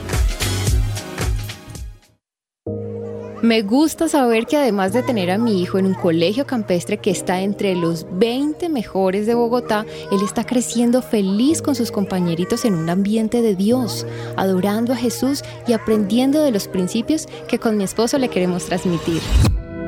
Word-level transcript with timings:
Me 3.42 3.62
gusta 3.62 4.09
saber 4.09 4.46
que 4.46 4.56
además 4.56 4.92
de 4.92 5.02
tener 5.02 5.30
a 5.30 5.38
mi 5.38 5.62
hijo 5.62 5.78
en 5.78 5.87
un 5.87 5.95
colegio 5.95 6.45
campestre 6.46 6.98
que 6.98 7.10
está 7.10 7.41
entre 7.41 7.74
los 7.74 8.06
20 8.12 8.68
mejores 8.68 9.26
de 9.26 9.34
Bogotá, 9.34 9.84
él 10.12 10.20
está 10.24 10.45
creciendo 10.45 11.02
feliz 11.02 11.62
con 11.62 11.74
sus 11.74 11.90
compañeritos 11.90 12.65
en 12.65 12.74
un 12.74 12.88
ambiente 12.90 13.42
de 13.42 13.56
Dios, 13.56 14.06
adorando 14.37 14.92
a 14.92 14.96
Jesús 14.96 15.42
y 15.66 15.73
aprendiendo 15.73 16.42
de 16.42 16.52
los 16.52 16.68
principios 16.68 17.26
que 17.48 17.59
con 17.59 17.76
mi 17.76 17.82
esposo 17.84 18.18
le 18.18 18.29
queremos 18.29 18.66
transmitir. 18.66 19.20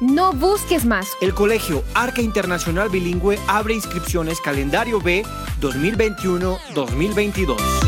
No 0.00 0.32
busques 0.32 0.84
más. 0.84 1.10
El 1.20 1.34
Colegio 1.34 1.84
Arca 1.94 2.20
Internacional 2.20 2.88
Bilingüe 2.88 3.38
abre 3.46 3.74
inscripciones 3.74 4.40
calendario 4.40 5.00
B 5.00 5.22
2021-2022. 5.60 7.87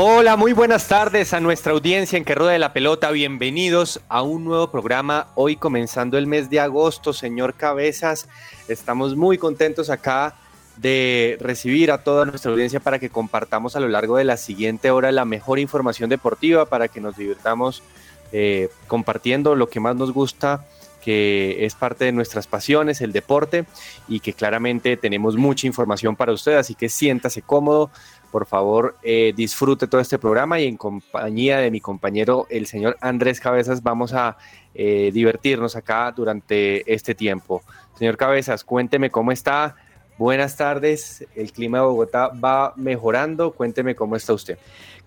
Hola, 0.00 0.36
muy 0.36 0.52
buenas 0.52 0.86
tardes 0.86 1.32
a 1.32 1.40
nuestra 1.40 1.72
audiencia 1.72 2.16
en 2.16 2.24
que 2.24 2.36
rueda 2.36 2.56
la 2.56 2.72
pelota. 2.72 3.10
Bienvenidos 3.10 4.00
a 4.08 4.22
un 4.22 4.44
nuevo 4.44 4.70
programa. 4.70 5.26
Hoy 5.34 5.56
comenzando 5.56 6.18
el 6.18 6.28
mes 6.28 6.48
de 6.50 6.60
agosto, 6.60 7.12
señor 7.12 7.54
Cabezas. 7.54 8.28
Estamos 8.68 9.16
muy 9.16 9.38
contentos 9.38 9.90
acá 9.90 10.36
de 10.76 11.36
recibir 11.40 11.90
a 11.90 12.04
toda 12.04 12.26
nuestra 12.26 12.52
audiencia 12.52 12.78
para 12.78 13.00
que 13.00 13.10
compartamos 13.10 13.74
a 13.74 13.80
lo 13.80 13.88
largo 13.88 14.16
de 14.16 14.22
la 14.22 14.36
siguiente 14.36 14.92
hora 14.92 15.10
la 15.10 15.24
mejor 15.24 15.58
información 15.58 16.08
deportiva, 16.08 16.66
para 16.66 16.86
que 16.86 17.00
nos 17.00 17.16
divirtamos 17.16 17.82
eh, 18.30 18.68
compartiendo 18.86 19.56
lo 19.56 19.68
que 19.68 19.80
más 19.80 19.96
nos 19.96 20.12
gusta, 20.12 20.64
que 21.02 21.64
es 21.64 21.74
parte 21.74 22.04
de 22.04 22.12
nuestras 22.12 22.46
pasiones, 22.46 23.00
el 23.00 23.12
deporte, 23.12 23.64
y 24.08 24.20
que 24.20 24.32
claramente 24.32 24.96
tenemos 24.96 25.36
mucha 25.36 25.66
información 25.66 26.14
para 26.14 26.32
usted, 26.32 26.56
así 26.56 26.74
que 26.74 26.88
siéntase 26.88 27.42
cómodo, 27.42 27.90
por 28.30 28.46
favor, 28.46 28.96
eh, 29.02 29.32
disfrute 29.36 29.86
todo 29.86 30.00
este 30.00 30.18
programa 30.18 30.60
y 30.60 30.66
en 30.66 30.76
compañía 30.76 31.58
de 31.58 31.70
mi 31.70 31.80
compañero, 31.80 32.46
el 32.50 32.66
señor 32.66 32.96
Andrés 33.00 33.40
Cabezas, 33.40 33.82
vamos 33.82 34.12
a 34.12 34.36
eh, 34.74 35.10
divertirnos 35.12 35.76
acá 35.76 36.12
durante 36.12 36.92
este 36.92 37.14
tiempo. 37.14 37.62
Señor 37.98 38.16
Cabezas, 38.16 38.64
cuénteme 38.64 39.10
cómo 39.10 39.32
está. 39.32 39.76
Buenas 40.18 40.56
tardes, 40.56 41.26
el 41.36 41.52
clima 41.52 41.78
de 41.78 41.84
Bogotá 41.84 42.28
va 42.28 42.72
mejorando. 42.76 43.52
Cuénteme 43.52 43.94
cómo 43.94 44.16
está 44.16 44.32
usted. 44.32 44.58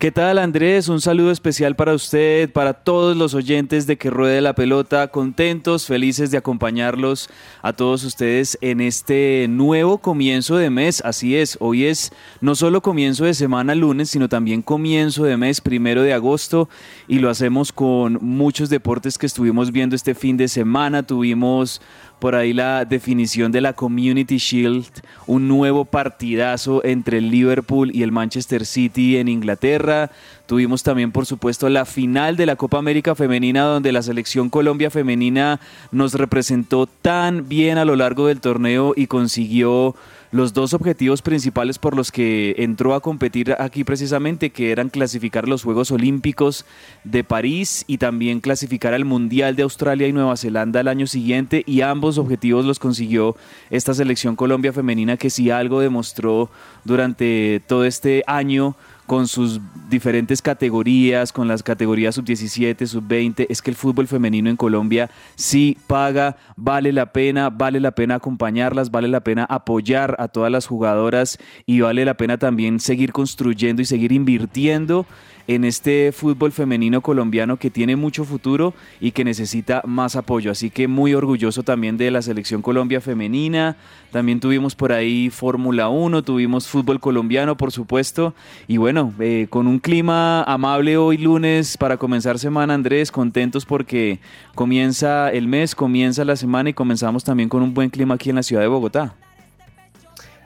¿Qué 0.01 0.11
tal 0.11 0.39
Andrés? 0.39 0.89
Un 0.89 0.99
saludo 0.99 1.29
especial 1.29 1.75
para 1.75 1.93
usted, 1.93 2.51
para 2.51 2.73
todos 2.73 3.15
los 3.15 3.35
oyentes 3.35 3.85
de 3.85 3.99
Que 3.99 4.09
Ruede 4.09 4.41
la 4.41 4.55
Pelota, 4.55 5.09
contentos, 5.09 5.85
felices 5.85 6.31
de 6.31 6.39
acompañarlos 6.39 7.29
a 7.61 7.73
todos 7.73 8.03
ustedes 8.03 8.57
en 8.61 8.81
este 8.81 9.45
nuevo 9.47 9.99
comienzo 9.99 10.57
de 10.57 10.71
mes. 10.71 11.03
Así 11.05 11.37
es, 11.37 11.55
hoy 11.59 11.85
es 11.85 12.11
no 12.39 12.55
solo 12.55 12.81
comienzo 12.81 13.25
de 13.25 13.35
semana 13.35 13.75
lunes, 13.75 14.09
sino 14.09 14.27
también 14.27 14.63
comienzo 14.63 15.23
de 15.23 15.37
mes 15.37 15.61
primero 15.61 16.01
de 16.01 16.13
agosto 16.13 16.67
y 17.07 17.19
lo 17.19 17.29
hacemos 17.29 17.71
con 17.71 18.17
muchos 18.21 18.71
deportes 18.71 19.19
que 19.19 19.27
estuvimos 19.27 19.71
viendo 19.71 19.95
este 19.95 20.15
fin 20.15 20.35
de 20.35 20.47
semana. 20.47 21.03
Tuvimos 21.03 21.79
por 22.21 22.35
ahí 22.35 22.53
la 22.53 22.85
definición 22.85 23.51
de 23.51 23.61
la 23.61 23.73
Community 23.73 24.37
Shield, 24.37 24.85
un 25.25 25.47
nuevo 25.47 25.85
partidazo 25.85 26.85
entre 26.85 27.17
el 27.17 27.31
Liverpool 27.31 27.89
y 27.91 28.03
el 28.03 28.11
Manchester 28.11 28.67
City 28.67 29.17
en 29.17 29.27
Inglaterra. 29.27 30.11
Tuvimos 30.45 30.83
también, 30.83 31.11
por 31.11 31.25
supuesto, 31.25 31.67
la 31.67 31.83
final 31.83 32.37
de 32.37 32.45
la 32.45 32.57
Copa 32.57 32.77
América 32.77 33.15
Femenina, 33.15 33.63
donde 33.63 33.91
la 33.91 34.03
selección 34.03 34.51
Colombia 34.51 34.91
Femenina 34.91 35.59
nos 35.91 36.13
representó 36.13 36.85
tan 36.85 37.49
bien 37.49 37.79
a 37.79 37.85
lo 37.85 37.95
largo 37.95 38.27
del 38.27 38.39
torneo 38.39 38.93
y 38.95 39.07
consiguió 39.07 39.95
los 40.31 40.53
dos 40.53 40.73
objetivos 40.73 41.21
principales 41.21 41.77
por 41.77 41.95
los 41.95 42.11
que 42.11 42.55
entró 42.57 42.93
a 42.93 43.01
competir 43.01 43.55
aquí 43.59 43.83
precisamente, 43.83 44.49
que 44.49 44.71
eran 44.71 44.89
clasificar 44.89 45.47
los 45.47 45.63
Juegos 45.63 45.91
Olímpicos 45.91 46.65
de 47.03 47.23
París 47.23 47.83
y 47.85 47.97
también 47.97 48.39
clasificar 48.39 48.93
al 48.93 49.05
Mundial 49.05 49.55
de 49.55 49.63
Australia 49.63 50.07
y 50.07 50.13
Nueva 50.13 50.37
Zelanda 50.37 50.79
el 50.79 50.87
año 50.87 51.05
siguiente, 51.05 51.63
y 51.65 51.81
ambos 51.81 52.17
objetivos 52.17 52.65
los 52.65 52.79
consiguió 52.79 53.35
esta 53.69 53.93
selección 53.93 54.35
Colombia 54.35 54.71
femenina 54.71 55.17
que 55.17 55.29
si 55.29 55.49
algo 55.49 55.81
demostró 55.81 56.49
durante 56.85 57.61
todo 57.67 57.85
este 57.85 58.23
año 58.25 58.75
con 59.11 59.27
sus 59.27 59.59
diferentes 59.89 60.41
categorías, 60.41 61.33
con 61.33 61.49
las 61.49 61.63
categorías 61.63 62.15
sub-17, 62.15 62.87
sub-20, 62.87 63.45
es 63.49 63.61
que 63.61 63.69
el 63.69 63.75
fútbol 63.75 64.07
femenino 64.07 64.49
en 64.49 64.55
Colombia 64.55 65.09
sí 65.35 65.77
paga, 65.85 66.37
vale 66.55 66.93
la 66.93 67.11
pena, 67.11 67.49
vale 67.49 67.81
la 67.81 67.91
pena 67.91 68.15
acompañarlas, 68.15 68.89
vale 68.89 69.09
la 69.09 69.19
pena 69.19 69.43
apoyar 69.43 70.15
a 70.17 70.29
todas 70.29 70.49
las 70.49 70.65
jugadoras 70.65 71.39
y 71.65 71.81
vale 71.81 72.05
la 72.05 72.13
pena 72.13 72.37
también 72.37 72.79
seguir 72.79 73.11
construyendo 73.11 73.81
y 73.81 73.85
seguir 73.85 74.13
invirtiendo 74.13 75.05
en 75.47 75.65
este 75.65 76.11
fútbol 76.11 76.51
femenino 76.51 77.01
colombiano 77.01 77.57
que 77.57 77.69
tiene 77.69 77.95
mucho 77.95 78.25
futuro 78.25 78.73
y 78.99 79.11
que 79.11 79.23
necesita 79.23 79.81
más 79.85 80.15
apoyo. 80.15 80.51
Así 80.51 80.69
que 80.69 80.87
muy 80.87 81.13
orgulloso 81.13 81.63
también 81.63 81.97
de 81.97 82.11
la 82.11 82.21
selección 82.21 82.61
Colombia 82.61 83.01
femenina. 83.01 83.77
También 84.11 84.39
tuvimos 84.39 84.75
por 84.75 84.91
ahí 84.91 85.29
Fórmula 85.29 85.89
1, 85.89 86.23
tuvimos 86.23 86.67
fútbol 86.67 86.99
colombiano, 86.99 87.55
por 87.57 87.71
supuesto. 87.71 88.33
Y 88.67 88.77
bueno, 88.77 89.13
eh, 89.19 89.47
con 89.49 89.67
un 89.67 89.79
clima 89.79 90.43
amable 90.43 90.97
hoy 90.97 91.17
lunes 91.17 91.77
para 91.77 91.97
comenzar 91.97 92.37
semana, 92.39 92.73
Andrés, 92.73 93.11
contentos 93.11 93.65
porque 93.65 94.19
comienza 94.55 95.31
el 95.31 95.47
mes, 95.47 95.75
comienza 95.75 96.25
la 96.25 96.35
semana 96.35 96.69
y 96.69 96.73
comenzamos 96.73 97.23
también 97.23 97.49
con 97.49 97.63
un 97.63 97.73
buen 97.73 97.89
clima 97.89 98.15
aquí 98.15 98.29
en 98.29 98.35
la 98.35 98.43
ciudad 98.43 98.61
de 98.61 98.67
Bogotá. 98.67 99.15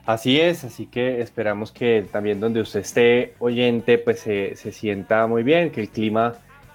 Así 0.06 0.40
es, 0.40 0.64
así 0.64 0.86
que 0.86 1.22
esperamos 1.22 1.72
que 1.72 2.06
también 2.12 2.40
donde 2.40 2.62
usted 2.62 2.82
esté 2.82 3.34
oyente, 3.40 3.98
pues 3.98 4.20
se, 4.20 4.56
se 4.56 4.72
sienta 4.72 5.26
muy 5.26 5.42
bien, 5.42 5.72
que 5.72 5.82
el 5.82 5.90
clima 5.90 6.34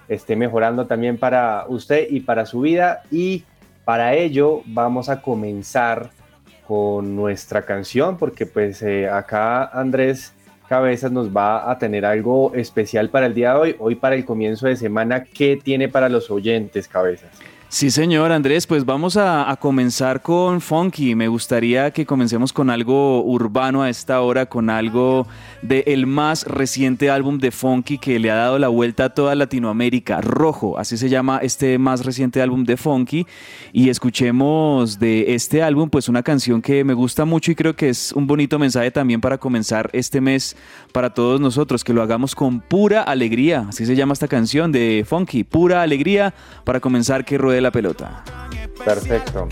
esté 0.09 0.35
mejorando 0.35 0.85
también 0.85 1.17
para 1.17 1.65
usted 1.69 2.07
y 2.09 2.19
para 2.19 2.45
su 2.45 2.61
vida. 2.61 3.03
Y 3.09 3.45
para 3.85 4.15
ello 4.15 4.61
vamos 4.65 5.07
a 5.07 5.21
comenzar 5.21 6.09
con 6.67 7.15
nuestra 7.15 7.61
canción, 7.63 8.17
porque 8.17 8.45
pues 8.45 8.81
eh, 8.81 9.09
acá 9.09 9.65
Andrés 9.65 10.33
Cabezas 10.67 11.11
nos 11.11 11.29
va 11.35 11.69
a 11.69 11.77
tener 11.77 12.05
algo 12.05 12.53
especial 12.53 13.09
para 13.09 13.25
el 13.25 13.33
día 13.33 13.53
de 13.53 13.59
hoy, 13.59 13.75
hoy 13.79 13.95
para 13.95 14.15
el 14.15 14.23
comienzo 14.23 14.67
de 14.67 14.75
semana. 14.75 15.23
¿Qué 15.23 15.59
tiene 15.61 15.89
para 15.89 16.07
los 16.07 16.31
oyentes, 16.31 16.87
Cabezas? 16.87 17.29
Sí, 17.73 17.89
señor 17.89 18.33
Andrés, 18.33 18.67
pues 18.67 18.83
vamos 18.83 19.15
a, 19.15 19.57
comenzar 19.61 20.21
con 20.21 20.59
funky. 20.59 21.15
Me 21.15 21.29
gustaría 21.29 21.91
que 21.91 22.05
comencemos 22.05 22.51
con 22.51 22.69
algo 22.69 23.23
urbano 23.23 23.81
a 23.81 23.89
esta 23.89 24.19
hora, 24.19 24.45
con 24.45 24.69
algo 24.69 25.25
del 25.61 25.83
el 25.85 26.05
más 26.05 26.45
reciente 26.45 27.09
álbum 27.09 27.37
de 27.37 27.49
funky 27.49 27.97
que 27.97 28.19
le 28.19 28.29
ha 28.29 28.35
dado 28.35 28.59
la 28.59 28.67
vuelta 28.67 29.05
a 29.05 29.09
toda 29.11 29.35
Latinoamérica, 29.35 30.19
Rojo, 30.19 30.77
así 30.77 30.97
se 30.97 31.07
llama 31.07 31.39
este 31.41 31.77
más 31.77 32.03
reciente 32.03 32.41
álbum 32.41 32.65
de 32.65 32.75
funky. 32.75 33.25
Y 33.71 33.87
escuchemos 33.87 34.99
de 34.99 35.33
este 35.33 35.63
álbum 35.63 35.89
pues 35.89 36.09
una 36.09 36.23
canción 36.23 36.61
que 36.61 36.83
me 36.83 36.93
gusta 36.93 37.23
mucho 37.23 37.53
y 37.53 37.55
creo 37.55 37.77
que 37.77 37.87
es 37.87 38.11
un 38.11 38.27
bonito 38.27 38.59
mensaje 38.59 38.91
también 38.91 39.21
para 39.21 39.37
comenzar 39.37 39.89
este 39.93 40.19
mes 40.19 40.57
para 40.91 41.13
todos 41.13 41.39
nosotros, 41.39 41.85
que 41.85 41.93
lo 41.93 42.01
hagamos 42.01 42.35
con 42.35 42.59
pura 42.59 43.01
alegría, 43.01 43.67
así 43.69 43.85
se 43.85 43.95
llama 43.95 44.11
esta 44.11 44.27
canción 44.27 44.73
de 44.73 45.05
funky, 45.07 45.45
pura 45.45 45.83
alegría 45.83 46.33
para 46.65 46.81
comenzar 46.81 47.23
que 47.23 47.37
ruede 47.37 47.60
la 47.61 47.71
pelota. 47.71 48.23
Perfecto. 48.83 49.47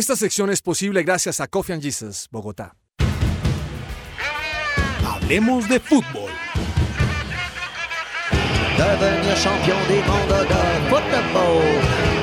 Esta 0.00 0.16
sección 0.16 0.48
es 0.48 0.62
posible 0.62 1.02
gracias 1.02 1.40
a 1.40 1.46
Coffee 1.46 1.74
and 1.74 1.82
Jesus, 1.82 2.26
Bogotá. 2.30 2.74
Hablemos 5.06 5.68
de 5.68 5.78
fútbol. 5.78 6.30
Devenir 8.78 9.34
champion 9.34 9.76
du 9.88 9.96
monde 10.10 10.38
de 10.38 10.54
football. 10.88 11.60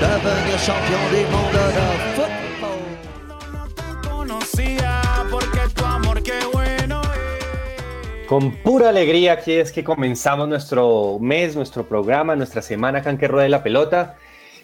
Devenir 0.01 0.59
champion 0.65 1.01
du 1.11 1.21
monde 1.31 1.61
de 1.77 1.87
football. 2.15 2.79
Con 8.27 8.51
pura 8.63 8.89
alegría 8.89 9.33
aquí 9.33 9.51
es 9.51 9.71
que 9.71 9.83
comenzamos 9.83 10.49
nuestro 10.49 11.19
mes, 11.21 11.55
nuestro 11.55 11.87
programa, 11.87 12.35
nuestra 12.35 12.63
semana 12.63 12.97
acá 12.99 13.11
en 13.11 13.19
que 13.19 13.27
ruede 13.27 13.49
la 13.49 13.61
pelota. 13.61 14.17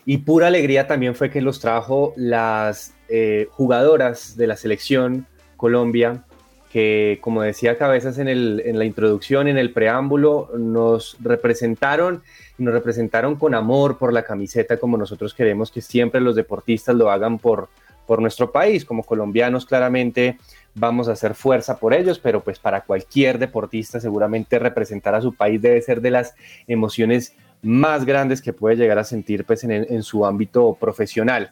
Y 0.06 0.18
pura 0.18 0.48
alegría 0.48 0.88
también 0.88 1.16
fue 1.16 1.30
que 1.30 1.42
los 1.42 1.60
trajo 1.62 2.14
las 2.18 2.94
eh, 3.16 3.48
jugadoras 3.52 4.36
de 4.38 4.48
la 4.48 4.56
selección 4.56 5.28
Colombia, 5.56 6.24
que 6.72 7.20
como 7.22 7.44
decía 7.44 7.78
Cabezas 7.78 8.18
en, 8.18 8.28
el, 8.28 8.64
en 8.66 8.80
la 8.80 8.86
introducción, 8.86 9.48
en 9.48 9.60
el 9.60 9.72
preámbulo, 9.72 10.50
nos 10.58 11.18
representaron 11.20 12.24
y 12.58 12.64
nos 12.64 12.74
representaron 12.74 13.36
con 13.36 13.54
amor 13.54 14.00
por 14.00 14.12
la 14.12 14.24
camiseta, 14.24 14.78
como 14.78 14.98
nosotros 14.98 15.36
queremos 15.36 15.70
que 15.70 15.82
siempre 15.82 16.22
los 16.22 16.36
deportistas 16.36 16.96
lo 16.96 17.12
hagan 17.12 17.38
por, 17.38 17.70
por 18.08 18.20
nuestro 18.20 18.52
país. 18.52 18.84
Como 18.84 19.04
colombianos, 19.04 19.68
claramente 19.68 20.40
vamos 20.74 21.08
a 21.08 21.12
hacer 21.12 21.36
fuerza 21.36 21.78
por 21.78 21.94
ellos, 21.94 22.18
pero 22.18 22.44
pues 22.44 22.58
para 22.58 22.82
cualquier 22.82 23.38
deportista 23.38 24.00
seguramente 24.00 24.58
representar 24.58 25.14
a 25.14 25.22
su 25.22 25.36
país 25.36 25.62
debe 25.62 25.84
ser 25.84 26.02
de 26.02 26.10
las 26.10 26.34
emociones 26.68 27.36
más 27.62 28.06
grandes 28.06 28.42
que 28.42 28.54
puede 28.54 28.76
llegar 28.76 28.98
a 28.98 29.04
sentir 29.04 29.46
pues, 29.46 29.64
en, 29.66 30.02
su 30.02 30.26
ámbito 30.26 30.76
profesional. 30.80 31.52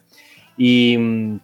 Y 0.56 0.96
mm, 0.98 1.40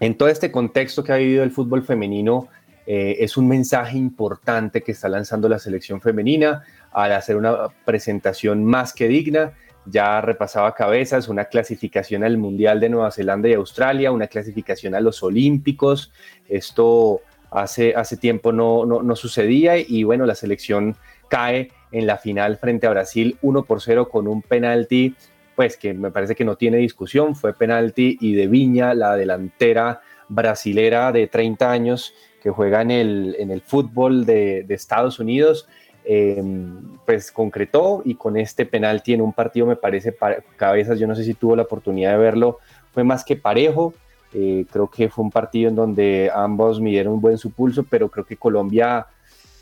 en 0.00 0.16
todo 0.16 0.28
este 0.28 0.50
contexto 0.52 1.02
que 1.02 1.12
ha 1.12 1.16
vivido 1.16 1.42
el 1.42 1.50
fútbol 1.50 1.82
femenino, 1.82 2.48
eh, 2.86 3.22
es 3.22 3.36
un 3.36 3.48
mensaje 3.48 3.98
importante 3.98 4.82
que 4.82 4.92
está 4.92 5.08
lanzando 5.08 5.48
la 5.48 5.58
selección 5.58 6.00
femenina 6.00 6.62
al 6.90 7.12
hacer 7.12 7.36
una 7.36 7.68
presentación 7.84 8.64
más 8.64 8.94
que 8.94 9.08
digna. 9.08 9.52
Ya 9.84 10.20
repasaba 10.20 10.74
cabezas, 10.74 11.28
una 11.28 11.46
clasificación 11.46 12.24
al 12.24 12.38
Mundial 12.38 12.80
de 12.80 12.88
Nueva 12.88 13.10
Zelanda 13.10 13.48
y 13.48 13.54
Australia, 13.54 14.12
una 14.12 14.26
clasificación 14.26 14.94
a 14.94 15.00
los 15.00 15.22
Olímpicos. 15.22 16.12
Esto 16.48 17.20
hace, 17.50 17.94
hace 17.94 18.16
tiempo 18.16 18.52
no, 18.52 18.86
no, 18.86 19.02
no 19.02 19.16
sucedía 19.16 19.78
y 19.78 20.04
bueno, 20.04 20.24
la 20.26 20.34
selección 20.34 20.96
cae 21.28 21.70
en 21.92 22.06
la 22.06 22.18
final 22.18 22.58
frente 22.58 22.86
a 22.86 22.90
Brasil 22.90 23.38
1 23.42 23.64
por 23.64 23.80
0 23.80 24.08
con 24.08 24.28
un 24.28 24.42
penalti, 24.42 25.14
pues 25.58 25.76
que 25.76 25.92
me 25.92 26.12
parece 26.12 26.36
que 26.36 26.44
no 26.44 26.54
tiene 26.54 26.76
discusión, 26.76 27.34
fue 27.34 27.52
penalti 27.52 28.16
y 28.20 28.34
de 28.34 28.46
Viña, 28.46 28.94
la 28.94 29.16
delantera 29.16 30.00
brasilera 30.28 31.10
de 31.10 31.26
30 31.26 31.68
años 31.68 32.14
que 32.40 32.50
juega 32.50 32.80
en 32.80 32.92
el, 32.92 33.34
en 33.40 33.50
el 33.50 33.60
fútbol 33.60 34.24
de, 34.24 34.64
Estados 34.68 35.18
Unidos, 35.18 35.66
em, 36.04 36.96
pues 37.04 37.32
concretó 37.32 38.02
y 38.04 38.14
con 38.14 38.36
este 38.36 38.66
penalti 38.66 39.14
en 39.14 39.20
un 39.20 39.32
partido 39.32 39.66
me 39.66 39.74
parece 39.74 40.16
cabezas, 40.54 40.96
yo 40.96 41.08
no 41.08 41.16
sé 41.16 41.24
si 41.24 41.34
tuvo 41.34 41.56
la 41.56 41.64
oportunidad 41.64 42.12
de 42.12 42.18
verlo, 42.18 42.60
fue 42.94 43.02
más 43.02 43.24
que 43.24 43.34
parejo, 43.34 43.94
eh, 44.32 44.64
creo 44.70 44.88
que 44.88 45.08
fue 45.08 45.24
un 45.24 45.32
partido 45.32 45.70
en 45.70 45.74
donde 45.74 46.30
ambos 46.32 46.80
midieron 46.80 47.14
un 47.14 47.20
buen 47.20 47.36
su 47.36 47.50
pulso, 47.50 47.82
pero 47.82 48.08
creo 48.08 48.24
que 48.24 48.36
Colombia 48.36 49.08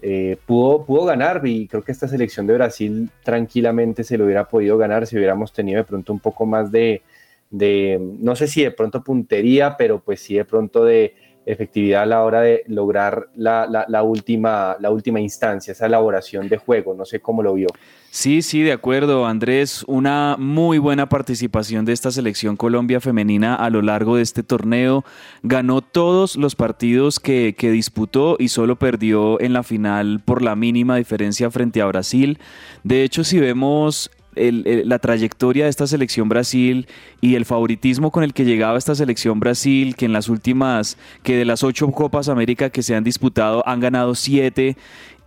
eh, 0.02 0.36
pudo, 0.46 0.84
pudo 0.84 1.04
ganar 1.04 1.40
y 1.44 1.66
creo 1.68 1.82
que 1.82 1.92
esta 1.92 2.08
selección 2.08 2.46
de 2.46 2.54
Brasil 2.54 3.10
tranquilamente 3.22 4.04
se 4.04 4.18
lo 4.18 4.24
hubiera 4.24 4.48
podido 4.48 4.76
ganar 4.78 5.06
si 5.06 5.16
hubiéramos 5.16 5.52
tenido 5.52 5.78
de 5.78 5.84
pronto 5.84 6.12
un 6.12 6.20
poco 6.20 6.46
más 6.46 6.70
de, 6.70 7.02
de 7.50 7.98
no 8.20 8.36
sé 8.36 8.46
si 8.46 8.62
de 8.62 8.70
pronto 8.70 9.02
puntería, 9.02 9.76
pero 9.76 10.00
pues 10.00 10.20
sí 10.20 10.34
de 10.34 10.44
pronto 10.44 10.84
de 10.84 11.14
efectividad 11.46 12.02
a 12.02 12.06
la 12.06 12.24
hora 12.24 12.40
de 12.40 12.64
lograr 12.66 13.28
la, 13.36 14.02
última, 14.02 14.76
la 14.80 14.90
última 14.90 15.20
instancia, 15.20 15.72
esa 15.72 15.86
elaboración 15.86 16.48
de 16.48 16.58
juego. 16.58 16.92
No 16.94 17.04
sé 17.04 17.20
cómo 17.20 17.42
lo 17.42 17.54
vio. 17.54 17.68
Sí, 18.10 18.42
sí, 18.42 18.62
de 18.62 18.72
acuerdo, 18.72 19.26
Andrés. 19.26 19.84
Una 19.86 20.36
muy 20.38 20.78
buena 20.78 21.08
participación 21.08 21.84
de 21.84 21.92
esta 21.92 22.10
selección 22.10 22.56
Colombia 22.56 23.00
femenina 23.00 23.54
a 23.54 23.70
lo 23.70 23.80
largo 23.80 24.16
de 24.16 24.22
este 24.22 24.42
torneo. 24.42 25.04
Ganó 25.42 25.82
todos 25.82 26.36
los 26.36 26.56
partidos 26.56 27.20
que, 27.20 27.54
que 27.56 27.70
disputó 27.70 28.36
y 28.38 28.48
solo 28.48 28.76
perdió 28.76 29.40
en 29.40 29.52
la 29.52 29.62
final 29.62 30.20
por 30.24 30.42
la 30.42 30.56
mínima 30.56 30.96
diferencia 30.96 31.50
frente 31.50 31.80
a 31.80 31.86
Brasil. 31.86 32.38
De 32.82 33.04
hecho, 33.04 33.22
si 33.22 33.38
vemos 33.38 34.10
la 34.36 34.98
trayectoria 34.98 35.64
de 35.64 35.70
esta 35.70 35.86
selección 35.86 36.28
Brasil 36.28 36.86
y 37.20 37.34
el 37.34 37.44
favoritismo 37.44 38.10
con 38.10 38.22
el 38.22 38.34
que 38.34 38.44
llegaba 38.44 38.78
esta 38.78 38.94
selección 38.94 39.40
Brasil, 39.40 39.96
que 39.96 40.04
en 40.04 40.12
las 40.12 40.28
últimas, 40.28 40.98
que 41.22 41.36
de 41.36 41.44
las 41.44 41.62
ocho 41.62 41.90
Copas 41.90 42.28
América 42.28 42.70
que 42.70 42.82
se 42.82 42.94
han 42.94 43.04
disputado 43.04 43.62
han 43.66 43.80
ganado 43.80 44.14
siete 44.14 44.76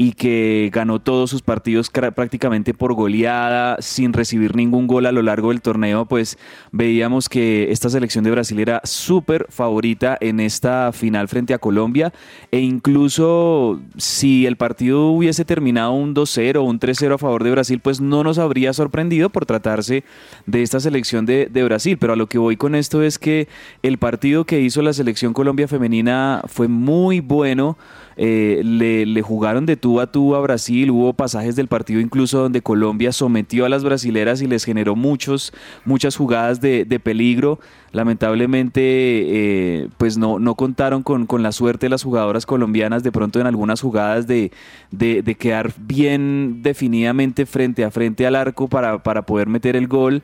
y 0.01 0.13
que 0.13 0.69
ganó 0.71 0.99
todos 0.99 1.29
sus 1.29 1.41
partidos 1.41 1.89
prácticamente 1.89 2.73
por 2.73 2.93
goleada, 2.93 3.75
sin 3.81 4.13
recibir 4.13 4.55
ningún 4.55 4.87
gol 4.87 5.05
a 5.05 5.11
lo 5.11 5.21
largo 5.21 5.49
del 5.49 5.61
torneo, 5.61 6.05
pues 6.05 6.37
veíamos 6.71 7.27
que 7.27 7.69
esta 7.69 7.89
selección 7.89 8.23
de 8.23 8.31
Brasil 8.31 8.57
era 8.61 8.79
súper 8.85 9.47
favorita 9.49 10.17
en 10.21 10.39
esta 10.39 10.93
final 10.93 11.27
frente 11.27 11.53
a 11.53 11.57
Colombia 11.57 12.13
e 12.49 12.61
incluso 12.61 13.81
si 13.97 14.45
el 14.45 14.55
partido 14.55 15.07
hubiese 15.07 15.43
terminado 15.43 15.91
un 15.91 16.15
2-0 16.15 16.59
o 16.59 16.63
un 16.63 16.79
3-0 16.79 17.15
a 17.15 17.17
favor 17.17 17.43
de 17.43 17.51
Brasil, 17.51 17.81
pues 17.81 17.99
no 17.99 18.23
nos 18.23 18.37
habría 18.37 18.71
sorprendido 18.71 19.29
por 19.29 19.45
tratarse 19.45 20.05
de 20.45 20.63
esta 20.63 20.79
selección 20.79 21.25
de, 21.25 21.47
de 21.47 21.63
Brasil, 21.65 21.97
pero 21.97 22.13
a 22.13 22.15
lo 22.15 22.27
que 22.27 22.37
voy 22.37 22.55
con 22.55 22.73
esto 22.73 23.03
es 23.03 23.19
que 23.19 23.49
el 23.83 23.97
partido 23.97 24.45
que 24.45 24.61
hizo 24.61 24.81
la 24.81 24.93
selección 24.93 25.33
Colombia 25.33 25.67
femenina 25.67 26.41
fue 26.47 26.69
muy 26.69 27.19
bueno, 27.19 27.77
eh, 28.15 28.61
le, 28.63 29.05
le 29.05 29.21
jugaron 29.21 29.65
de 29.65 29.75
tú 29.75 29.88
tú 30.11 30.35
a 30.35 30.37
a 30.37 30.41
Brasil, 30.41 30.91
hubo 30.91 31.13
pasajes 31.13 31.55
del 31.55 31.67
partido 31.67 31.99
incluso 31.99 32.39
donde 32.39 32.61
Colombia 32.61 33.11
sometió 33.11 33.65
a 33.65 33.69
las 33.69 33.83
brasileras 33.83 34.41
y 34.41 34.47
les 34.47 34.63
generó 34.63 34.95
muchos, 34.95 35.53
muchas 35.85 36.15
jugadas 36.15 36.61
de, 36.61 37.01
peligro. 37.03 37.59
Lamentablemente, 37.91 38.81
eh, 38.81 39.89
pues 39.97 40.17
no, 40.17 40.37
no 40.37 40.55
contaron 40.55 41.01
con, 41.03 41.27
la 41.41 41.51
suerte 41.51 41.87
de 41.87 41.89
las 41.89 42.03
jugadoras 42.03 42.45
colombianas 42.45 43.03
de 43.03 43.11
pronto 43.11 43.39
en 43.39 43.47
algunas 43.47 43.81
jugadas 43.81 44.27
de, 44.27 44.51
de, 44.91 45.35
quedar 45.35 45.73
bien 45.77 46.61
definidamente 46.61 47.45
frente 47.45 47.83
a 47.83 47.91
frente 47.91 48.27
al 48.27 48.35
arco 48.35 48.67
para, 48.67 49.01
para 49.01 49.23
poder 49.23 49.47
meter 49.47 49.75
el 49.75 49.87
gol 49.87 50.21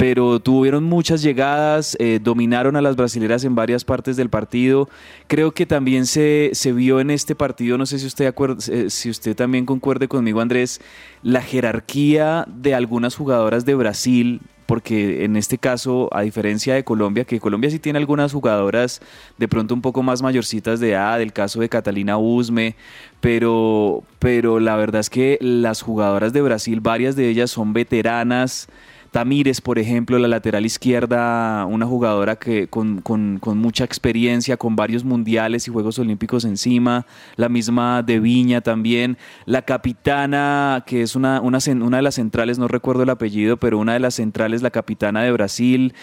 pero 0.00 0.40
tuvieron 0.40 0.84
muchas 0.84 1.20
llegadas, 1.20 1.94
eh, 2.00 2.20
dominaron 2.22 2.74
a 2.74 2.80
las 2.80 2.96
brasileras 2.96 3.44
en 3.44 3.54
varias 3.54 3.84
partes 3.84 4.16
del 4.16 4.30
partido. 4.30 4.88
Creo 5.26 5.52
que 5.52 5.66
también 5.66 6.06
se, 6.06 6.52
se 6.54 6.72
vio 6.72 7.00
en 7.00 7.10
este 7.10 7.34
partido, 7.34 7.76
no 7.76 7.84
sé 7.84 7.98
si 7.98 8.06
usted, 8.06 8.34
eh, 8.70 8.88
si 8.88 9.10
usted 9.10 9.36
también 9.36 9.66
concuerde 9.66 10.08
conmigo, 10.08 10.40
Andrés, 10.40 10.80
la 11.22 11.42
jerarquía 11.42 12.46
de 12.48 12.74
algunas 12.74 13.14
jugadoras 13.14 13.66
de 13.66 13.74
Brasil, 13.74 14.40
porque 14.64 15.22
en 15.26 15.36
este 15.36 15.58
caso, 15.58 16.08
a 16.12 16.22
diferencia 16.22 16.72
de 16.72 16.82
Colombia, 16.82 17.26
que 17.26 17.38
Colombia 17.38 17.68
sí 17.68 17.78
tiene 17.78 17.98
algunas 17.98 18.32
jugadoras 18.32 19.02
de 19.36 19.48
pronto 19.48 19.74
un 19.74 19.82
poco 19.82 20.02
más 20.02 20.22
mayorcitas 20.22 20.80
de 20.80 20.92
edad, 20.92 21.20
el 21.20 21.34
caso 21.34 21.60
de 21.60 21.68
Catalina 21.68 22.16
Usme, 22.16 22.74
pero, 23.20 24.02
pero 24.18 24.60
la 24.60 24.76
verdad 24.76 25.00
es 25.00 25.10
que 25.10 25.36
las 25.42 25.82
jugadoras 25.82 26.32
de 26.32 26.40
Brasil, 26.40 26.80
varias 26.80 27.16
de 27.16 27.28
ellas 27.28 27.50
son 27.50 27.74
veteranas, 27.74 28.66
Tamírez, 29.10 29.60
por 29.60 29.78
ejemplo, 29.78 30.18
la 30.18 30.28
lateral 30.28 30.64
izquierda, 30.64 31.66
una 31.66 31.86
jugadora 31.86 32.36
que 32.36 32.68
con, 32.68 33.02
mucha 33.56 33.84
experiencia, 33.84 34.56
con 34.56 34.76
varios 34.76 35.04
mundiales 35.04 35.66
y 35.66 35.70
Juegos 35.72 35.98
Olímpicos 35.98 36.44
encima, 36.44 37.06
la 37.36 37.48
misma 37.48 38.02
de 38.02 38.20
Viña 38.20 38.60
también, 38.60 39.18
la 39.46 39.62
capitana, 39.62 40.84
que 40.86 41.02
es 41.02 41.16
una, 41.16 41.40
una, 41.40 41.58
una 41.80 41.96
de 41.96 42.02
las 42.02 42.14
centrales, 42.14 42.58
no 42.58 42.68
recuerdo 42.68 43.02
el 43.02 43.10
apellido, 43.10 43.56
pero 43.56 43.78
una 43.78 43.94
de 43.94 44.00
las 44.00 44.14
centrales, 44.14 44.62
la 44.62 44.70
capitana 44.70 45.22
de 45.22 45.32
Brasil, 45.32 45.94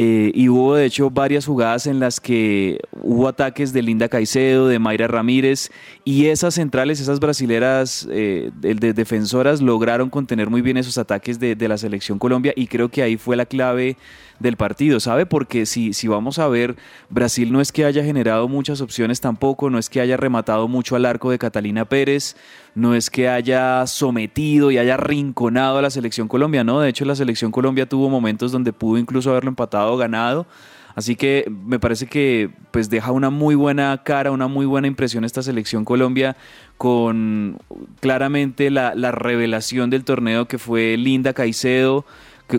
eh, 0.00 0.30
y 0.32 0.48
hubo 0.48 0.76
de 0.76 0.84
hecho 0.84 1.10
varias 1.10 1.44
jugadas 1.44 1.88
en 1.88 1.98
las 1.98 2.20
que 2.20 2.78
hubo 3.02 3.26
ataques 3.26 3.72
de 3.72 3.82
Linda 3.82 4.08
Caicedo, 4.08 4.68
de 4.68 4.78
Mayra 4.78 5.08
Ramírez, 5.08 5.72
y 6.04 6.26
esas 6.26 6.54
centrales, 6.54 7.00
esas 7.00 7.18
brasileras 7.18 8.06
eh, 8.08 8.52
de, 8.54 8.92
defensoras 8.92 9.60
lograron 9.60 10.08
contener 10.08 10.50
muy 10.50 10.62
bien 10.62 10.76
esos 10.76 10.98
ataques 10.98 11.40
de, 11.40 11.56
de 11.56 11.66
la 11.66 11.78
selección 11.78 12.20
Colombia 12.20 12.52
y 12.54 12.68
creo 12.68 12.90
que 12.90 13.02
ahí 13.02 13.16
fue 13.16 13.34
la 13.34 13.44
clave 13.44 13.96
del 14.38 14.56
partido, 14.56 15.00
¿sabe? 15.00 15.26
Porque 15.26 15.66
si, 15.66 15.92
si 15.92 16.08
vamos 16.08 16.38
a 16.38 16.48
ver, 16.48 16.76
Brasil 17.10 17.52
no 17.52 17.60
es 17.60 17.72
que 17.72 17.84
haya 17.84 18.04
generado 18.04 18.48
muchas 18.48 18.80
opciones 18.80 19.20
tampoco, 19.20 19.70
no 19.70 19.78
es 19.78 19.90
que 19.90 20.00
haya 20.00 20.16
rematado 20.16 20.68
mucho 20.68 20.96
al 20.96 21.06
arco 21.06 21.30
de 21.30 21.38
Catalina 21.38 21.84
Pérez, 21.84 22.36
no 22.74 22.94
es 22.94 23.10
que 23.10 23.28
haya 23.28 23.86
sometido 23.86 24.70
y 24.70 24.78
haya 24.78 24.96
rinconado 24.96 25.78
a 25.78 25.82
la 25.82 25.90
selección 25.90 26.28
Colombia, 26.28 26.64
no, 26.64 26.80
de 26.80 26.88
hecho 26.88 27.04
la 27.04 27.16
selección 27.16 27.50
Colombia 27.50 27.88
tuvo 27.88 28.08
momentos 28.08 28.52
donde 28.52 28.72
pudo 28.72 28.98
incluso 28.98 29.30
haberlo 29.30 29.50
empatado 29.50 29.92
o 29.92 29.96
ganado. 29.96 30.46
Así 30.94 31.14
que 31.14 31.48
me 31.64 31.78
parece 31.78 32.06
que 32.08 32.50
pues 32.72 32.90
deja 32.90 33.12
una 33.12 33.30
muy 33.30 33.54
buena 33.54 34.02
cara, 34.02 34.32
una 34.32 34.48
muy 34.48 34.66
buena 34.66 34.88
impresión 34.88 35.22
esta 35.22 35.44
selección 35.44 35.84
Colombia 35.84 36.36
con 36.76 37.58
claramente 38.00 38.68
la, 38.70 38.96
la 38.96 39.12
revelación 39.12 39.90
del 39.90 40.02
torneo 40.02 40.48
que 40.48 40.58
fue 40.58 40.96
Linda 40.96 41.34
Caicedo, 41.34 42.04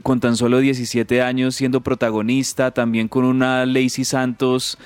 con 0.01 0.19
tan 0.19 0.38
solo 0.38 0.60
17 0.60 1.22
años 1.22 1.55
siendo 1.55 1.81
protagonista, 1.81 2.72
también 2.72 3.08
con 3.08 3.25
una 3.25 3.65
Lacey 3.65 4.05
Santos 4.05 4.77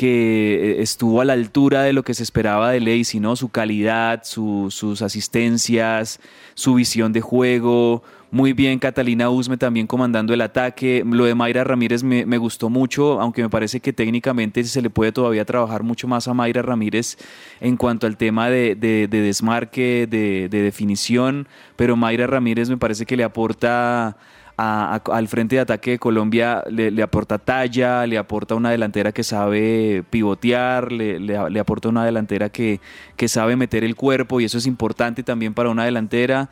que 0.00 0.78
eh, 0.78 0.82
estuvo 0.82 1.20
a 1.20 1.26
la 1.26 1.34
altura 1.34 1.82
de 1.82 1.92
lo 1.92 2.02
que 2.02 2.14
se 2.14 2.22
esperaba 2.22 2.70
de 2.70 2.80
Lacey, 2.80 3.20
¿no? 3.20 3.36
Su 3.36 3.50
calidad, 3.50 4.22
sus 4.24 5.02
asistencias, 5.02 6.20
su 6.54 6.74
visión 6.74 7.12
de 7.12 7.20
juego. 7.20 8.02
Muy 8.30 8.54
bien, 8.54 8.78
Catalina 8.78 9.28
Usme 9.28 9.58
también 9.58 9.86
comandando 9.86 10.32
el 10.32 10.40
ataque. 10.40 11.02
Lo 11.04 11.24
de 11.24 11.34
Mayra 11.34 11.64
Ramírez 11.64 12.02
me, 12.02 12.38
gustó 12.38 12.70
mucho, 12.70 13.20
aunque 13.20 13.42
me 13.42 13.50
parece 13.50 13.80
que 13.80 13.92
técnicamente 13.92 14.64
se 14.64 14.80
le 14.80 14.88
puede 14.88 15.12
todavía 15.12 15.44
trabajar 15.44 15.82
mucho 15.82 16.08
más 16.08 16.28
a 16.28 16.32
Mayra 16.32 16.62
Ramírez 16.62 17.18
en 17.60 17.76
cuanto 17.76 18.06
al 18.06 18.16
tema 18.16 18.48
de 18.48 18.76
desmarque, 19.10 20.06
de, 20.08 20.48
definición. 20.48 21.46
Pero 21.76 21.96
Mayra 21.96 22.26
Ramírez 22.26 22.70
me 22.70 22.78
parece 22.78 23.04
que 23.04 23.18
le 23.18 23.24
aporta 23.24 24.16
al 24.60 25.28
frente 25.28 25.56
de 25.56 25.62
ataque 25.62 25.92
de 25.92 25.98
Colombia 25.98 26.62
le, 26.68 27.02
aporta 27.02 27.38
talla, 27.38 28.06
le 28.06 28.18
aporta 28.18 28.54
una 28.54 28.70
delantera 28.70 29.12
que 29.12 29.24
sabe 29.24 30.04
pivotear, 30.10 30.92
le, 30.92 31.58
aporta 31.58 31.88
una 31.88 32.04
delantera 32.04 32.50
que, 32.50 32.80
que, 33.16 33.28
sabe 33.28 33.56
meter 33.56 33.84
el 33.84 33.96
cuerpo 33.96 34.40
y 34.40 34.44
eso 34.44 34.58
es 34.58 34.66
importante 34.66 35.22
también 35.22 35.54
para 35.54 35.70
una 35.70 35.84
delantera. 35.84 36.50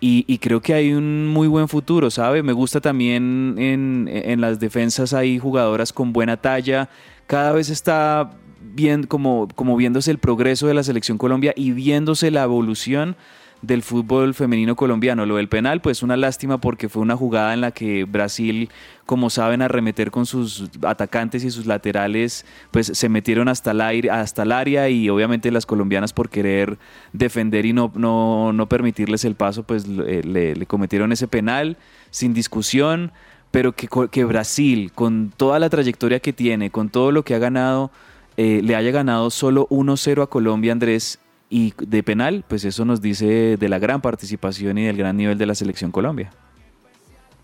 Y, 0.00 0.38
creo 0.38 0.60
que 0.62 0.74
hay 0.74 0.92
un 0.92 1.26
muy 1.26 1.48
buen 1.48 1.66
futuro, 1.66 2.10
¿sabe? 2.10 2.44
Me 2.44 2.52
gusta 2.52 2.80
también 2.80 3.56
en, 3.58 4.08
en 4.08 4.40
las 4.40 4.60
defensas 4.60 5.12
hay 5.12 5.40
jugadoras 5.40 5.92
con 5.92 6.12
buena 6.12 6.36
talla. 6.36 6.88
Cada 7.26 7.50
vez 7.50 7.68
está 7.68 8.30
bien, 8.60 9.04
como, 9.04 9.48
como 9.56 9.76
viéndose 9.76 10.12
el 10.12 10.18
progreso 10.18 10.68
de 10.68 10.74
la 10.74 10.84
selección 10.84 11.18
Colombia 11.18 11.52
y 11.56 11.72
viéndose 11.72 12.30
la 12.30 12.44
evolución 12.44 13.16
del 13.62 13.82
fútbol 13.82 14.34
femenino 14.34 14.76
colombiano. 14.76 15.26
Lo 15.26 15.36
del 15.36 15.48
penal, 15.48 15.80
pues 15.80 16.02
una 16.02 16.16
lástima 16.16 16.58
porque 16.58 16.88
fue 16.88 17.02
una 17.02 17.16
jugada 17.16 17.54
en 17.54 17.60
la 17.60 17.70
que 17.72 18.04
Brasil, 18.04 18.70
como 19.06 19.30
saben, 19.30 19.62
arremeter 19.62 20.10
con 20.10 20.26
sus 20.26 20.70
atacantes 20.82 21.44
y 21.44 21.50
sus 21.50 21.66
laterales, 21.66 22.46
pues 22.70 22.86
se 22.86 23.08
metieron 23.08 23.48
hasta 23.48 23.72
el, 23.72 23.80
aire, 23.80 24.10
hasta 24.10 24.42
el 24.42 24.52
área 24.52 24.88
y 24.88 25.08
obviamente 25.08 25.50
las 25.50 25.66
colombianas 25.66 26.12
por 26.12 26.28
querer 26.28 26.78
defender 27.12 27.66
y 27.66 27.72
no, 27.72 27.92
no, 27.94 28.52
no 28.52 28.68
permitirles 28.68 29.24
el 29.24 29.34
paso, 29.34 29.62
pues 29.62 29.86
eh, 30.06 30.22
le, 30.24 30.66
cometieron 30.66 31.12
ese 31.12 31.28
penal 31.28 31.76
sin 32.10 32.34
discusión, 32.34 33.12
pero 33.50 33.72
que, 33.72 33.88
que 34.10 34.24
Brasil, 34.24 34.92
con 34.94 35.32
toda 35.36 35.58
la 35.58 35.70
trayectoria 35.70 36.20
que 36.20 36.32
tiene, 36.32 36.70
con 36.70 36.90
todo 36.90 37.12
lo 37.12 37.24
que 37.24 37.34
ha 37.34 37.38
ganado, 37.38 37.90
eh, 38.36 38.60
le 38.62 38.76
haya 38.76 38.92
ganado 38.92 39.30
solo 39.30 39.66
1-0 39.68 40.22
a 40.22 40.26
Colombia, 40.28 40.70
Andrés, 40.70 41.18
y 41.50 41.72
de 41.78 42.02
penal, 42.02 42.44
pues 42.46 42.64
eso 42.64 42.84
nos 42.84 43.00
dice 43.00 43.56
de 43.56 43.68
la 43.68 43.78
gran 43.78 44.00
participación 44.00 44.78
y 44.78 44.86
del 44.86 44.96
gran 44.96 45.16
nivel 45.16 45.38
de 45.38 45.46
la 45.46 45.54
selección 45.54 45.90
Colombia. 45.90 46.30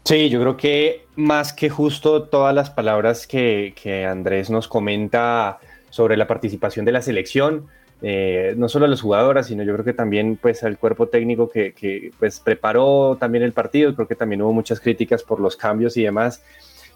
Sí, 0.04 0.28
yo 0.28 0.38
creo 0.40 0.56
que 0.58 1.06
más 1.16 1.54
que 1.54 1.70
justo 1.70 2.24
todas 2.24 2.54
las 2.54 2.68
palabras 2.68 3.26
que, 3.26 4.06
Andrés 4.06 4.50
nos 4.50 4.68
comenta 4.68 5.58
sobre 5.88 6.18
la 6.18 6.26
participación 6.26 6.84
de 6.84 6.92
la 6.92 7.00
selección, 7.00 7.68
eh, 8.02 8.52
no 8.58 8.68
solo 8.68 8.84
a 8.84 8.88
las 8.88 9.00
jugadoras, 9.00 9.46
sino 9.46 9.62
yo 9.62 9.72
creo 9.72 9.84
que 9.84 9.94
también 9.94 10.36
pues 10.36 10.62
al 10.62 10.76
cuerpo 10.76 11.08
técnico 11.08 11.48
que, 11.48 11.72
que, 11.72 12.10
pues 12.18 12.38
preparó 12.40 13.16
también 13.18 13.44
el 13.44 13.52
partido, 13.52 13.94
creo 13.94 14.06
que 14.06 14.14
también 14.14 14.42
hubo 14.42 14.52
muchas 14.52 14.78
críticas 14.78 15.22
por 15.22 15.40
los 15.40 15.56
cambios 15.56 15.96
y 15.96 16.02
demás. 16.02 16.42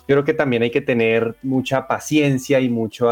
Yo 0.06 0.14
creo 0.14 0.24
que 0.24 0.34
también 0.34 0.62
hay 0.62 0.70
que 0.70 0.82
tener 0.82 1.36
mucha 1.42 1.86
paciencia 1.86 2.60
y 2.60 2.68
mucho 2.68 3.10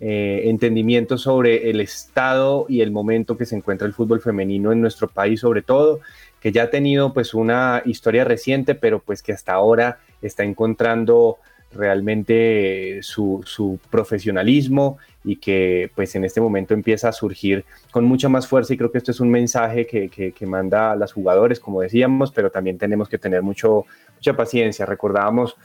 eh, 0.00 0.42
entendimiento 0.46 1.18
sobre 1.18 1.68
el 1.68 1.80
estado 1.80 2.64
y 2.68 2.80
el 2.80 2.90
momento 2.90 3.36
que 3.36 3.44
se 3.44 3.54
encuentra 3.54 3.86
el 3.86 3.92
fútbol 3.92 4.20
femenino 4.20 4.72
en 4.72 4.80
nuestro 4.80 5.08
país 5.08 5.40
sobre 5.40 5.60
todo, 5.60 6.00
que 6.40 6.52
ya 6.52 6.64
ha 6.64 6.70
tenido 6.70 7.12
pues 7.12 7.34
una 7.34 7.82
historia 7.84 8.24
reciente, 8.24 8.74
pero 8.74 9.00
pues 9.00 9.22
que 9.22 9.32
hasta 9.32 9.52
ahora 9.52 9.98
está 10.22 10.42
encontrando 10.42 11.38
realmente 11.72 13.00
su, 13.02 13.78
profesionalismo 13.90 14.98
y 15.22 15.36
que 15.36 15.90
pues 15.94 16.14
en 16.14 16.24
este 16.24 16.40
momento 16.40 16.74
empieza 16.74 17.08
a 17.08 17.12
surgir 17.12 17.64
con 17.92 18.04
mucha 18.04 18.28
más 18.28 18.48
fuerza 18.48 18.74
y 18.74 18.76
creo 18.76 18.90
que 18.90 18.98
esto 18.98 19.10
es 19.10 19.20
un 19.20 19.30
mensaje 19.30 19.86
que, 19.86 20.08
que, 20.08 20.46
manda 20.46 20.92
a 20.92 20.96
las 20.96 21.12
jugadores, 21.12 21.60
como 21.60 21.82
decíamos, 21.82 22.32
pero 22.32 22.50
también 22.50 22.78
tenemos 22.78 23.08
que 23.08 23.18
tener 23.18 23.42
mucho, 23.42 23.84
mucha 24.16 24.34
paciencia. 24.34 24.86
Recordábamos, 24.86 25.56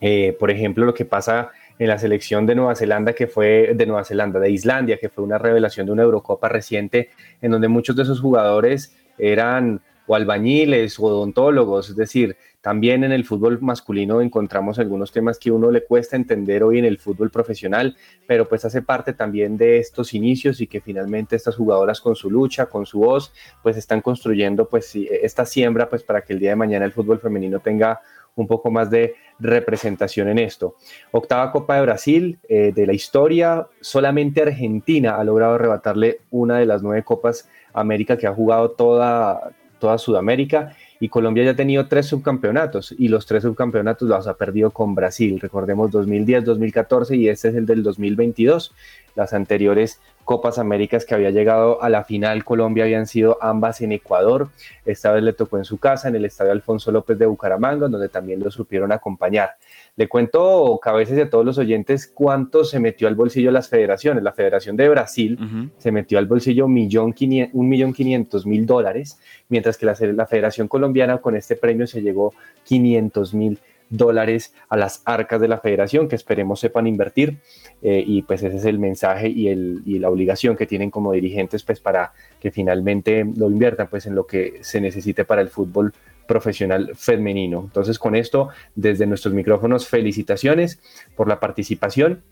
eh, 0.00 0.36
por 0.38 0.50
ejemplo, 0.50 0.84
lo 0.84 0.94
que 0.94 1.04
pasa 1.04 1.50
en 1.82 1.88
la 1.88 1.98
selección 1.98 2.46
de 2.46 2.54
Nueva 2.54 2.76
Zelanda, 2.76 3.12
que 3.12 3.26
fue 3.26 3.72
de 3.74 3.86
Nueva 3.86 4.04
Zelanda, 4.04 4.38
de 4.38 4.50
Islandia, 4.50 4.98
que 4.98 5.08
fue 5.08 5.24
una 5.24 5.36
revelación 5.36 5.86
de 5.86 5.92
una 5.92 6.02
Eurocopa 6.02 6.48
reciente, 6.48 7.10
en 7.40 7.50
donde 7.50 7.66
muchos 7.66 7.96
de 7.96 8.04
esos 8.04 8.20
jugadores 8.20 8.96
eran 9.18 9.80
o 10.06 10.14
albañiles 10.14 10.98
o 10.98 11.04
odontólogos, 11.04 11.90
es 11.90 11.96
decir, 11.96 12.36
también 12.60 13.02
en 13.02 13.10
el 13.10 13.24
fútbol 13.24 13.60
masculino 13.60 14.20
encontramos 14.20 14.78
algunos 14.78 15.10
temas 15.10 15.40
que 15.40 15.50
uno 15.50 15.72
le 15.72 15.84
cuesta 15.84 16.14
entender 16.14 16.62
hoy 16.62 16.78
en 16.78 16.84
el 16.84 16.98
fútbol 16.98 17.30
profesional, 17.30 17.96
pero 18.28 18.48
pues 18.48 18.64
hace 18.64 18.82
parte 18.82 19.12
también 19.12 19.56
de 19.56 19.78
estos 19.78 20.14
inicios 20.14 20.60
y 20.60 20.68
que 20.68 20.80
finalmente 20.80 21.34
estas 21.34 21.56
jugadoras 21.56 22.00
con 22.00 22.14
su 22.14 22.30
lucha, 22.30 22.66
con 22.66 22.86
su 22.86 23.00
voz, 23.00 23.32
pues 23.64 23.76
están 23.76 24.00
construyendo 24.00 24.68
pues 24.68 24.94
esta 24.94 25.44
siembra 25.44 25.88
pues 25.88 26.04
para 26.04 26.22
que 26.22 26.32
el 26.32 26.38
día 26.38 26.50
de 26.50 26.56
mañana 26.56 26.84
el 26.84 26.92
fútbol 26.92 27.18
femenino 27.18 27.58
tenga 27.58 28.00
un 28.34 28.46
poco 28.46 28.70
más 28.70 28.90
de 28.90 29.14
representación 29.38 30.28
en 30.28 30.38
esto. 30.38 30.76
Octava 31.10 31.52
Copa 31.52 31.76
de 31.76 31.82
Brasil 31.82 32.38
eh, 32.48 32.72
de 32.74 32.86
la 32.86 32.92
historia, 32.92 33.66
solamente 33.80 34.42
Argentina 34.42 35.16
ha 35.16 35.24
logrado 35.24 35.54
arrebatarle 35.54 36.20
una 36.30 36.58
de 36.58 36.66
las 36.66 36.82
nueve 36.82 37.02
Copas 37.02 37.48
América 37.72 38.16
que 38.16 38.26
ha 38.26 38.34
jugado 38.34 38.70
toda, 38.70 39.52
toda 39.78 39.98
Sudamérica 39.98 40.76
y 41.02 41.08
Colombia 41.08 41.42
ya 41.42 41.50
ha 41.50 41.56
tenido 41.56 41.88
tres 41.88 42.06
subcampeonatos 42.06 42.94
y 42.96 43.08
los 43.08 43.26
tres 43.26 43.42
subcampeonatos 43.42 44.08
los 44.08 44.28
ha 44.28 44.36
perdido 44.36 44.70
con 44.70 44.94
Brasil. 44.94 45.40
Recordemos 45.40 45.90
2010, 45.90 46.44
2014 46.44 47.16
y 47.16 47.28
este 47.28 47.48
es 47.48 47.56
el 47.56 47.66
del 47.66 47.82
2022. 47.82 48.72
Las 49.14 49.32
anteriores 49.32 50.00
Copas 50.24 50.58
Américas 50.58 51.04
que 51.04 51.14
había 51.14 51.30
llegado 51.30 51.82
a 51.82 51.88
la 51.88 52.04
final 52.04 52.44
Colombia 52.44 52.84
habían 52.84 53.06
sido 53.06 53.38
ambas 53.40 53.80
en 53.80 53.92
Ecuador. 53.92 54.50
Esta 54.84 55.12
vez 55.12 55.22
le 55.22 55.32
tocó 55.32 55.58
en 55.58 55.64
su 55.64 55.78
casa, 55.78 56.08
en 56.08 56.16
el 56.16 56.24
Estadio 56.24 56.52
Alfonso 56.52 56.92
López 56.92 57.18
de 57.18 57.26
Bucaramanga, 57.26 57.88
donde 57.88 58.08
también 58.08 58.40
lo 58.40 58.50
supieron 58.50 58.92
acompañar. 58.92 59.56
Le 59.96 60.08
cuento, 60.08 60.78
cabezas 60.82 61.18
y 61.18 61.20
a 61.20 61.30
todos 61.30 61.44
los 61.44 61.58
oyentes, 61.58 62.10
cuánto 62.12 62.64
se 62.64 62.78
metió 62.78 63.08
al 63.08 63.14
bolsillo 63.14 63.50
las 63.50 63.68
federaciones. 63.68 64.22
La 64.22 64.32
Federación 64.32 64.76
de 64.76 64.88
Brasil 64.88 65.38
se 65.76 65.92
metió 65.92 66.18
al 66.18 66.26
bolsillo 66.26 66.66
un 66.66 66.74
millón 66.74 67.12
quinientos 67.12 68.46
mil 68.46 68.64
dólares, 68.64 69.18
mientras 69.48 69.76
que 69.76 69.86
la, 69.86 69.96
la 70.00 70.26
Federación 70.26 70.68
Colombiana 70.68 71.18
con 71.18 71.36
este 71.36 71.56
premio 71.56 71.86
se 71.86 72.00
llegó 72.00 72.32
500 72.64 73.34
mil 73.34 73.58
dólares 73.92 74.54
a 74.68 74.76
las 74.76 75.02
arcas 75.04 75.40
de 75.40 75.48
la 75.48 75.58
federación 75.58 76.08
que 76.08 76.16
esperemos 76.16 76.60
sepan 76.60 76.86
invertir 76.86 77.38
eh, 77.82 78.02
y 78.04 78.22
pues 78.22 78.42
ese 78.42 78.56
es 78.56 78.64
el 78.64 78.78
mensaje 78.78 79.28
y, 79.28 79.48
el, 79.48 79.82
y, 79.84 79.98
la 79.98 80.08
obligación 80.08 80.56
que 80.56 80.66
tienen 80.66 80.90
como 80.90 81.12
dirigentes 81.12 81.62
pues 81.62 81.78
para 81.78 82.12
que 82.40 82.50
finalmente 82.50 83.24
lo 83.36 83.50
inviertan 83.50 83.88
pues 83.88 84.06
en 84.06 84.14
lo 84.14 84.26
que 84.26 84.60
se 84.62 84.80
necesite 84.80 85.24
para 85.24 85.42
el 85.42 85.50
fútbol 85.50 85.92
profesional 86.26 86.92
femenino. 86.94 87.60
Entonces 87.60 87.98
con 87.98 88.16
esto 88.16 88.48
desde 88.74 89.06
nuestros 89.06 89.34
micrófonos 89.34 89.86
felicitaciones 89.86 90.80
por 91.14 91.28
la 91.28 91.38
participación 91.38 92.22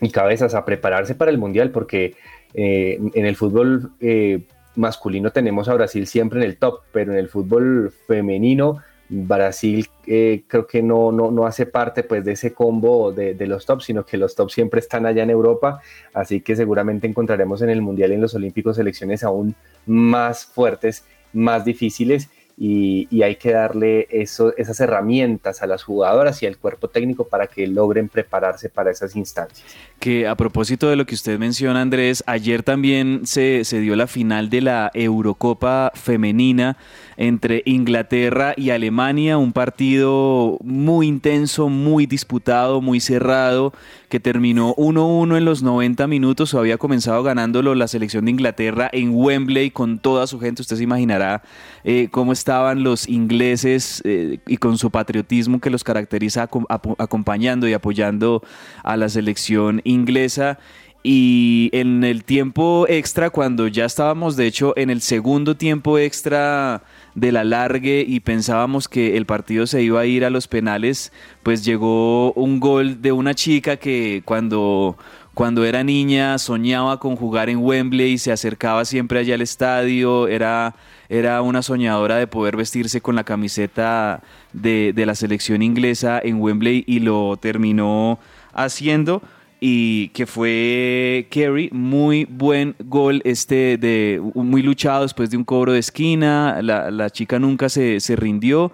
y 0.00 0.10
cabezas 0.10 0.54
a 0.54 0.64
prepararse 0.64 1.16
para 1.16 1.32
el 1.32 1.38
mundial 1.38 1.70
porque 1.70 2.14
eh, 2.54 3.00
en 3.14 3.26
el 3.26 3.34
fútbol 3.34 3.90
eh, 4.00 4.46
masculino 4.76 5.32
tenemos 5.32 5.68
a 5.68 5.74
Brasil 5.74 6.06
siempre 6.06 6.38
en 6.38 6.46
el 6.46 6.56
top, 6.56 6.82
pero 6.92 7.12
en 7.12 7.18
el 7.18 7.28
fútbol 7.28 7.92
femenino 8.06 8.78
Brasil 9.10 9.88
eh, 10.06 10.44
creo 10.46 10.66
que 10.66 10.82
no, 10.82 11.10
no, 11.10 11.30
no, 11.30 11.44
hace 11.44 11.66
parte 11.66 12.04
pues 12.04 12.24
de 12.24 12.32
ese 12.32 12.54
combo 12.54 13.12
de, 13.12 13.34
de, 13.34 13.46
los 13.46 13.66
tops, 13.66 13.84
sino 13.84 14.06
que 14.06 14.16
los 14.16 14.36
tops 14.36 14.52
siempre 14.52 14.78
están 14.80 15.04
allá 15.04 15.24
en 15.24 15.30
Europa, 15.30 15.80
así 16.14 16.40
que 16.40 16.54
seguramente 16.54 17.08
encontraremos 17.08 17.60
en 17.62 17.70
el 17.70 17.82
Mundial 17.82 18.12
y 18.12 18.14
en 18.14 18.20
los 18.20 18.34
Olímpicos 18.34 18.76
selecciones 18.76 19.24
aún 19.24 19.56
más 19.84 20.46
fuertes, 20.46 21.04
más 21.32 21.64
difíciles 21.64 22.30
y, 22.62 23.22
hay 23.22 23.36
que 23.36 23.52
darle 23.52 24.06
eso, 24.10 24.54
esas 24.58 24.78
herramientas 24.80 25.62
a 25.62 25.66
las 25.66 25.82
jugadoras 25.82 26.42
y 26.42 26.46
al 26.46 26.58
cuerpo 26.58 26.88
técnico 26.88 27.26
para 27.26 27.46
que 27.46 27.66
logren 27.66 28.10
prepararse 28.10 28.68
para 28.68 28.90
esas 28.90 29.16
instancias. 29.16 29.66
Que 29.98 30.28
a 30.28 30.34
propósito 30.34 30.90
de 30.90 30.96
lo 30.96 31.06
que 31.06 31.14
usted 31.14 31.38
menciona, 31.38 31.80
Andrés, 31.80 32.22
ayer 32.26 32.62
también 32.62 33.22
se, 33.24 33.64
se 33.64 33.80
dio 33.80 33.96
la 33.96 34.06
final 34.06 34.50
de 34.50 34.60
la 34.60 34.90
Eurocopa 34.92 35.90
femenina 35.94 36.76
entre 37.16 37.62
Inglaterra 37.64 38.52
y 38.54 38.68
Alemania, 38.70 39.38
un 39.38 39.54
partido 39.54 40.58
muy 40.62 41.06
intenso, 41.06 41.70
muy 41.70 42.04
disputado, 42.04 42.82
muy 42.82 43.00
cerrado, 43.00 43.72
que 44.10 44.20
terminó 44.20 44.74
1-1 44.74 45.38
en 45.38 45.44
los 45.44 45.62
90 45.62 46.06
minutos, 46.08 46.52
había 46.54 46.76
comenzado 46.76 47.22
ganándolo 47.22 47.74
la 47.76 47.88
selección 47.88 48.24
de 48.24 48.32
Inglaterra 48.32 48.90
en 48.92 49.14
Wembley 49.14 49.70
con 49.70 50.00
toda 50.00 50.26
su 50.26 50.40
gente, 50.40 50.62
usted 50.62 50.76
se 50.76 50.82
imaginará 50.82 51.42
eh, 51.84 52.08
cómo 52.10 52.32
estaban 52.32 52.82
los 52.82 53.08
ingleses 53.08 54.02
eh, 54.04 54.40
y 54.46 54.56
con 54.56 54.76
su 54.78 54.90
patriotismo 54.90 55.60
que 55.60 55.70
los 55.70 55.84
caracteriza 55.84 56.50
acompañando 56.98 57.68
y 57.68 57.72
apoyando 57.72 58.42
a 58.82 58.96
la 58.96 59.08
selección 59.08 59.80
inglesa. 59.84 60.58
Y 61.02 61.70
en 61.72 62.04
el 62.04 62.24
tiempo 62.24 62.86
extra, 62.88 63.30
cuando 63.30 63.68
ya 63.68 63.86
estábamos, 63.86 64.36
de 64.36 64.46
hecho, 64.46 64.74
en 64.76 64.90
el 64.90 65.00
segundo 65.00 65.56
tiempo 65.56 65.98
extra 65.98 66.82
de 67.14 67.32
la 67.32 67.44
largue 67.44 68.04
y 68.06 68.20
pensábamos 68.20 68.88
que 68.88 69.16
el 69.16 69.26
partido 69.26 69.66
se 69.66 69.82
iba 69.82 70.00
a 70.00 70.06
ir 70.06 70.24
a 70.24 70.30
los 70.30 70.48
penales, 70.48 71.12
pues 71.42 71.64
llegó 71.64 72.32
un 72.32 72.60
gol 72.60 73.02
de 73.02 73.12
una 73.12 73.34
chica 73.34 73.76
que 73.76 74.22
cuando, 74.24 74.96
cuando 75.34 75.64
era 75.64 75.82
niña 75.84 76.38
soñaba 76.38 77.00
con 77.00 77.16
jugar 77.16 77.48
en 77.48 77.58
Wembley 77.58 78.12
y 78.12 78.18
se 78.18 78.32
acercaba 78.32 78.84
siempre 78.84 79.20
allá 79.20 79.34
al 79.34 79.42
estadio, 79.42 80.28
era, 80.28 80.74
era 81.08 81.42
una 81.42 81.62
soñadora 81.62 82.16
de 82.16 82.26
poder 82.26 82.56
vestirse 82.56 83.00
con 83.00 83.16
la 83.16 83.24
camiseta 83.24 84.22
de, 84.52 84.92
de 84.94 85.06
la 85.06 85.14
selección 85.14 85.62
inglesa 85.62 86.20
en 86.22 86.40
Wembley 86.40 86.84
y 86.86 87.00
lo 87.00 87.36
terminó 87.40 88.18
haciendo 88.52 89.22
y 89.60 90.08
que 90.08 90.26
fue 90.26 91.26
Kerry, 91.30 91.68
muy 91.70 92.24
buen 92.24 92.74
gol, 92.84 93.20
este 93.24 93.76
de 93.76 94.20
muy 94.34 94.62
luchado 94.62 95.02
después 95.02 95.30
de 95.30 95.36
un 95.36 95.44
cobro 95.44 95.72
de 95.72 95.78
esquina, 95.78 96.60
la, 96.62 96.90
la 96.90 97.10
chica 97.10 97.38
nunca 97.38 97.68
se, 97.68 98.00
se 98.00 98.16
rindió 98.16 98.72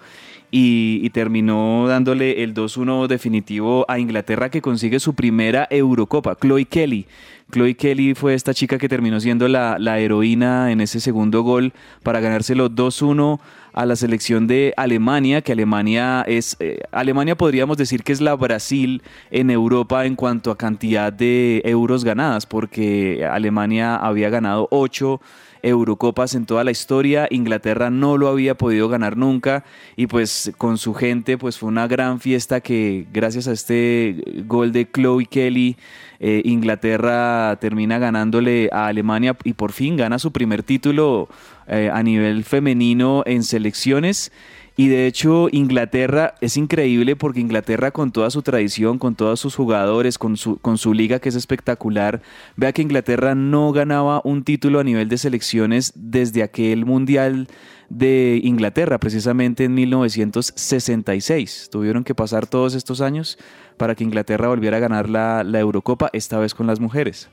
y, 0.51 1.09
terminó 1.09 1.87
dándole 1.87 2.43
el 2.43 2.53
2-1 2.53 3.07
definitivo 3.07 3.85
a 3.87 3.99
Inglaterra 3.99 4.49
que 4.49 4.61
consigue 4.61 4.99
su 4.99 5.13
primera 5.13 5.67
Eurocopa, 5.69 6.35
Chloe 6.35 6.65
Kelly. 6.65 7.05
Chloe 7.51 7.75
Kelly 7.75 8.13
fue 8.13 8.33
esta 8.33 8.53
chica 8.53 8.77
que 8.77 8.89
terminó 8.89 9.19
siendo 9.19 9.47
la, 9.47 9.77
la 9.79 9.99
heroína 9.99 10.71
en 10.71 10.81
ese 10.81 10.99
segundo 10.99 11.43
gol 11.43 11.73
para 12.03 12.19
ganárselo 12.19 12.69
2-1 12.69 13.39
a 13.77 13.85
la 13.85 13.95
selección 13.95 14.47
de 14.47 14.73
Alemania, 14.75 15.41
que 15.41 15.51
Alemania 15.51 16.23
es, 16.27 16.57
eh, 16.59 16.79
Alemania 16.91 17.37
podríamos 17.37 17.77
decir 17.77 18.03
que 18.03 18.11
es 18.11 18.21
la 18.21 18.33
Brasil 18.35 19.03
en 19.29 19.51
Europa 19.51 20.05
en 20.05 20.15
cuanto 20.15 20.49
a 20.49 20.57
cantidad 20.57 21.13
de 21.13 21.61
euros 21.63 22.03
ganadas, 22.03 22.47
porque 22.47 23.23
Alemania 23.31 23.95
había 23.95 24.29
ganado 24.29 24.67
ocho 24.71 25.21
Eurocopas 25.67 26.35
en 26.35 26.45
toda 26.45 26.63
la 26.63 26.71
historia. 26.71 27.27
Inglaterra 27.29 27.89
no 27.89 28.17
lo 28.17 28.27
había 28.27 28.55
podido 28.55 28.89
ganar 28.89 29.17
nunca 29.17 29.65
y 29.95 30.07
pues 30.07 30.51
con 30.57 30.77
su 30.77 30.93
gente 30.93 31.37
pues 31.37 31.57
fue 31.57 31.69
una 31.69 31.87
gran 31.87 32.19
fiesta 32.19 32.61
que 32.61 33.05
gracias 33.13 33.47
a 33.47 33.51
este 33.51 34.43
gol 34.47 34.71
de 34.71 34.89
Chloe 34.89 35.25
Kelly 35.25 35.77
eh, 36.19 36.41
Inglaterra 36.45 37.57
termina 37.59 37.99
ganándole 37.99 38.69
a 38.71 38.87
Alemania 38.87 39.35
y 39.43 39.53
por 39.53 39.71
fin 39.71 39.97
gana 39.97 40.17
su 40.17 40.31
primer 40.31 40.63
título 40.63 41.27
eh, 41.67 41.91
a 41.93 42.01
nivel 42.01 42.43
femenino 42.43 43.23
en 43.25 43.43
selecciones. 43.43 44.31
Y 44.79 44.89
de 44.89 45.07
hecho 45.07 45.47
Inglaterra 45.51 46.35
es 46.39 46.55
increíble 46.55 47.15
porque 47.15 47.39
Inglaterra 47.39 47.89
con 47.89 48.11
toda 48.11 48.29
su 48.29 48.43
tradición, 48.43 48.99
con 48.99 49.15
todos 49.15 49.39
sus 49.39 49.55
jugadores, 49.55 50.19
con 50.19 50.37
su, 50.37 50.57
con 50.59 50.77
su 50.77 50.93
liga 50.93 51.17
que 51.17 51.29
es 51.29 51.35
espectacular, 51.35 52.21
vea 52.55 52.71
que 52.71 52.83
Inglaterra 52.83 53.33
no 53.33 53.71
ganaba 53.71 54.21
un 54.23 54.43
título 54.43 54.79
a 54.79 54.83
nivel 54.83 55.09
de 55.09 55.17
selecciones 55.17 55.93
desde 55.95 56.43
aquel 56.43 56.85
Mundial 56.85 57.47
de 57.89 58.39
Inglaterra, 58.43 58.99
precisamente 58.99 59.63
en 59.63 59.73
1966. 59.73 61.69
Tuvieron 61.71 62.03
que 62.03 62.13
pasar 62.13 62.45
todos 62.45 62.75
estos 62.75 63.01
años 63.01 63.39
para 63.77 63.95
que 63.95 64.03
Inglaterra 64.03 64.47
volviera 64.47 64.77
a 64.77 64.81
ganar 64.81 65.09
la, 65.09 65.43
la 65.43 65.59
Eurocopa, 65.59 66.11
esta 66.13 66.37
vez 66.37 66.53
con 66.53 66.67
las 66.67 66.79
mujeres. 66.79 67.31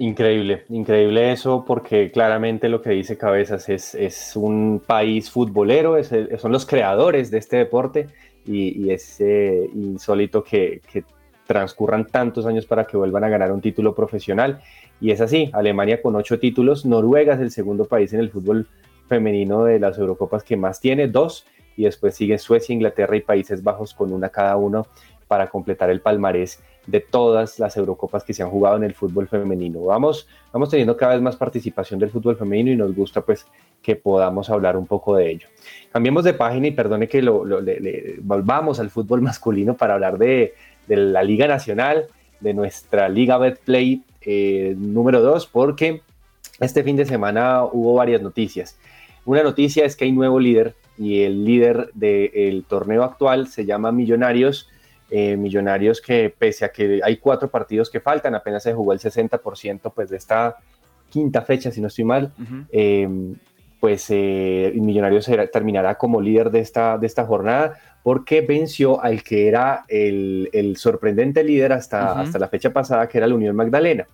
Increíble, 0.00 0.64
increíble 0.68 1.32
eso, 1.32 1.64
porque 1.66 2.12
claramente 2.12 2.68
lo 2.68 2.80
que 2.80 2.90
dice 2.90 3.18
Cabezas 3.18 3.68
es, 3.68 3.96
es 3.96 4.36
un 4.36 4.80
país 4.86 5.28
futbolero, 5.28 5.96
es 5.96 6.12
son 6.40 6.52
los 6.52 6.64
creadores 6.66 7.32
de 7.32 7.38
este 7.38 7.56
deporte 7.56 8.06
y, 8.46 8.90
es 8.90 9.20
eh, 9.20 9.68
insólito 9.74 10.44
que, 10.44 10.80
que, 10.90 11.04
transcurran 11.48 12.06
tantos 12.06 12.44
años 12.44 12.66
para 12.66 12.84
que 12.84 12.98
vuelvan 12.98 13.24
a 13.24 13.28
ganar 13.30 13.50
un 13.50 13.62
título 13.62 13.94
profesional. 13.94 14.60
Y 15.00 15.12
es 15.12 15.20
así, 15.22 15.50
Alemania 15.54 16.02
con 16.02 16.14
ocho 16.14 16.38
títulos, 16.38 16.84
Noruega 16.84 17.34
es 17.34 17.40
el 17.40 17.50
segundo 17.50 17.86
país 17.86 18.12
en 18.12 18.20
el 18.20 18.30
fútbol 18.30 18.68
femenino 19.08 19.64
de 19.64 19.80
las 19.80 19.96
Eurocopas 19.98 20.44
que 20.44 20.58
más 20.58 20.78
tiene, 20.78 21.08
dos, 21.08 21.46
y 21.74 21.84
después 21.84 22.14
sigue 22.14 22.36
Suecia, 22.36 22.74
Inglaterra 22.74 23.16
y 23.16 23.22
Países 23.22 23.64
Bajos 23.64 23.94
con 23.94 24.12
una 24.12 24.28
cada 24.28 24.56
uno 24.56 24.86
para 25.26 25.48
completar 25.48 25.88
el 25.88 26.02
palmarés 26.02 26.62
de 26.88 27.00
todas 27.00 27.58
las 27.58 27.76
Eurocopas 27.76 28.24
que 28.24 28.32
se 28.32 28.42
han 28.42 28.48
jugado 28.48 28.76
en 28.76 28.84
el 28.84 28.94
fútbol 28.94 29.28
femenino. 29.28 29.82
Vamos, 29.82 30.26
vamos 30.50 30.70
teniendo 30.70 30.96
cada 30.96 31.12
vez 31.12 31.22
más 31.22 31.36
participación 31.36 32.00
del 32.00 32.08
fútbol 32.08 32.36
femenino 32.36 32.72
y 32.72 32.76
nos 32.76 32.96
gusta 32.96 33.20
pues 33.20 33.46
que 33.82 33.94
podamos 33.94 34.48
hablar 34.48 34.74
un 34.74 34.86
poco 34.86 35.14
de 35.14 35.30
ello. 35.30 35.48
Cambiemos 35.92 36.24
de 36.24 36.32
página 36.32 36.68
y 36.68 36.70
perdone 36.70 37.06
que 37.06 37.20
lo, 37.20 37.44
volvamos 38.22 38.80
al 38.80 38.88
fútbol 38.88 39.20
masculino 39.28 39.76
para 39.76 39.94
hablar 39.94 40.16
de, 40.16 40.54
de, 40.86 40.96
la 40.96 41.22
Liga 41.22 41.46
Nacional, 41.46 42.06
de 42.40 42.54
nuestra 42.54 43.10
Liga 43.10 43.36
Betplay 43.36 44.02
eh, 44.22 44.74
número 44.78 45.20
2, 45.20 45.46
porque 45.48 46.00
este 46.58 46.82
fin 46.82 46.96
de 46.96 47.04
semana 47.04 47.64
hubo 47.64 47.94
varias 47.94 48.22
noticias. 48.22 48.78
Una 49.26 49.42
noticia 49.42 49.84
es 49.84 49.94
que 49.94 50.06
hay 50.06 50.12
nuevo 50.12 50.40
líder 50.40 50.74
y 50.96 51.20
el 51.24 51.44
líder 51.44 51.90
del 51.92 52.64
torneo 52.64 53.04
actual 53.04 53.46
se 53.46 53.66
llama 53.66 53.92
Millonarios 53.92 54.70
eh, 55.10 55.36
millonarios 55.36 56.00
que 56.00 56.34
pese 56.36 56.64
a 56.64 56.68
que 56.70 57.00
hay 57.02 57.16
cuatro 57.16 57.48
partidos 57.48 57.90
que 57.90 58.00
faltan, 58.00 58.34
apenas 58.34 58.62
se 58.62 58.74
jugó 58.74 58.92
el 58.92 58.98
60% 58.98 59.92
pues, 59.94 60.10
de 60.10 60.16
esta 60.16 60.56
quinta 61.08 61.42
fecha, 61.42 61.70
si 61.70 61.80
no 61.80 61.86
estoy 61.86 62.04
mal, 62.04 62.32
uh 62.38 62.42
-huh. 62.42 62.66
eh, 62.70 63.08
pues 63.80 64.06
eh, 64.10 64.72
Millonarios 64.74 65.30
terminará 65.52 65.94
como 65.96 66.20
líder 66.20 66.50
de 66.50 66.60
esta, 66.60 66.98
de 66.98 67.06
esta 67.06 67.24
jornada 67.24 67.78
porque 68.02 68.40
venció 68.40 69.02
al 69.02 69.22
que 69.22 69.48
era 69.48 69.84
el, 69.88 70.48
el 70.52 70.76
sorprendente 70.76 71.44
líder 71.44 71.72
hasta, 71.72 72.12
uh 72.12 72.16
-huh. 72.16 72.22
hasta 72.22 72.38
la 72.38 72.48
fecha 72.48 72.72
pasada, 72.72 73.08
que 73.08 73.18
era 73.18 73.26
la 73.26 73.34
Unión 73.34 73.54
Magdalena. 73.54 74.06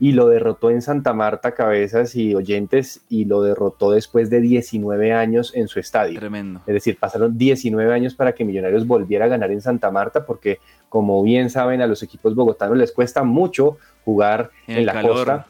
Y 0.00 0.12
lo 0.12 0.28
derrotó 0.28 0.70
en 0.70 0.82
Santa 0.82 1.12
Marta, 1.12 1.52
cabezas 1.52 2.16
y 2.16 2.34
oyentes, 2.34 3.02
y 3.08 3.24
lo 3.24 3.42
derrotó 3.42 3.92
después 3.92 4.30
de 4.30 4.40
19 4.40 5.12
años 5.12 5.52
en 5.54 5.68
su 5.68 5.80
estadio. 5.80 6.18
Tremendo. 6.18 6.60
Es 6.66 6.74
decir, 6.74 6.98
pasaron 6.98 7.38
19 7.38 7.92
años 7.92 8.14
para 8.14 8.34
que 8.34 8.44
Millonarios 8.44 8.86
volviera 8.86 9.26
a 9.26 9.28
ganar 9.28 9.50
en 9.50 9.60
Santa 9.60 9.90
Marta, 9.90 10.26
porque 10.26 10.58
como 10.88 11.22
bien 11.22 11.50
saben, 11.50 11.80
a 11.80 11.86
los 11.86 12.02
equipos 12.02 12.34
bogotanos 12.34 12.76
les 12.76 12.92
cuesta 12.92 13.22
mucho 13.22 13.78
jugar 14.04 14.50
en, 14.66 14.86
la 14.86 15.02
costa. 15.02 15.46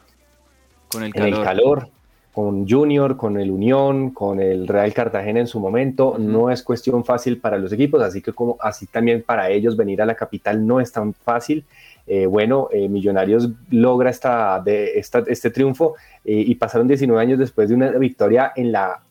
Con 0.89 1.03
el 1.03 1.11
En 1.15 1.23
el 1.23 1.43
calor 1.43 1.89
con 2.35 2.67
Junior, 2.67 3.15
con 3.15 3.39
el 3.39 3.49
Unión, 3.49 4.09
con 4.09 4.41
el 4.41 4.67
Real 4.67 4.93
Cartagena 4.93 5.39
en 5.39 5.47
su 5.47 5.61
momento, 5.61 6.17
no 6.19 6.51
es 6.51 6.63
cuestión 6.63 7.05
fácil 7.05 7.39
para 7.39 7.57
los 7.57 7.71
equipos, 7.71 8.01
así 8.01 8.21
que 8.21 8.33
como 8.33 8.57
así 8.59 8.87
también 8.87 9.23
para 9.23 9.49
ellos 9.49 9.77
venir 9.77 10.01
a 10.01 10.05
la 10.05 10.15
capital 10.15 10.67
no 10.67 10.81
es 10.81 10.91
tan 10.91 11.13
fácil. 11.13 11.63
Eh, 12.07 12.27
bueno, 12.27 12.69
eh, 12.71 12.87
Millonarios 12.87 13.49
logra 13.71 14.09
esta, 14.09 14.61
de, 14.61 14.99
esta, 14.99 15.23
este 15.27 15.49
triunfo 15.49 15.95
eh, 16.23 16.43
y 16.45 16.55
pasaron 16.55 16.87
19 16.87 17.19
años 17.19 17.39
después 17.39 17.69
de 17.69 17.75
una 17.75 17.89
victoria 17.91 18.51
en 18.55 18.71
la 18.71 19.01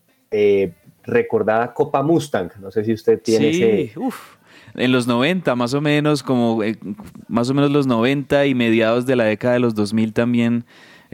recordada 1.04 1.72
Copa 1.72 2.02
Mustang. 2.02 2.50
No 2.60 2.72
sé 2.72 2.84
si 2.84 2.92
usted 2.92 3.22
tiene 3.22 3.52
sí, 3.52 3.62
ese... 3.62 3.98
Uf. 3.98 4.36
En 4.74 4.90
los 4.90 5.06
90, 5.06 5.54
más 5.54 5.72
o 5.74 5.80
menos, 5.80 6.24
como 6.24 6.60
más 7.28 7.48
o 7.48 7.54
menos 7.54 7.70
los 7.70 7.86
90 7.86 8.46
y 8.46 8.54
mediados 8.56 9.06
de 9.06 9.14
la 9.14 9.22
década 9.22 9.54
de 9.54 9.60
los 9.60 9.76
2000 9.76 10.12
también 10.12 10.64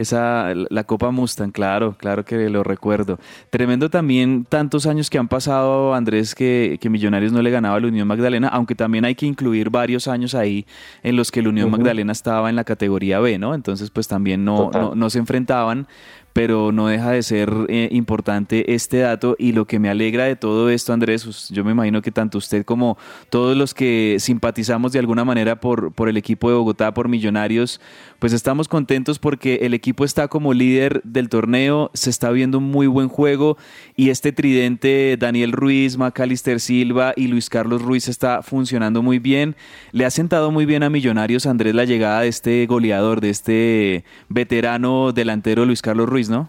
esa, 0.00 0.54
la 0.54 0.84
Copa 0.84 1.10
Mustang, 1.10 1.52
claro, 1.52 1.94
claro 1.98 2.24
que 2.24 2.48
lo 2.48 2.62
recuerdo. 2.62 3.18
Tremendo 3.50 3.90
también 3.90 4.46
tantos 4.48 4.86
años 4.86 5.10
que 5.10 5.18
han 5.18 5.28
pasado, 5.28 5.94
Andrés, 5.94 6.34
que, 6.34 6.78
que 6.80 6.88
Millonarios 6.88 7.32
no 7.32 7.42
le 7.42 7.50
ganaba 7.50 7.76
a 7.76 7.80
la 7.80 7.88
Unión 7.88 8.08
Magdalena, 8.08 8.48
aunque 8.48 8.74
también 8.74 9.04
hay 9.04 9.14
que 9.14 9.26
incluir 9.26 9.68
varios 9.68 10.08
años 10.08 10.34
ahí 10.34 10.66
en 11.02 11.16
los 11.16 11.30
que 11.30 11.42
la 11.42 11.50
Unión 11.50 11.70
Magdalena 11.70 12.12
estaba 12.12 12.48
en 12.48 12.56
la 12.56 12.64
categoría 12.64 13.20
B, 13.20 13.38
¿no? 13.38 13.54
Entonces, 13.54 13.90
pues 13.90 14.08
también 14.08 14.44
no, 14.44 14.70
no, 14.72 14.94
no, 14.94 15.10
se 15.10 15.18
enfrentaban, 15.18 15.86
pero 16.32 16.72
no 16.72 16.88
deja 16.88 17.10
de 17.10 17.22
ser 17.22 17.52
eh, 17.68 17.88
importante 17.92 18.74
este 18.74 18.98
dato 18.98 19.36
y 19.38 19.52
lo 19.52 19.66
que 19.66 19.78
me 19.78 19.88
alegra 19.88 20.24
de 20.24 20.36
todo 20.36 20.70
esto, 20.70 20.92
Andrés, 20.92 21.48
yo 21.50 21.64
me 21.64 21.72
imagino 21.72 22.02
que 22.02 22.12
tanto 22.12 22.38
usted 22.38 22.64
como 22.64 22.98
todos 23.28 23.56
los 23.56 23.74
que 23.74 24.16
simpatizamos 24.20 24.92
de 24.92 24.98
alguna 24.98 25.24
manera 25.24 25.60
por, 25.60 25.92
por 25.92 26.08
el 26.08 26.16
equipo 26.16 26.48
de 26.48 26.56
Bogotá, 26.56 26.94
por 26.94 27.08
Millonarios, 27.08 27.80
pues 28.18 28.32
estamos 28.32 28.68
contentos 28.68 29.18
porque 29.18 29.60
el 29.62 29.74
equipo 29.74 30.04
está 30.04 30.28
como 30.28 30.54
líder 30.54 31.00
del 31.04 31.28
torneo, 31.28 31.90
se 31.94 32.10
está 32.10 32.30
viendo 32.30 32.58
un 32.58 32.64
muy 32.64 32.86
buen 32.86 33.08
juego 33.08 33.56
y 33.96 34.10
este 34.10 34.32
tridente 34.32 35.16
Daniel 35.18 35.52
Ruiz, 35.52 35.96
Macalister 35.96 36.60
Silva 36.60 37.12
y 37.16 37.26
Luis 37.28 37.48
Carlos 37.48 37.82
Ruiz 37.82 38.08
está 38.08 38.42
funcionando 38.42 39.02
muy 39.02 39.18
bien. 39.18 39.56
Le 39.92 40.04
ha 40.04 40.10
sentado 40.10 40.50
muy 40.50 40.66
bien 40.66 40.82
a 40.82 40.90
Millonarios, 40.90 41.46
Andrés, 41.46 41.74
la 41.74 41.84
llegada 41.84 42.20
de 42.20 42.28
este 42.28 42.66
goleador, 42.66 43.20
de 43.20 43.30
este 43.30 44.04
veterano 44.28 45.12
delantero 45.12 45.64
Luis 45.64 45.82
Carlos 45.82 46.08
Ruiz. 46.08 46.19
¿No? 46.28 46.48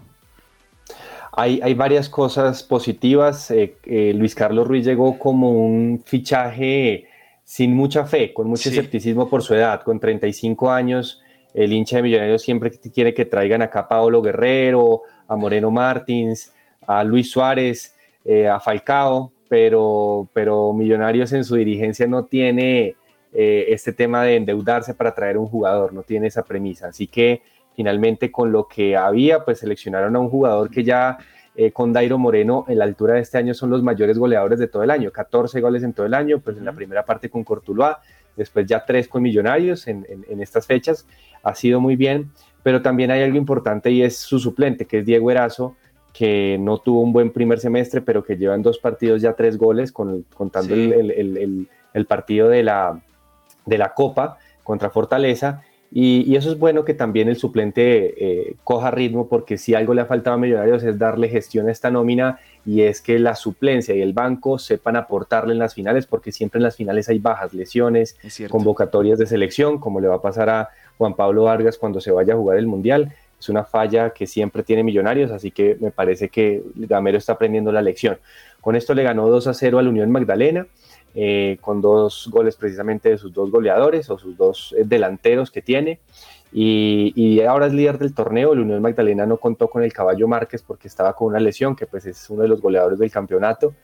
Hay, 1.34 1.60
hay 1.62 1.74
varias 1.74 2.08
cosas 2.08 2.62
positivas. 2.62 3.50
Eh, 3.50 3.76
eh, 3.84 4.12
Luis 4.14 4.34
Carlos 4.34 4.66
Ruiz 4.68 4.84
llegó 4.84 5.18
como 5.18 5.50
un 5.50 6.02
fichaje 6.04 7.06
sin 7.44 7.74
mucha 7.74 8.04
fe, 8.04 8.34
con 8.34 8.48
mucho 8.48 8.64
sí. 8.64 8.70
escepticismo 8.70 9.28
por 9.28 9.42
su 9.42 9.54
edad, 9.54 9.82
con 9.82 9.98
35 9.98 10.70
años. 10.70 11.22
El 11.54 11.72
hincha 11.72 11.96
de 11.96 12.02
Millonarios 12.02 12.42
siempre 12.42 12.70
quiere 12.70 13.14
que 13.14 13.24
traigan 13.24 13.62
acá 13.62 13.80
a 13.80 13.88
Paolo 13.88 14.22
Guerrero, 14.22 15.02
a 15.28 15.36
Moreno 15.36 15.70
Martins, 15.70 16.52
a 16.86 17.04
Luis 17.04 17.30
Suárez, 17.30 17.94
eh, 18.24 18.48
a 18.48 18.60
Falcao, 18.60 19.32
pero, 19.48 20.28
pero 20.32 20.72
Millonarios 20.72 21.32
en 21.32 21.44
su 21.44 21.56
dirigencia 21.56 22.06
no 22.06 22.24
tiene 22.24 22.96
eh, 23.34 23.66
este 23.68 23.92
tema 23.92 24.22
de 24.22 24.36
endeudarse 24.36 24.94
para 24.94 25.14
traer 25.14 25.36
un 25.36 25.46
jugador, 25.46 25.92
no 25.92 26.02
tiene 26.02 26.28
esa 26.28 26.42
premisa. 26.42 26.88
Así 26.88 27.06
que 27.06 27.42
finalmente 27.74 28.30
con 28.30 28.52
lo 28.52 28.68
que 28.68 28.96
había, 28.96 29.44
pues 29.44 29.60
seleccionaron 29.60 30.14
a 30.16 30.18
un 30.18 30.28
jugador 30.28 30.70
que 30.70 30.84
ya 30.84 31.18
eh, 31.54 31.70
con 31.70 31.92
Dairo 31.92 32.18
Moreno 32.18 32.64
en 32.68 32.78
la 32.78 32.84
altura 32.84 33.14
de 33.14 33.20
este 33.20 33.38
año 33.38 33.52
son 33.52 33.70
los 33.70 33.82
mayores 33.82 34.18
goleadores 34.18 34.58
de 34.58 34.68
todo 34.68 34.82
el 34.82 34.90
año, 34.90 35.10
14 35.10 35.60
goles 35.60 35.82
en 35.82 35.92
todo 35.92 36.06
el 36.06 36.14
año, 36.14 36.40
pues 36.40 36.56
en 36.56 36.64
la 36.64 36.72
primera 36.72 37.04
parte 37.04 37.28
con 37.28 37.44
Cortuluá, 37.44 38.00
después 38.36 38.66
ya 38.66 38.84
tres 38.84 39.08
con 39.08 39.22
Millonarios 39.22 39.86
en, 39.86 40.06
en, 40.08 40.24
en, 40.28 40.40
estas 40.40 40.66
fechas, 40.66 41.06
ha 41.42 41.54
sido 41.54 41.80
muy 41.80 41.96
bien, 41.96 42.30
pero 42.62 42.80
también 42.80 43.10
hay 43.10 43.22
algo 43.22 43.36
importante 43.36 43.90
y 43.90 44.02
es 44.02 44.16
su 44.16 44.38
suplente, 44.38 44.86
que 44.86 45.00
es 45.00 45.06
Diego 45.06 45.30
Erazo, 45.30 45.76
que 46.12 46.58
no 46.60 46.78
tuvo 46.78 47.00
un 47.00 47.12
buen 47.12 47.30
primer 47.32 47.58
semestre, 47.58 48.00
pero 48.00 48.22
que 48.22 48.36
lleva 48.36 48.54
en 48.54 48.62
dos 48.62 48.78
partidos 48.78 49.22
ya 49.22 49.34
tres 49.34 49.56
goles, 49.56 49.92
con, 49.92 50.24
contando 50.34 50.74
sí. 50.74 50.92
el, 50.92 51.10
el, 51.10 51.68
el, 51.92 52.06
partido 52.06 52.48
de 52.48 52.62
la, 52.62 53.02
de 53.64 53.78
la 53.78 53.94
Copa 53.94 54.38
contra 54.62 54.90
Fortaleza, 54.90 55.62
y, 55.94 56.22
y, 56.26 56.36
eso 56.36 56.50
es 56.50 56.58
bueno 56.58 56.86
que 56.86 56.94
también 56.94 57.28
el 57.28 57.36
suplente 57.36 58.14
eh, 58.16 58.56
coja 58.64 58.90
ritmo, 58.90 59.28
porque 59.28 59.58
si 59.58 59.74
algo 59.74 59.92
le 59.92 60.00
ha 60.00 60.06
faltado 60.06 60.36
a 60.36 60.38
Millonarios 60.38 60.82
es 60.84 60.98
darle 60.98 61.28
gestión 61.28 61.68
a 61.68 61.70
esta 61.70 61.90
nómina 61.90 62.38
y 62.64 62.80
es 62.80 63.02
que 63.02 63.18
la 63.18 63.34
suplencia 63.34 63.94
y 63.94 64.00
el 64.00 64.14
banco 64.14 64.58
sepan 64.58 64.96
aportarle 64.96 65.52
en 65.52 65.58
las 65.58 65.74
finales, 65.74 66.06
porque 66.06 66.32
siempre 66.32 66.58
en 66.58 66.62
las 66.62 66.76
finales 66.76 67.10
hay 67.10 67.18
bajas, 67.18 67.52
lesiones, 67.52 68.16
convocatorias 68.48 69.18
de 69.18 69.26
selección, 69.26 69.78
como 69.78 70.00
le 70.00 70.08
va 70.08 70.14
a 70.14 70.22
pasar 70.22 70.48
a 70.48 70.70
Juan 70.96 71.14
Pablo 71.14 71.44
Vargas 71.44 71.76
cuando 71.76 72.00
se 72.00 72.10
vaya 72.10 72.32
a 72.32 72.36
jugar 72.36 72.56
el 72.56 72.66
Mundial. 72.66 73.12
Es 73.38 73.50
una 73.50 73.64
falla 73.64 74.10
que 74.10 74.26
siempre 74.26 74.62
tiene 74.62 74.84
Millonarios, 74.84 75.30
así 75.30 75.50
que 75.50 75.76
me 75.78 75.90
parece 75.90 76.30
que 76.30 76.62
Gamero 76.74 77.18
está 77.18 77.34
aprendiendo 77.34 77.70
la 77.70 77.82
lección. 77.82 78.16
Con 78.62 78.76
esto 78.76 78.94
le 78.94 79.02
ganó 79.02 79.28
2 79.28 79.46
a 79.48 79.52
0 79.52 79.78
a 79.78 79.82
la 79.82 79.90
Unión 79.90 80.10
Magdalena 80.10 80.66
eh, 81.14 81.58
con 81.60 81.80
dos 81.80 82.28
goles 82.30 82.56
precisamente 82.56 83.10
de 83.10 83.18
sus 83.18 83.32
dos 83.32 83.50
goleadores 83.50 84.08
o 84.10 84.18
sus 84.18 84.36
dos 84.36 84.74
eh, 84.76 84.82
delanteros 84.84 85.50
que 85.50 85.62
tiene. 85.62 86.00
Y, 86.52 87.12
y, 87.16 87.40
ahora 87.40 87.66
es 87.66 87.72
líder 87.72 87.98
del 87.98 88.14
torneo. 88.14 88.52
El 88.52 88.60
Unión 88.60 88.82
Magdalena 88.82 89.24
no 89.24 89.38
contó 89.38 89.68
con 89.68 89.82
el 89.82 89.92
Caballo 89.92 90.28
Márquez 90.28 90.62
porque 90.62 90.88
estaba 90.88 91.14
con 91.14 91.28
una 91.28 91.40
lesión, 91.40 91.74
que 91.74 91.86
pues 91.86 92.04
es 92.04 92.28
uno 92.28 92.42
de 92.42 92.48
los 92.48 92.60
goleadores 92.60 92.98
del 92.98 93.10
campeonato, 93.10 93.74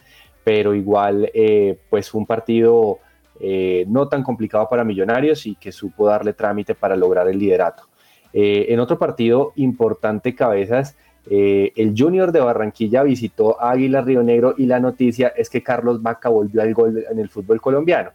pero 0.45 0.75
igual 0.75 1.31
eh, 1.33 1.79
pues 1.88 2.12
un 2.12 2.27
partido 2.27 2.99
eh, 3.41 3.85
no 3.88 4.09
tan 4.09 4.23
complicado 4.23 4.69
para 4.69 4.83
Millonarios 4.83 5.47
y 5.47 5.55
que 5.55 5.71
supo 5.71 6.07
darle 6.07 6.33
trámite 6.33 6.75
para 6.75 6.97
lograr 6.97 7.29
el 7.29 7.38
liderato. 7.38 7.85
Eh, 8.33 8.67
en 8.69 8.81
otro 8.81 8.99
partido 8.99 9.53
importante, 9.57 10.35
Cabezas, 10.35 10.97
eh, 11.31 11.73
el 11.77 11.95
Junior 11.97 12.33
de 12.33 12.41
Barranquilla 12.41 13.03
visitó 13.03 13.61
Águila 13.61 14.01
Río 14.01 14.23
Negro 14.23 14.55
y 14.57 14.67
la 14.67 14.81
noticia 14.81 15.29
es 15.29 15.51
que 15.51 15.62
Carlos 15.62 16.03
Vaca 16.03 16.29
volvió 16.29 16.62
al 16.62 16.73
gol 16.73 17.05
en 17.11 17.19
el 17.19 17.29
fútbol 17.29 17.61
colombiano. 17.61 18.11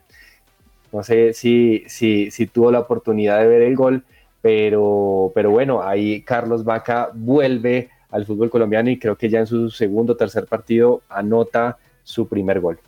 No 0.91 1.03
sé 1.03 1.33
si, 1.33 1.83
si, 1.87 2.31
si 2.31 2.47
tuvo 2.47 2.71
la 2.71 2.79
oportunidad 2.79 3.39
de 3.39 3.47
ver 3.47 3.61
el 3.63 3.75
gol, 3.75 4.03
pero, 4.41 5.31
pero 5.35 5.51
bueno, 5.51 5.81
ahí 5.83 6.21
Carlos 6.21 6.63
Vaca 6.63 7.09
vuelve 7.13 7.89
al 8.09 8.25
fútbol 8.25 8.49
colombiano 8.49 8.89
y 8.89 8.99
creo 8.99 9.15
que 9.15 9.29
ya 9.29 9.39
en 9.39 9.47
su 9.47 9.69
segundo 9.69 10.13
o 10.13 10.15
tercer 10.15 10.45
partido 10.45 11.01
anota 11.09 11.77
su 12.03 12.27
primer 12.27 12.59
gol. 12.59 12.79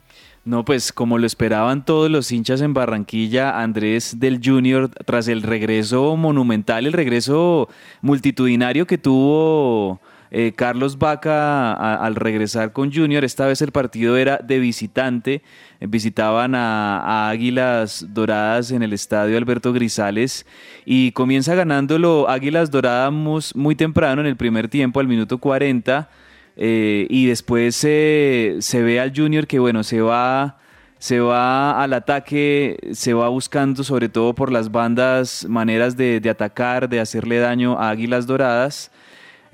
No, 0.43 0.63
pues 0.63 0.93
como 0.93 1.17
lo 1.17 1.25
esperaban 1.25 1.85
todos 1.85 2.11
los 2.11 2.31
hinchas 2.31 2.61
en 2.61 2.75
Barranquilla, 2.75 3.59
Andrés 3.59 4.19
del 4.19 4.39
Junior, 4.43 4.89
tras 4.89 5.27
el 5.27 5.41
regreso 5.41 6.15
monumental, 6.15 6.85
el 6.85 6.93
regreso 6.93 7.67
multitudinario 8.01 8.85
que 8.85 8.99
tuvo 8.99 9.99
eh, 10.31 10.53
Carlos 10.55 10.97
Vaca 10.97 11.73
al 11.73 12.15
regresar 12.15 12.73
con 12.73 12.91
Junior, 12.91 13.23
esta 13.23 13.45
vez 13.45 13.61
el 13.61 13.71
partido 13.71 14.17
era 14.17 14.39
de 14.43 14.59
visitante, 14.59 15.43
eh, 15.79 15.87
visitaban 15.87 16.55
a, 16.55 17.29
Águilas 17.29 18.07
Doradas 18.09 18.71
en 18.71 18.81
el 18.81 18.93
estadio 18.93 19.37
Alberto 19.37 19.71
Grisales 19.71 20.45
y 20.83 21.11
comienza 21.11 21.53
ganándolo 21.53 22.27
Águilas 22.27 22.71
Doradas 22.71 23.13
muy, 23.13 23.75
temprano 23.75 24.21
en 24.21 24.27
el 24.27 24.35
primer 24.35 24.67
tiempo, 24.67 24.99
al 24.99 25.07
minuto 25.07 25.37
40 25.37 26.09
eh, 26.57 27.05
y 27.09 27.27
después 27.27 27.75
se 27.75 28.59
ve 28.73 28.99
al 28.99 29.13
Junior 29.15 29.45
que 29.45 29.59
bueno, 29.59 29.83
se 29.83 30.01
va, 30.01 30.57
se 30.97 31.19
va 31.19 31.83
al 31.83 31.93
ataque, 31.93 32.77
se 32.93 33.13
va 33.13 33.29
buscando 33.29 33.83
sobre 33.83 34.09
todo 34.09 34.33
por 34.33 34.51
las 34.51 34.71
bandas 34.71 35.45
maneras 35.47 35.95
de, 35.95 36.19
de 36.19 36.29
atacar, 36.31 36.89
de 36.89 36.99
hacerle 36.99 37.37
daño 37.39 37.79
a 37.79 37.89
Águilas 37.89 38.25
Doradas. 38.25 38.91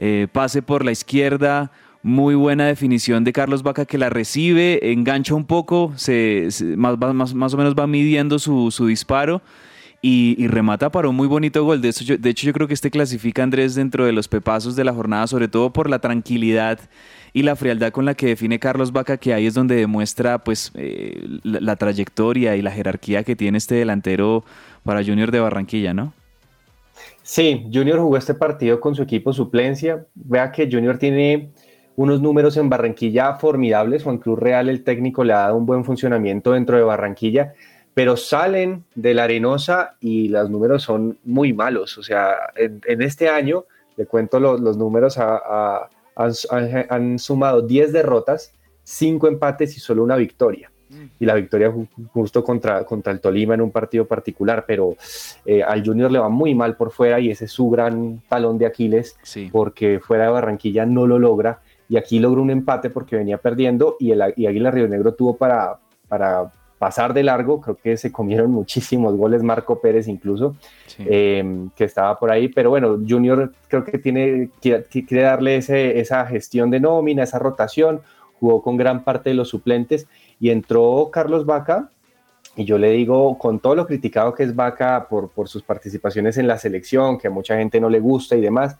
Eh, 0.03 0.27
pase 0.31 0.63
por 0.63 0.83
la 0.83 0.91
izquierda, 0.91 1.71
muy 2.01 2.33
buena 2.33 2.65
definición 2.65 3.23
de 3.23 3.33
Carlos 3.33 3.61
Vaca 3.61 3.85
que 3.85 3.99
la 3.99 4.09
recibe, 4.09 4.91
engancha 4.91 5.35
un 5.35 5.45
poco, 5.45 5.93
se, 5.95 6.47
más, 6.75 6.95
o 7.53 7.57
menos 7.57 7.75
va 7.75 7.85
midiendo 7.85 8.39
su, 8.39 8.71
disparo 8.87 9.43
y, 10.01 10.35
y, 10.39 10.47
remata 10.47 10.91
para 10.91 11.07
un 11.07 11.15
muy 11.15 11.27
bonito 11.27 11.63
gol. 11.63 11.81
De, 11.81 11.89
eso 11.89 12.03
yo, 12.03 12.17
de 12.17 12.31
hecho, 12.31 12.47
yo 12.47 12.53
creo 12.53 12.67
que 12.67 12.73
este 12.73 12.89
clasifica 12.89 13.43
Andrés 13.43 13.75
dentro 13.75 14.03
de 14.03 14.11
los 14.11 14.27
pepazos 14.27 14.75
de 14.75 14.83
la 14.83 14.91
jornada, 14.91 15.27
sobre 15.27 15.47
todo 15.47 15.71
por 15.71 15.87
la 15.87 15.99
tranquilidad 15.99 16.79
y 17.31 17.43
la 17.43 17.55
frialdad 17.55 17.91
con 17.91 18.05
la 18.05 18.15
que 18.15 18.25
define 18.25 18.57
Carlos 18.57 18.91
Vaca, 18.91 19.17
que 19.17 19.35
ahí 19.35 19.45
es 19.45 19.53
donde 19.53 19.75
demuestra 19.75 20.43
pues 20.43 20.71
eh, 20.73 21.27
la, 21.43 21.59
la, 21.59 21.75
trayectoria 21.75 22.55
y 22.55 22.63
la 22.63 22.71
jerarquía 22.71 23.23
que 23.23 23.35
tiene 23.35 23.59
este 23.59 23.75
delantero 23.75 24.43
para 24.81 25.03
Junior 25.03 25.29
de 25.29 25.41
Barranquilla, 25.41 25.93
¿no? 25.93 26.11
Sí, 27.23 27.69
Junior 27.71 27.99
jugó 27.99 28.17
este 28.17 28.34
partido 28.34 28.79
con 28.79 28.95
su 28.95 29.03
equipo 29.03 29.34
suplencia. 29.34 30.05
Vea 30.15 30.51
que 30.51 30.69
Junior 30.71 30.97
tiene 30.97 31.51
unos 31.95 32.21
números 32.21 32.57
en 32.57 32.69
Barranquilla 32.69 33.36
formidables. 33.36 34.03
Juan 34.03 34.17
Cruz 34.17 34.39
Real, 34.39 34.69
el 34.69 34.84
técnico, 34.84 35.23
le 35.23 35.34
ha 35.34 35.39
dado 35.39 35.57
un 35.57 35.65
buen 35.65 35.86
funcionamiento 35.86 36.53
dentro 36.53 36.77
de 36.77 36.84
Barranquilla 36.84 37.53
pero 37.93 38.15
salen 38.15 38.86
de 38.95 39.13
la 39.13 39.25
arenosa 39.25 39.95
y 39.99 40.29
los 40.29 40.49
números 40.49 40.84
son 40.84 41.19
muy 41.23 41.53
malos. 41.53 41.97
O 41.97 42.03
sea, 42.03 42.36
en, 42.55 43.01
este 43.01 43.29
año, 43.29 43.65
le 43.97 44.05
cuento 44.05 44.39
los 44.39 44.77
números, 44.77 45.17
han, 45.17 47.19
sumado 47.19 47.62
10 47.62 47.91
derrotas, 47.91 48.53
5 48.84 49.27
empates 49.27 49.75
y 49.75 49.79
solo 49.79 50.03
una 50.03 50.15
victoria. 50.15 50.70
Y 51.19 51.25
la 51.25 51.36
victoria 51.36 51.73
justo 52.13 52.43
contra, 52.43 52.84
contra 52.84 53.13
el 53.13 53.19
Tolima 53.19 53.54
en 53.54 53.62
un 53.62 53.71
partido 53.71 54.06
particular, 54.06 54.65
pero 54.67 54.95
eh, 55.45 55.63
al 55.63 55.86
Junior 55.86 56.12
le 56.12 56.19
va 56.19 56.30
muy 56.30 56.54
mal 56.56 56.75
por 56.75 56.91
fuera 56.91 57.19
y 57.19 57.32
ese 57.32 57.45
es 57.45 57.51
su 57.51 57.69
gran 57.69 58.21
talón 58.27 58.58
de 58.58 58.65
Aquiles, 58.65 59.17
porque 59.51 59.99
fuera 59.99 60.25
de 60.25 60.32
Barranquilla 60.32 60.86
no 60.86 61.08
lo 61.08 61.19
logra 61.19 61.62
y 61.91 61.97
aquí 61.97 62.19
logró 62.19 62.41
un 62.41 62.51
empate 62.51 62.89
porque 62.89 63.17
venía 63.17 63.38
perdiendo 63.38 63.97
y, 63.99 64.12
el, 64.12 64.34
y 64.38 64.45
Águila 64.45 64.71
Río 64.71 64.88
Negro 64.88 65.13
tuvo 65.13 65.36
para, 65.36 65.77
para 66.08 66.49
pasar 66.82 67.13
de 67.13 67.21
largo, 67.21 67.62
creo 67.62 67.75
que 67.75 67.95
se 67.95 68.12
comieron 68.12 68.49
muchísimos 68.51 69.15
goles, 69.15 69.43
Marco 69.43 69.80
Pérez 69.80 70.08
incluso, 70.08 70.56
em, 70.97 71.69
que 71.75 71.84
estaba 71.84 72.17
por 72.17 72.32
ahí, 72.32 72.47
pero 72.47 72.69
bueno, 72.69 72.97
Junior 73.08 73.51
creo 73.67 73.84
que 73.84 73.97
tiene 73.97 74.49
que 74.62 75.15
darle 75.21 75.58
ese, 75.58 75.99
esa 75.99 76.25
gestión 76.25 76.71
de 76.71 76.80
nómina, 76.80 77.23
esa 77.23 77.38
rotación, 77.38 78.01
jugó 78.39 78.63
con 78.63 78.77
gran 78.77 79.04
parte 79.04 79.30
de 79.30 79.36
los 79.36 79.49
suplentes 79.49 80.08
y 80.41 80.49
entró 80.49 81.10
Carlos 81.12 81.45
Vaca, 81.45 81.89
y 82.58 82.65
yo 82.65 82.77
le 82.77 82.91
digo, 82.91 83.38
con 83.38 83.60
todo 83.60 83.75
lo 83.75 83.88
criticado 83.88 84.34
que 84.34 84.43
es 84.43 84.54
Vaca 84.54 85.08
por, 85.08 85.30
por 85.30 85.47
sus 85.47 85.63
participaciones 85.63 86.38
en 86.38 86.47
la 86.47 86.58
selección, 86.58 87.17
que 87.17 87.27
a 87.27 87.32
mucha 87.32 87.56
gente 87.56 87.80
no 87.80 87.89
le 87.89 88.01
gusta 88.01 88.36
y 88.36 88.41
demás, 88.41 88.75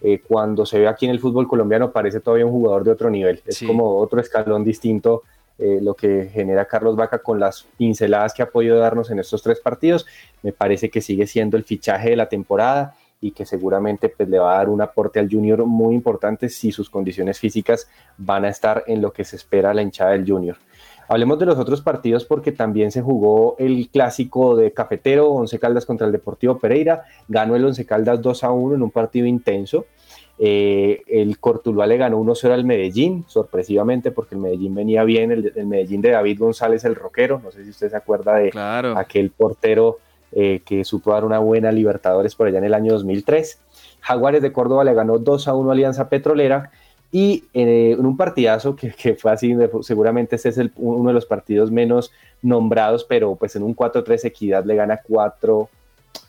eh, 0.00 0.22
cuando 0.26 0.64
se 0.64 0.78
ve 0.78 0.88
aquí 0.88 1.04
en 1.04 1.10
el 1.10 1.20
fútbol 1.20 1.46
colombiano 1.46 1.92
parece 1.92 2.20
todavía 2.20 2.46
un 2.46 2.52
jugador 2.52 2.84
de 2.84 2.92
otro 2.92 3.10
nivel, 3.10 3.42
es 3.44 3.62
como 3.66 3.98
otro 3.98 4.18
escalón 4.20 4.64
distinto 4.64 5.24
eh, 5.58 5.78
lo 5.82 5.92
que 5.92 6.30
genera 6.32 6.64
Carlos 6.64 6.96
Vaca 6.96 7.18
con 7.18 7.38
las 7.38 7.66
pinceladas 7.76 8.32
que 8.32 8.42
ha 8.42 8.48
podido 8.48 8.78
darnos 8.78 9.10
en 9.10 9.18
estos 9.18 9.42
tres 9.42 9.60
partidos. 9.60 10.06
Me 10.42 10.52
parece 10.52 10.88
que 10.88 11.02
sigue 11.02 11.26
siendo 11.26 11.58
el 11.58 11.64
fichaje 11.64 12.08
de 12.08 12.16
la 12.16 12.30
temporada 12.30 12.94
y 13.20 13.32
que 13.32 13.44
seguramente 13.44 14.08
pues, 14.08 14.26
le 14.26 14.38
va 14.38 14.54
a 14.54 14.56
dar 14.56 14.70
un 14.70 14.80
aporte 14.80 15.20
al 15.20 15.28
junior 15.28 15.66
muy 15.66 15.94
importante 15.94 16.48
si 16.48 16.72
sus 16.72 16.88
condiciones 16.88 17.38
físicas 17.38 17.90
van 18.16 18.46
a 18.46 18.48
estar 18.48 18.84
en 18.86 19.02
lo 19.02 19.12
que 19.12 19.24
se 19.24 19.36
espera 19.36 19.74
la 19.74 19.82
hinchada 19.82 20.12
del 20.12 20.26
junior. 20.26 20.56
Hablemos 21.10 21.40
de 21.40 21.46
los 21.46 21.58
otros 21.58 21.80
partidos 21.80 22.24
porque 22.24 22.52
también 22.52 22.92
se 22.92 23.02
jugó 23.02 23.56
el 23.58 23.88
clásico 23.92 24.54
de 24.54 24.70
Cafetero, 24.70 25.28
Once 25.28 25.58
Caldas 25.58 25.84
contra 25.84 26.06
el 26.06 26.12
Deportivo 26.12 26.56
Pereira, 26.56 27.02
ganó 27.26 27.56
el 27.56 27.64
Once 27.64 27.84
Caldas 27.84 28.22
2 28.22 28.44
a 28.44 28.52
1 28.52 28.76
en 28.76 28.82
un 28.82 28.92
partido 28.92 29.26
intenso. 29.26 29.86
Eh, 30.38 31.02
el 31.08 31.40
Cortuluá 31.40 31.88
le 31.88 31.96
ganó 31.96 32.20
1-0 32.20 32.52
al 32.52 32.64
Medellín, 32.64 33.24
sorpresivamente, 33.26 34.12
porque 34.12 34.36
el 34.36 34.40
Medellín 34.40 34.72
venía 34.72 35.02
bien, 35.02 35.32
el, 35.32 35.66
Medellín 35.66 36.00
de 36.00 36.10
David 36.10 36.38
González, 36.38 36.84
el 36.84 36.94
rockero, 36.94 37.40
no 37.42 37.50
sé 37.50 37.64
si 37.64 37.70
usted 37.70 37.90
se 37.90 37.96
acuerda 37.96 38.36
de 38.36 38.52
aquel 38.96 39.30
portero 39.30 39.98
eh, 40.30 40.62
que 40.64 40.84
supo 40.84 41.10
dar 41.10 41.24
una 41.24 41.40
buena 41.40 41.72
Libertadores 41.72 42.36
por 42.36 42.46
allá 42.46 42.58
en 42.58 42.64
el 42.66 42.74
año 42.74 42.92
2003. 42.92 43.58
Jaguares 44.00 44.42
de 44.42 44.52
Córdoba 44.52 44.84
le 44.84 44.94
ganó 44.94 45.18
2 45.18 45.48
a 45.48 45.54
1 45.56 45.70
a 45.70 45.72
Alianza 45.72 46.08
Petrolera 46.08 46.70
y 47.12 47.44
eh, 47.54 47.96
en 47.98 48.06
un 48.06 48.16
partidazo 48.16 48.76
que, 48.76 49.14
fue 49.14 49.32
así, 49.32 49.54
seguramente 49.82 50.36
este 50.36 50.48
es 50.50 50.60
uno 50.76 51.08
de 51.08 51.14
los 51.14 51.26
partidos 51.26 51.70
menos 51.70 52.12
nombrados, 52.42 53.04
pero 53.04 53.36
pues 53.36 53.56
en 53.56 53.62
un 53.62 53.74
4-3 53.74 54.24
Equidad 54.24 54.64
le 54.64 54.76
gana 54.76 55.00
4, 55.02 55.68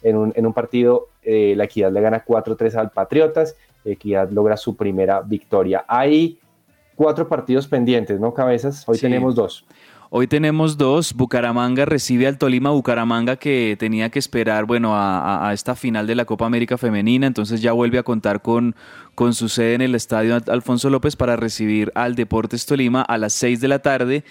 en 0.04 0.18
un, 0.18 0.34
en 0.36 0.46
un 0.46 0.54
partido 0.54 1.08
la 1.24 1.66
Equidad 1.66 1.92
le 1.92 2.02
gana 2.02 2.26
4-3 2.26 2.76
al 2.76 2.90
Patriotas 2.90 3.56
Equidad 3.86 4.30
logra 4.30 4.58
su 4.58 4.76
primera 4.76 5.22
victoria. 5.22 5.86
Hay 5.88 6.40
cuatro 6.96 7.28
partidos 7.28 7.68
pendientes, 7.68 8.20
¿no, 8.20 8.34
Cabezas? 8.34 8.88
Hoy 8.88 8.98
tenemos 8.98 9.36
dos. 9.36 9.66
Hoy 10.14 10.28
tenemos 10.28 10.78
dos. 10.78 11.14
Bucaramanga 11.14 11.86
recibe 11.86 12.28
al 12.28 12.38
Tolima. 12.38 12.72
Bucaramanga 12.72 13.38
que 13.38 13.78
tenía 13.80 14.10
que 14.10 14.20
esperar, 14.20 14.66
bueno, 14.66 14.92
a, 14.94 15.50
esta 15.54 15.74
final 15.74 16.06
de 16.06 16.16
la 16.16 16.26
Copa 16.26 16.46
América 16.46 16.78
Femenina. 16.78 17.28
Entonces 17.28 17.62
ya 17.62 17.72
vuelve 17.72 17.98
a 17.98 18.04
contar 18.04 18.42
con, 18.42 18.76
con 19.16 19.34
su 19.34 19.48
sede 19.48 19.76
en 19.76 19.82
el 19.82 19.96
estadio 19.96 20.38
Alfonso 20.48 20.90
López 20.90 21.16
para 21.16 21.38
recibir 21.38 21.94
al 21.96 22.16
Deportes 22.16 22.66
Tolima 22.66 23.04
a 23.04 23.18
las 23.18 23.32
seis 23.32 23.62
de 23.62 23.70
la 23.70 23.80
tarde. 23.80 24.26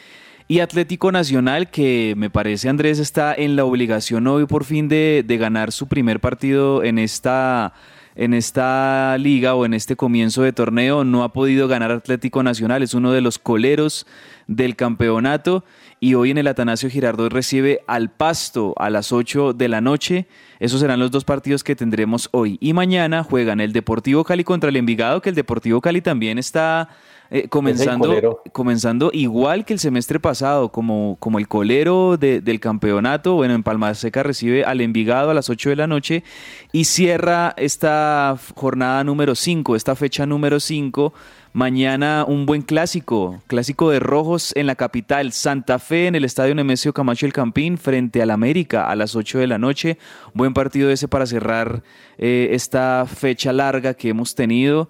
Y 0.49 0.61
Atlético 0.61 1.13
Nacional, 1.13 1.71
que 1.71 2.13
me 2.15 2.29
parece 2.29 2.69
Andrés 2.69 2.99
está 2.99 3.33
en 3.33 3.57
la 3.57 3.65
obligación 3.65 4.27
hoy 4.27 4.45
por 4.45 4.65
fin 4.65 4.87
de, 4.87 5.25
de 5.27 5.39
ganar 5.39 5.73
su 5.73 5.89
primer 5.89 6.21
partido 6.21 6.85
en 6.85 6.99
esta 6.99 7.73
en 8.15 8.35
esta 8.35 9.17
liga 9.19 9.55
o 9.55 9.65
en 9.65 9.75
este 9.75 9.97
comienzo 9.97 10.43
de 10.43 10.53
torneo 10.53 11.05
no 11.05 11.23
ha 11.23 11.33
podido 11.33 11.69
ganar 11.69 11.91
Atlético 11.91 12.43
Nacional, 12.43 12.83
es 12.83 12.95
uno 12.95 13.13
de 13.13 13.21
los 13.21 13.39
coleros 13.39 14.07
del 14.47 14.77
campeonato 14.77 15.65
y 16.01 16.15
hoy 16.15 16.31
en 16.31 16.39
el 16.39 16.47
Atanasio 16.47 16.89
Girardot 16.89 17.33
recibe 17.33 17.83
al 17.87 18.11
Pasto 18.11 18.75
a 18.79 18.89
las 18.89 19.13
8 19.13 19.53
de 19.53 19.69
la 19.69 19.83
noche. 19.83 20.27
Esos 20.59 20.81
serán 20.81 20.99
los 20.99 21.11
dos 21.11 21.25
partidos 21.25 21.63
que 21.63 21.77
tendremos 21.77 22.31
hoy. 22.33 22.57
Y 22.61 22.73
mañana 22.73 23.23
juegan 23.23 23.61
el 23.61 23.75
Deportivo 23.75 24.25
Cali 24.25 24.43
contra 24.43 24.71
el 24.71 24.77
Envigado, 24.77 25.21
que 25.21 25.29
el 25.29 25.35
Deportivo 25.35 25.83
Cali 25.83 26.01
también 26.01 26.39
está 26.39 26.89
eh, 27.33 27.49
comenzando, 27.49 28.43
comenzando 28.51 29.11
igual 29.13 29.65
que 29.65 29.73
el 29.73 29.79
semestre 29.79 30.19
pasado, 30.19 30.71
como, 30.71 31.17
como 31.21 31.39
el 31.39 31.47
colero 31.47 32.17
del 32.17 32.59
campeonato. 32.59 33.35
Bueno, 33.35 33.55
en 33.55 33.63
Palma 33.63 33.95
Seca 33.95 34.25
recibe 34.25 34.65
al 34.65 34.81
Envigado 34.81 35.31
a 35.31 35.35
las 35.35 35.49
8 35.49 35.71
de 35.71 35.77
la 35.77 35.87
noche 35.87 36.25
y 36.73 36.85
cierra 36.85 37.55
esta 37.57 38.37
jornada 38.57 39.05
número 39.05 39.37
5, 39.37 39.77
esta 39.77 39.95
fecha 39.95 40.27
número 40.27 40.59
5. 40.59 41.13
Mañana 41.53 42.25
un 42.27 42.47
buen 42.47 42.63
clásico, 42.63 43.43
clásico 43.49 43.91
de 43.91 43.99
rojos 43.99 44.53
en 44.55 44.67
la 44.67 44.77
capital, 44.77 45.33
Santa 45.33 45.81
Fe 45.81 46.07
en 46.07 46.15
el 46.15 46.25
Estadio 46.25 46.55
Nemesio 46.55 46.93
Camacho 46.93 47.27
El 47.27 47.33
Campín 47.33 47.77
frente 47.77 48.23
al 48.23 48.31
América 48.31 48.89
a 48.89 48.95
las 48.95 49.17
8 49.17 49.39
de 49.39 49.47
la 49.49 49.59
noche. 49.59 49.99
Buen 50.33 50.55
partido 50.55 50.91
ese 50.91 51.09
para 51.09 51.27
cerrar 51.27 51.83
eh, 52.19 52.51
esta 52.53 53.05
fecha 53.07 53.53
larga 53.53 53.95
que 53.95 54.11
hemos 54.11 54.37
tenido 54.37 54.89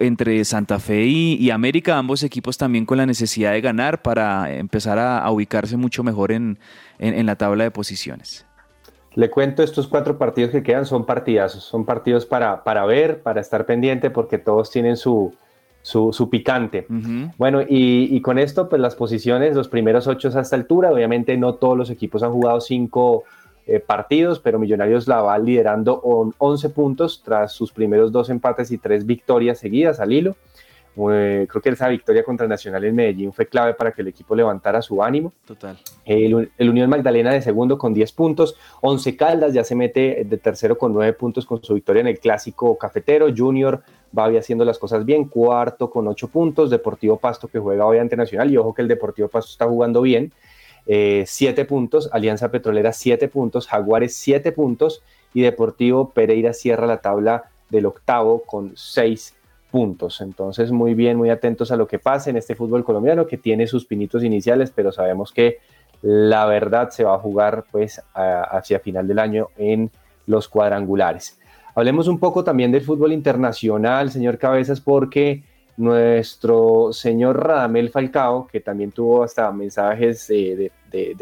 entre 0.00 0.44
Santa 0.44 0.78
Fe 0.78 1.04
y, 1.04 1.50
América, 1.50 1.98
ambos 1.98 2.22
equipos 2.22 2.58
también 2.58 2.86
con 2.86 2.98
la 2.98 3.06
necesidad 3.06 3.52
de 3.52 3.60
ganar 3.60 4.02
para 4.02 4.52
empezar 4.54 4.98
a, 4.98 5.30
ubicarse 5.30 5.76
mucho 5.76 6.02
mejor 6.02 6.32
en, 6.32 6.58
la 6.98 7.36
tabla 7.36 7.64
de 7.64 7.70
posiciones. 7.70 8.46
Le 9.14 9.30
cuento, 9.30 9.62
estos 9.62 9.88
cuatro 9.88 10.18
partidos 10.18 10.50
que 10.50 10.62
quedan 10.62 10.84
son 10.84 11.06
partidazos, 11.06 11.64
son 11.64 11.84
partidos 11.84 12.26
para, 12.26 12.64
para 12.64 12.84
ver, 12.84 13.22
para 13.22 13.40
estar 13.40 13.64
pendiente, 13.64 14.10
porque 14.10 14.38
todos 14.38 14.70
tienen 14.70 14.96
su, 14.96 15.34
su, 15.82 16.28
picante. 16.30 16.86
Bueno, 17.38 17.62
y, 17.62 18.08
y, 18.10 18.20
con 18.20 18.38
esto, 18.38 18.68
pues 18.68 18.82
las 18.82 18.94
posiciones, 18.94 19.54
los 19.54 19.68
primeros 19.68 20.06
ocho 20.06 20.30
a 20.36 20.40
esta 20.40 20.56
altura, 20.56 20.90
obviamente 20.90 21.36
no 21.36 21.54
todos 21.54 21.78
los 21.78 21.90
equipos 21.90 22.22
han 22.22 22.32
jugado 22.32 22.60
cinco 22.60 23.24
eh, 23.66 23.80
partidos, 23.80 24.38
pero 24.38 24.58
Millonarios 24.58 25.08
la 25.08 25.22
va 25.22 25.38
liderando 25.38 26.00
con 26.00 26.34
11 26.38 26.70
puntos 26.70 27.22
tras 27.24 27.52
sus 27.52 27.72
primeros 27.72 28.12
dos 28.12 28.30
empates 28.30 28.70
y 28.70 28.78
tres 28.78 29.04
victorias 29.04 29.58
seguidas 29.58 30.00
al 30.00 30.12
hilo. 30.12 30.36
Eh, 31.10 31.46
creo 31.48 31.60
que 31.60 31.68
esa 31.68 31.88
victoria 31.88 32.24
contra 32.24 32.48
Nacional 32.48 32.84
en 32.84 32.94
Medellín 32.94 33.32
fue 33.32 33.46
clave 33.46 33.74
para 33.74 33.92
que 33.92 34.00
el 34.00 34.08
equipo 34.08 34.34
levantara 34.34 34.80
su 34.80 35.02
ánimo. 35.02 35.32
Total. 35.44 35.76
El, 36.04 36.48
Unión 36.58 36.88
Magdalena 36.88 37.32
de 37.32 37.42
segundo 37.42 37.76
con 37.76 37.92
10 37.92 38.12
puntos. 38.12 38.56
Once 38.80 39.14
Caldas 39.16 39.52
ya 39.52 39.62
se 39.62 39.74
mete 39.74 40.24
de 40.24 40.38
tercero 40.38 40.78
con 40.78 40.94
9 40.94 41.12
puntos 41.12 41.44
con 41.44 41.62
su 41.62 41.74
victoria 41.74 42.00
en 42.00 42.06
el 42.06 42.18
clásico 42.18 42.78
cafetero. 42.78 43.26
Junior 43.36 43.82
va 44.16 44.26
haciendo 44.26 44.64
las 44.64 44.78
cosas 44.78 45.04
bien. 45.04 45.26
Cuarto 45.26 45.90
con 45.90 46.08
8 46.08 46.28
puntos. 46.28 46.70
Deportivo 46.70 47.18
Pasto 47.18 47.48
que 47.48 47.58
juega 47.58 47.84
hoy 47.84 47.98
ante 47.98 48.16
Nacional. 48.16 48.50
Y 48.50 48.56
ojo 48.56 48.72
que 48.72 48.82
el 48.82 48.88
Deportivo 48.88 49.28
Pasto 49.28 49.50
está 49.50 49.66
jugando 49.66 50.00
bien. 50.00 50.32
7 50.86 51.60
eh, 51.60 51.64
puntos, 51.64 52.08
Alianza 52.12 52.50
Petrolera 52.50 52.92
7 52.92 53.28
puntos, 53.28 53.66
Jaguares 53.66 54.14
7 54.16 54.52
puntos 54.52 55.02
y 55.34 55.42
Deportivo 55.42 56.10
Pereira 56.10 56.52
cierra 56.52 56.86
la 56.86 56.98
tabla 56.98 57.50
del 57.70 57.86
octavo 57.86 58.42
con 58.46 58.72
6 58.76 59.34
puntos. 59.70 60.20
Entonces, 60.20 60.70
muy 60.70 60.94
bien, 60.94 61.16
muy 61.16 61.30
atentos 61.30 61.72
a 61.72 61.76
lo 61.76 61.88
que 61.88 61.98
pasa 61.98 62.30
en 62.30 62.36
este 62.36 62.54
fútbol 62.54 62.84
colombiano 62.84 63.26
que 63.26 63.36
tiene 63.36 63.66
sus 63.66 63.84
pinitos 63.84 64.22
iniciales, 64.22 64.72
pero 64.74 64.92
sabemos 64.92 65.32
que 65.32 65.58
la 66.02 66.46
verdad 66.46 66.90
se 66.90 67.04
va 67.04 67.14
a 67.14 67.18
jugar 67.18 67.64
pues 67.70 68.00
hacia 68.14 68.78
final 68.80 69.08
del 69.08 69.18
año 69.18 69.48
en 69.56 69.90
los 70.26 70.48
cuadrangulares. 70.48 71.38
Hablemos 71.74 72.08
un 72.08 72.18
poco 72.18 72.44
también 72.44 72.72
del 72.72 72.82
fútbol 72.82 73.12
internacional, 73.12 74.10
señor 74.10 74.38
Cabezas, 74.38 74.80
porque 74.80 75.42
nuestro 75.76 76.92
señor 76.92 77.46
Radamel 77.46 77.90
Falcao, 77.90 78.46
que 78.46 78.60
también 78.60 78.92
tuvo 78.92 79.22
hasta 79.22 79.50
mensajes 79.52 80.26
de, 80.28 80.70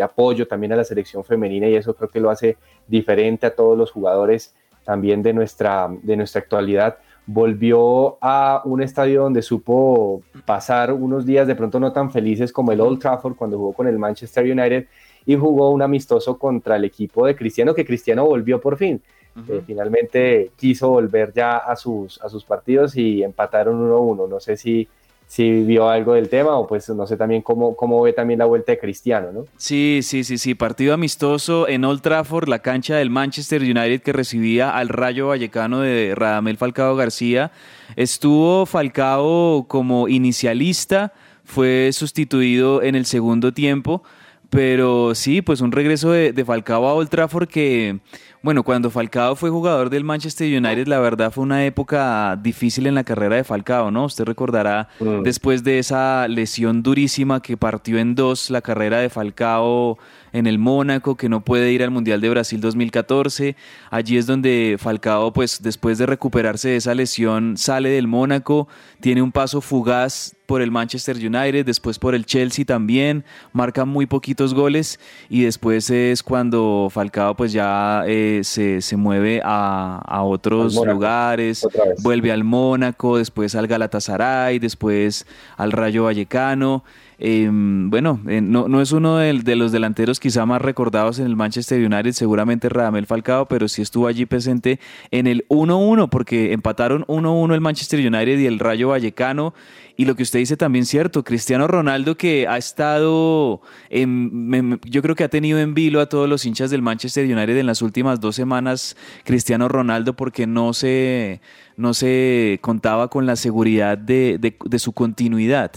apoyo 0.02 0.46
también 0.46 0.72
a 0.72 0.76
la 0.76 0.84
selección 0.84 1.24
femenina 1.24 1.68
y 1.68 1.74
eso 1.74 1.94
creo 1.94 2.08
que 2.08 2.20
lo 2.20 2.30
hace 2.30 2.56
diferente 2.86 3.46
a 3.46 3.54
todos 3.54 3.76
los 3.76 3.90
jugadores 3.90 4.54
también 4.84 5.22
de 5.22 5.32
nuestra, 5.32 5.88
de 6.02 6.16
nuestra 6.16 6.42
actualidad, 6.42 6.98
volvió 7.26 8.18
a 8.20 8.62
un 8.64 8.82
estadio 8.82 9.22
donde 9.22 9.42
supo 9.42 10.22
pasar 10.44 10.92
unos 10.92 11.24
días 11.24 11.46
de 11.46 11.54
pronto 11.54 11.80
no 11.80 11.92
tan 11.92 12.10
felices 12.10 12.52
como 12.52 12.70
el 12.70 12.80
Old 12.80 13.00
Trafford 13.00 13.34
cuando 13.34 13.56
jugó 13.56 13.72
con 13.72 13.88
el 13.88 13.98
Manchester 13.98 14.44
United 14.44 14.86
y 15.26 15.36
jugó 15.36 15.70
un 15.70 15.82
amistoso 15.82 16.38
contra 16.38 16.76
el 16.76 16.84
equipo 16.84 17.26
de 17.26 17.34
Cristiano, 17.34 17.74
que 17.74 17.86
Cristiano 17.86 18.26
volvió 18.26 18.60
por 18.60 18.76
fin. 18.76 19.00
Eh, 19.48 19.62
finalmente 19.66 20.52
quiso 20.56 20.90
volver 20.90 21.32
ya 21.32 21.56
a 21.56 21.74
sus, 21.74 22.20
a 22.22 22.28
sus 22.28 22.44
partidos 22.44 22.96
y 22.96 23.22
empataron 23.24 23.90
1-1. 23.90 24.28
No 24.28 24.38
sé 24.38 24.56
si, 24.56 24.86
si 25.26 25.64
vio 25.64 25.88
algo 25.88 26.14
del 26.14 26.28
tema 26.28 26.56
o 26.56 26.68
pues 26.68 26.88
no 26.90 27.04
sé 27.06 27.16
también 27.16 27.42
cómo, 27.42 27.74
cómo 27.74 28.00
ve 28.00 28.12
también 28.12 28.38
la 28.38 28.44
vuelta 28.44 28.70
de 28.70 28.78
Cristiano, 28.78 29.32
¿no? 29.32 29.46
Sí, 29.56 30.00
sí, 30.02 30.22
sí, 30.22 30.38
sí, 30.38 30.54
partido 30.54 30.94
amistoso 30.94 31.66
en 31.68 31.84
Old 31.84 32.00
Trafford, 32.00 32.48
la 32.48 32.60
cancha 32.60 32.96
del 32.96 33.10
Manchester 33.10 33.62
United 33.62 34.02
que 34.02 34.12
recibía 34.12 34.70
al 34.76 34.88
Rayo 34.88 35.28
Vallecano 35.28 35.80
de 35.80 36.14
Radamel 36.14 36.56
Falcao 36.56 36.94
García. 36.94 37.50
Estuvo 37.96 38.66
Falcao 38.66 39.66
como 39.66 40.06
inicialista, 40.06 41.12
fue 41.42 41.90
sustituido 41.92 42.82
en 42.82 42.94
el 42.94 43.04
segundo 43.04 43.52
tiempo, 43.52 44.04
pero 44.48 45.16
sí, 45.16 45.42
pues 45.42 45.60
un 45.60 45.72
regreso 45.72 46.12
de, 46.12 46.32
de 46.32 46.44
Falcao 46.44 46.86
a 46.86 46.94
Old 46.94 47.08
Trafford 47.08 47.48
que 47.48 47.98
bueno, 48.44 48.62
cuando 48.62 48.90
Falcao 48.90 49.34
fue 49.36 49.48
jugador 49.48 49.88
del 49.88 50.04
Manchester 50.04 50.46
United, 50.46 50.86
la 50.86 51.00
verdad 51.00 51.32
fue 51.32 51.42
una 51.42 51.64
época 51.64 52.38
difícil 52.40 52.86
en 52.86 52.94
la 52.94 53.02
carrera 53.02 53.36
de 53.36 53.42
Falcao, 53.44 53.90
¿no? 53.90 54.04
Usted 54.04 54.24
recordará 54.24 54.86
Mm. 55.00 55.22
después 55.22 55.64
de 55.64 55.78
esa 55.78 56.28
lesión 56.28 56.82
durísima 56.82 57.40
que 57.40 57.56
partió 57.56 57.98
en 57.98 58.14
dos 58.14 58.50
la 58.50 58.60
carrera 58.60 58.98
de 58.98 59.08
Falcao 59.08 59.98
en 60.34 60.48
el 60.48 60.58
Mónaco, 60.58 61.16
que 61.16 61.28
no 61.28 61.42
puede 61.42 61.72
ir 61.72 61.82
al 61.84 61.92
Mundial 61.92 62.20
de 62.20 62.28
Brasil 62.28 62.60
2014. 62.60 63.54
Allí 63.88 64.18
es 64.18 64.26
donde 64.26 64.76
Falcao, 64.80 65.32
pues 65.32 65.62
después 65.62 65.96
de 65.96 66.06
recuperarse 66.06 66.70
de 66.70 66.76
esa 66.76 66.92
lesión, 66.92 67.56
sale 67.56 67.88
del 67.88 68.08
Mónaco, 68.08 68.66
tiene 69.00 69.22
un 69.22 69.30
paso 69.30 69.60
fugaz 69.60 70.34
por 70.46 70.60
el 70.60 70.72
Manchester 70.72 71.16
United, 71.16 71.64
después 71.64 72.00
por 72.00 72.16
el 72.16 72.26
Chelsea 72.26 72.64
también, 72.64 73.24
marca 73.52 73.84
muy 73.84 74.06
poquitos 74.06 74.54
goles 74.54 74.98
y 75.30 75.44
después 75.44 75.88
es 75.88 76.22
cuando 76.22 76.88
Falcao 76.90 77.36
pues 77.36 77.52
ya 77.52 78.02
eh, 78.06 78.40
se, 78.42 78.82
se 78.82 78.96
mueve 78.96 79.40
a, 79.44 80.02
a 80.04 80.22
otros 80.24 80.74
Mónaco, 80.74 80.94
lugares, 80.94 81.66
vuelve 82.02 82.32
al 82.32 82.42
Mónaco, 82.42 83.18
después 83.18 83.54
al 83.54 83.68
Galatasaray, 83.68 84.58
después 84.58 85.26
al 85.56 85.70
Rayo 85.70 86.04
Vallecano. 86.04 86.82
Eh, 87.18 87.48
bueno, 87.52 88.20
eh, 88.28 88.40
no, 88.40 88.68
no 88.68 88.80
es 88.80 88.92
uno 88.92 89.18
de, 89.18 89.56
los 89.56 89.72
delanteros 89.72 90.18
quizá 90.20 90.46
más 90.46 90.60
recordados 90.60 91.18
en 91.18 91.26
el 91.26 91.36
Manchester 91.36 91.84
United, 91.84 92.12
seguramente 92.12 92.68
Radamel 92.68 93.06
Falcao, 93.06 93.46
pero 93.46 93.68
sí 93.68 93.82
estuvo 93.82 94.06
allí 94.06 94.26
presente 94.26 94.80
en 95.10 95.26
el 95.26 95.46
1-1, 95.48 96.08
porque 96.08 96.52
empataron 96.52 97.04
1-1 97.06 97.54
el 97.54 97.60
Manchester 97.60 98.00
United 98.00 98.38
y 98.38 98.46
el 98.46 98.58
Rayo 98.58 98.88
Vallecano. 98.88 99.54
Y 99.96 100.06
lo 100.06 100.16
que 100.16 100.24
usted 100.24 100.40
dice 100.40 100.56
también 100.56 100.86
cierto, 100.86 101.22
Cristiano 101.22 101.68
Ronaldo 101.68 102.16
que 102.16 102.48
ha 102.48 102.58
estado, 102.58 103.60
yo 103.90 105.02
creo 105.02 105.14
que 105.14 105.22
ha 105.22 105.28
tenido 105.28 105.60
en 105.60 105.74
vilo 105.74 106.00
a 106.00 106.08
todos 106.08 106.28
los 106.28 106.44
hinchas 106.44 106.72
del 106.72 106.82
Manchester 106.82 107.24
United 107.24 107.56
en 107.56 107.66
las 107.66 107.80
últimas 107.80 108.20
dos 108.20 108.34
semanas, 108.34 108.96
Cristiano 109.24 109.68
Ronaldo, 109.68 110.14
porque 110.14 110.48
no 110.48 110.72
se, 110.72 111.40
no 111.76 111.94
se 111.94 112.58
contaba 112.60 113.08
con 113.08 113.24
la 113.24 113.36
seguridad 113.36 113.96
de- 113.96 114.38
de 114.38 114.78
su 114.80 114.92
continuidad 114.92 115.70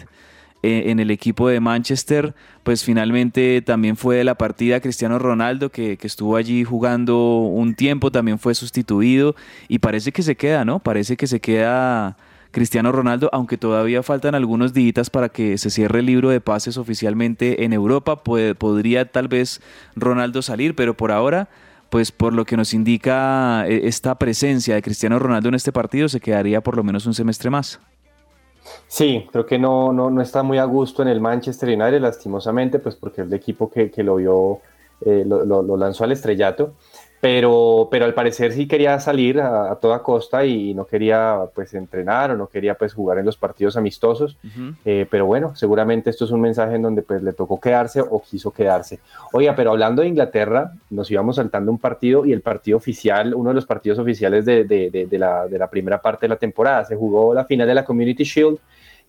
eh, 0.68 0.92
en 0.92 1.00
el 1.00 1.12
equipo 1.12 1.48
de 1.48 1.62
Manchester, 1.62 2.36
pues 2.64 2.84
finalmente 2.84 3.62
también 3.62 3.96
fue 3.96 4.18
de 4.18 4.26
la 4.26 4.36
partida 4.36 4.82
Cristiano 4.82 5.18
Ronaldo, 5.18 5.70
que, 5.70 5.98
estuvo 6.02 6.36
allí 6.36 6.66
jugando 6.66 7.38
un 7.38 7.74
tiempo, 7.74 8.12
también 8.12 8.38
fue 8.38 8.54
sustituido 8.54 9.34
y 9.70 9.80
parece 9.80 10.12
que 10.12 10.24
se 10.24 10.36
queda, 10.36 10.66
¿no? 10.66 10.80
Parece 10.80 11.16
que 11.16 11.26
se 11.26 11.40
queda 11.40 12.18
Cristiano 12.52 12.92
Ronaldo, 12.92 13.30
aunque 13.32 13.58
todavía 13.58 14.04
faltan 14.04 14.36
algunos 14.36 14.74
días 14.74 15.10
para 15.10 15.30
que 15.30 15.58
se 15.58 15.70
cierre 15.70 16.00
el 16.00 16.06
libro 16.06 16.30
de 16.32 16.42
pases 16.42 16.76
oficialmente 16.76 17.64
en 17.64 17.72
Europa, 17.72 18.24
podría 18.24 19.10
tal 19.10 19.30
vez 19.30 19.62
Ronaldo 19.96 20.42
salir, 20.42 20.76
pero 20.76 20.98
por 20.98 21.12
ahora... 21.12 21.48
Pues 21.90 22.12
por 22.12 22.34
lo 22.34 22.44
que 22.44 22.58
nos 22.58 22.74
indica 22.74 23.66
eh, 23.66 23.84
esta 23.86 24.16
presencia 24.16 24.76
de 24.76 24.82
Cristiano 24.82 25.20
Ronaldo 25.20 25.48
en 25.48 25.56
este 25.56 25.72
partido, 25.72 26.10
se 26.10 26.20
quedaría 26.20 26.60
por 26.60 26.76
lo 26.76 26.84
menos 26.84 27.06
un 27.06 27.14
semestre 27.14 27.50
más. 27.50 27.80
Sí, 28.88 29.28
creo 29.32 29.46
que 29.46 29.58
no, 29.58 29.92
no, 29.94 30.10
no 30.10 30.22
está 30.22 30.44
muy 30.44 30.58
a 30.58 30.66
gusto 30.66 31.02
en 31.02 31.08
el 31.10 31.22
Manchester 31.22 31.70
United, 31.70 32.02
lastimosamente, 32.02 32.80
pues 32.80 32.96
porque 32.96 33.22
es 33.22 33.28
el 33.28 33.34
equipo 33.34 33.70
que, 33.70 33.92
que 33.92 34.04
lo 34.04 34.16
vio, 34.16 34.60
eh, 35.06 35.24
lo, 35.26 35.46
lo- 35.46 35.62
lo 35.62 35.78
lanzó 35.78 36.04
al 36.04 36.12
estrellato, 36.12 36.74
pero, 37.20 37.88
pero 37.90 38.06
al 38.06 38.14
parecer 38.14 38.54
sí 38.54 38.68
quería 38.68 39.00
salir 39.00 39.40
a, 39.42 39.72
a 39.72 39.76
toda 39.78 40.04
costa 40.04 40.46
y 40.46 40.74
no 40.76 40.86
quería 40.86 41.40
pues 41.56 41.74
entrenar 41.74 42.32
o 42.32 42.38
no 42.38 42.48
quería 42.48 42.76
pues 42.76 42.94
jugar 42.94 43.18
en 43.18 43.26
los 43.26 43.38
partidos 43.38 43.76
amistosos, 43.76 44.38
eh, 44.86 45.08
pero 45.10 45.26
bueno, 45.26 45.56
seguramente 45.56 46.12
esto 46.12 46.26
es 46.26 46.32
un 46.32 46.42
mensaje 46.42 46.76
en 46.76 46.84
donde 46.84 47.02
pues 47.02 47.24
le 47.24 47.34
tocó 47.34 47.60
quedarse 47.60 48.02
o 48.02 48.22
quiso 48.22 48.52
quedarse. 48.52 49.00
Oiga, 49.34 49.56
pero 49.56 49.72
hablando 49.72 50.04
de 50.04 50.10
Inglaterra, 50.10 50.74
nos 50.92 51.10
íbamos 51.10 51.38
saltando 51.38 51.72
un 51.72 51.80
partido 51.80 52.24
y 52.26 52.34
el 52.34 52.42
partido 52.42 52.78
oficial, 52.78 53.34
uno 53.34 53.50
de 53.50 53.56
los 53.56 53.66
partidos 53.66 53.98
oficiales 53.98 54.46
de, 54.46 54.64
de- 54.66 54.92
de- 54.92 55.08
de 55.08 55.18
la, 55.18 55.48
de 55.48 55.58
la 55.58 55.68
primera 55.70 56.00
parte 56.00 56.26
de 56.26 56.30
la 56.30 56.38
temporada, 56.38 56.86
se 56.86 56.96
jugó 56.96 57.34
la 57.34 57.46
final 57.46 57.68
de 57.68 57.74
la 57.76 57.84
Community 57.84 58.24
Shield, 58.24 58.60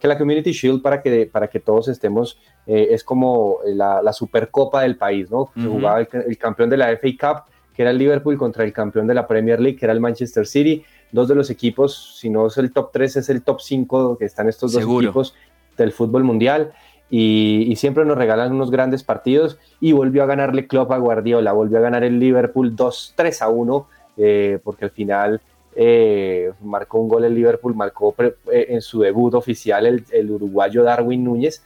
que 0.01 0.09
la 0.09 0.16
Community 0.16 0.53
Shield, 0.53 0.81
para 0.81 1.03
que, 1.03 1.27
para 1.27 1.49
que 1.49 1.61
todos 1.61 1.88
estemos, 1.88 2.38
eh, 2.66 2.88
es 2.92 3.03
como 3.05 3.59
la, 3.66 4.01
la 4.01 4.12
supercopa 4.12 4.83
del 4.83 4.97
país, 4.97 5.31
¿no? 5.31 5.51
Se 5.55 5.61
Ujú. 5.66 5.71
jugaba 5.79 6.01
el, 6.01 6.09
el 6.27 6.38
campeón 6.38 6.71
de 6.71 6.77
la 6.77 6.90
FA 6.92 7.09
Cup, 7.21 7.42
que 7.78 7.82
era 7.82 7.92
el 7.92 7.98
Liverpool, 7.98 8.36
contra 8.36 8.64
el 8.64 8.72
campeón 8.72 9.06
de 9.06 9.14
la 9.14 9.28
Premier 9.28 9.60
League, 9.60 9.78
que 9.78 9.86
era 9.86 9.92
el 9.92 10.00
Manchester 10.00 10.48
City. 10.48 10.82
Dos 11.12 11.28
de 11.28 11.36
los 11.36 11.48
equipos, 11.48 12.16
si 12.18 12.28
no 12.28 12.48
es 12.48 12.56
el 12.58 12.72
top 12.72 12.90
3, 12.92 13.18
es 13.18 13.28
el 13.28 13.42
top 13.44 13.60
5 13.60 14.18
que 14.18 14.24
están 14.24 14.48
estos 14.48 14.72
dos 14.72 14.82
Seguro. 14.82 15.06
equipos 15.06 15.32
del 15.76 15.92
fútbol 15.92 16.24
mundial. 16.24 16.72
Y, 17.08 17.66
y 17.68 17.76
siempre 17.76 18.04
nos 18.04 18.18
regalan 18.18 18.50
unos 18.52 18.72
grandes 18.72 19.04
partidos. 19.04 19.58
Y 19.78 19.92
volvió 19.92 20.24
a 20.24 20.26
ganarle 20.26 20.66
Klopp 20.66 20.90
a 20.90 20.98
Guardiola, 20.98 21.52
volvió 21.52 21.78
a 21.78 21.80
ganar 21.80 22.02
el 22.02 22.18
Liverpool 22.18 22.74
2-3 22.74 23.42
a 23.42 23.48
1, 23.48 23.88
eh, 24.16 24.58
porque 24.64 24.84
al 24.86 24.90
final 24.90 25.40
eh, 25.76 26.50
marcó 26.60 26.98
un 26.98 27.06
gol 27.08 27.24
el 27.26 27.34
Liverpool, 27.36 27.76
marcó 27.76 28.10
pre- 28.10 28.34
eh, 28.52 28.66
en 28.70 28.82
su 28.82 29.02
debut 29.02 29.34
oficial 29.34 29.86
el, 29.86 30.04
el 30.10 30.32
uruguayo 30.32 30.82
Darwin 30.82 31.22
Núñez 31.22 31.62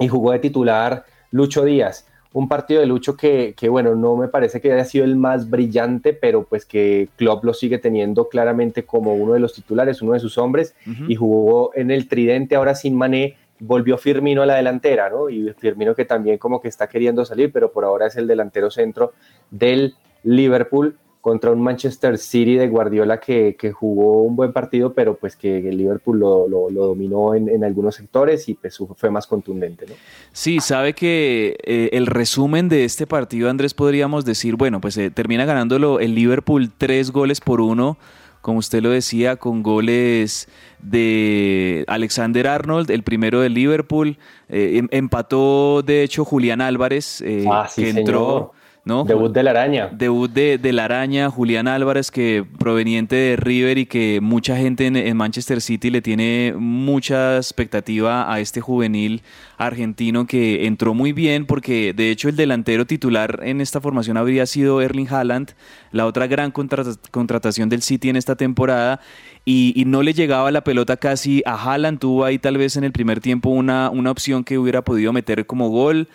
y 0.00 0.08
jugó 0.08 0.32
de 0.32 0.40
titular 0.40 1.04
Lucho 1.30 1.64
Díaz. 1.64 2.08
Un 2.32 2.48
partido 2.48 2.80
de 2.80 2.86
Lucho 2.86 3.16
que, 3.16 3.54
que, 3.56 3.68
bueno, 3.68 3.94
no 3.94 4.16
me 4.16 4.28
parece 4.28 4.60
que 4.60 4.72
haya 4.72 4.84
sido 4.84 5.04
el 5.04 5.16
más 5.16 5.48
brillante, 5.48 6.12
pero 6.12 6.44
pues 6.44 6.66
que 6.66 7.08
Klopp 7.16 7.44
lo 7.44 7.54
sigue 7.54 7.78
teniendo 7.78 8.28
claramente 8.28 8.84
como 8.84 9.14
uno 9.14 9.32
de 9.32 9.40
los 9.40 9.54
titulares, 9.54 10.02
uno 10.02 10.12
de 10.12 10.20
sus 10.20 10.36
hombres, 10.36 10.74
y 11.08 11.14
jugó 11.14 11.72
en 11.74 11.90
el 11.90 12.06
tridente 12.06 12.54
ahora 12.54 12.74
sin 12.74 12.94
Mané, 12.94 13.36
volvió 13.60 13.96
Firmino 13.98 14.42
a 14.42 14.46
la 14.46 14.56
delantera, 14.56 15.08
¿no? 15.08 15.30
Y 15.30 15.52
Firmino 15.58 15.94
que 15.94 16.04
también 16.04 16.38
como 16.38 16.60
que 16.60 16.68
está 16.68 16.86
queriendo 16.86 17.24
salir, 17.24 17.50
pero 17.50 17.72
por 17.72 17.84
ahora 17.84 18.06
es 18.06 18.16
el 18.16 18.26
delantero 18.26 18.70
centro 18.70 19.12
del 19.50 19.94
Liverpool 20.22 20.96
contra 21.28 21.50
un 21.50 21.60
Manchester 21.60 22.16
City 22.16 22.54
de 22.56 22.68
Guardiola 22.68 23.20
que, 23.20 23.54
que 23.58 23.70
jugó 23.70 24.22
un 24.22 24.34
buen 24.34 24.52
partido, 24.54 24.94
pero 24.94 25.16
pues 25.18 25.36
que 25.36 25.58
el 25.58 25.76
Liverpool 25.76 26.18
lo, 26.18 26.48
lo- 26.48 26.70
lo 26.70 26.86
dominó 26.86 27.34
en, 27.34 27.50
en 27.50 27.64
algunos 27.64 27.96
sectores 27.96 28.48
y 28.48 28.54
pues 28.54 28.78
fue 28.96 29.10
más 29.10 29.26
contundente, 29.26 29.84
¿no? 29.86 29.94
Sí, 30.32 30.60
sabe 30.60 30.94
que 30.94 31.56
eh, 31.64 31.90
el 31.92 32.06
resumen 32.06 32.70
de 32.70 32.84
este 32.86 33.06
partido, 33.06 33.50
Andrés, 33.50 33.74
podríamos 33.74 34.24
decir, 34.24 34.56
bueno, 34.56 34.80
pues 34.80 34.96
eh, 34.96 35.10
termina 35.10 35.44
ganándolo 35.44 36.00
el 36.00 36.14
Liverpool 36.14 36.70
tres 36.78 37.10
goles 37.10 37.40
por 37.42 37.60
uno, 37.60 37.98
como 38.40 38.60
usted 38.60 38.80
lo 38.82 38.88
decía, 38.90 39.36
con 39.36 39.62
goles 39.62 40.48
de 40.80 41.84
Alexander 41.88 42.46
Arnold, 42.46 42.90
el 42.90 43.02
primero 43.02 43.40
del 43.40 43.52
Liverpool, 43.52 44.16
eh, 44.48 44.78
em- 44.78 44.88
empató 44.92 45.82
de 45.82 46.02
hecho 46.04 46.24
Julián 46.24 46.60
Álvarez, 46.62 47.20
eh, 47.20 47.44
Ah, 47.50 47.66
sí, 47.68 47.82
que 47.82 47.90
entró. 47.90 48.52
¿No? 48.88 49.04
Debut 49.04 49.32
de 49.32 49.42
la 49.44 49.50
araña. 49.50 49.90
Debut 49.92 50.28
de, 50.32 50.58
de 50.58 50.72
la 50.72 50.86
araña, 50.86 51.30
Julián 51.30 51.68
Álvarez, 51.68 52.10
que 52.10 52.44
proveniente 52.58 53.14
de 53.14 53.36
River 53.36 53.78
y 53.78 53.86
que 53.86 54.18
mucha 54.20 54.56
gente 54.56 54.86
en, 54.86 54.96
en 54.96 55.16
Manchester 55.16 55.60
City 55.60 55.90
le 55.90 56.02
tiene 56.02 56.54
mucha 56.58 57.36
expectativa 57.36 58.32
a 58.32 58.40
este 58.40 58.60
juvenil 58.60 59.22
argentino 59.58 60.26
que 60.26 60.66
entró 60.66 60.94
muy 60.94 61.12
bien 61.12 61.44
porque 61.44 61.92
de 61.92 62.10
hecho 62.10 62.28
el 62.28 62.36
delantero 62.36 62.86
titular 62.86 63.40
en 63.42 63.60
esta 63.60 63.80
formación 63.80 64.16
habría 64.16 64.46
sido 64.46 64.80
Erling 64.80 65.08
Haaland, 65.08 65.52
la 65.92 66.06
otra 66.06 66.26
gran 66.26 66.50
contra- 66.50 66.84
contratación 67.10 67.68
del 67.68 67.82
City 67.82 68.08
en 68.08 68.16
esta 68.16 68.36
temporada 68.36 69.00
y, 69.44 69.72
y 69.76 69.84
no 69.84 70.02
le 70.02 70.14
llegaba 70.14 70.50
la 70.50 70.62
pelota 70.62 70.96
casi 70.96 71.42
a 71.44 71.54
Haaland, 71.54 71.98
tuvo 71.98 72.24
ahí 72.24 72.38
tal 72.38 72.56
vez 72.56 72.76
en 72.76 72.84
el 72.84 72.92
primer 72.92 73.20
tiempo 73.20 73.50
una, 73.50 73.90
una 73.90 74.10
opción 74.10 74.44
que 74.44 74.58
hubiera 74.58 74.82
podido 74.82 75.12
meter 75.12 75.44
como 75.46 75.68
gol 75.68 76.08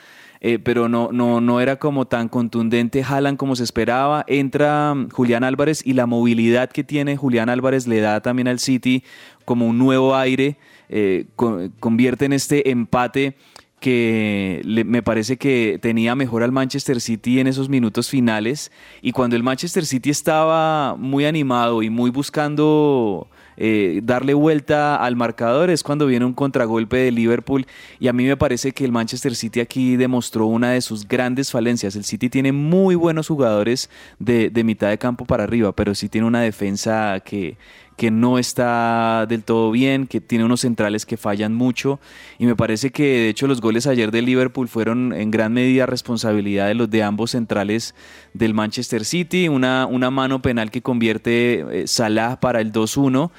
eh, 0.43 0.59
pero 0.59 0.89
no, 0.89 1.09
no, 1.11 1.41
no 1.41 1.59
era 1.61 1.77
como 1.77 2.05
tan 2.05 2.29
contundente 2.29 3.01
Haaland 3.01 3.37
como 3.37 3.55
se 3.55 3.63
esperaba. 3.63 4.23
Entra 4.27 4.93
mm, 4.93 5.09
Julián 5.09 5.43
Álvarez 5.43 5.81
y 5.85 5.93
la 5.93 6.05
movilidad 6.05 6.69
que 6.69 6.83
tiene 6.83 7.17
Julián 7.17 7.49
Álvarez 7.49 7.87
le 7.87 7.99
da 8.01 8.21
también 8.21 8.47
al 8.47 8.59
City 8.59 9.03
como 9.45 9.65
un 9.67 9.77
nuevo 9.77 10.15
aire, 10.15 10.57
eh, 10.89 11.25
co- 11.35 11.69
convierte 11.79 12.25
en 12.25 12.33
este 12.33 12.69
empate 12.69 13.35
que 13.79 14.61
me 14.85 15.03
parece 15.03 15.35
que 15.35 15.77
tenía 15.81 16.15
mejor 16.15 16.41
al 16.43 16.53
Manchester 16.53 17.01
City 17.01 17.41
en 17.41 17.47
esos 17.47 17.67
minutos 17.67 18.09
finales 18.09 18.71
y 19.01 19.11
cuando 19.11 19.35
el 19.35 19.43
Manchester 19.43 19.85
City 19.85 20.09
estaba 20.09 20.95
muy 20.97 21.25
animado 21.25 21.83
y 21.83 21.89
muy 21.89 22.09
buscando 22.09 23.27
eh, 23.57 24.01
darle 24.03 24.33
vuelta 24.33 24.95
al 24.95 25.15
marcador 25.15 25.69
es 25.69 25.83
cuando 25.83 26.05
viene 26.05 26.25
un 26.25 26.33
contragolpe 26.33 26.97
de 26.97 27.11
Liverpool 27.11 27.65
y 27.99 28.07
a 28.07 28.13
mí 28.13 28.25
me 28.25 28.37
parece 28.37 28.71
que 28.71 28.85
el 28.85 28.91
Manchester 28.91 29.35
City 29.35 29.59
aquí 29.59 29.95
demostró 29.95 30.45
una 30.45 30.71
de 30.71 30.81
sus 30.81 31.07
grandes 31.07 31.51
falencias. 31.51 31.95
El 31.95 32.03
City 32.03 32.29
tiene 32.29 32.51
muy 32.51 32.95
buenos 32.95 33.27
jugadores 33.27 33.89
de, 34.19 34.49
de 34.49 34.63
mitad 34.63 34.89
de 34.89 34.97
campo 34.97 35.25
para 35.25 35.43
arriba, 35.43 35.71
pero 35.73 35.95
sí 35.95 36.09
tiene 36.09 36.27
una 36.27 36.41
defensa 36.41 37.21
que, 37.23 37.57
que 37.95 38.11
no 38.11 38.39
está 38.39 39.25
del 39.27 39.43
todo 39.43 39.71
bien, 39.71 40.07
que 40.07 40.21
tiene 40.21 40.45
unos 40.45 40.61
centrales 40.61 41.05
que 41.05 41.17
fallan 41.17 41.53
mucho. 41.53 41.99
Y 42.39 42.45
me 42.45 42.55
parece 42.55 42.91
que 42.91 43.03
de 43.03 43.29
hecho 43.29 43.47
los 43.47 43.61
goles 43.61 43.87
ayer 43.87 44.11
del 44.11 44.25
Liverpool 44.25 44.67
fueron 44.67 45.13
en 45.13 45.31
gran 45.31 45.53
medida 45.53 45.85
responsabilidad 45.85 46.67
de 46.67 46.75
los 46.75 46.89
de 46.89 47.03
ambos 47.03 47.31
centrales 47.31 47.95
del 48.33 48.53
Manchester 48.53 49.05
City, 49.05 49.47
una, 49.47 49.85
una 49.85 50.11
mano 50.11 50.41
penal 50.41 50.71
que 50.71 50.81
convierte 50.81 51.81
eh, 51.83 51.87
Salah 51.87 52.39
para 52.39 52.61
el 52.61 52.71
2-1 52.71 53.31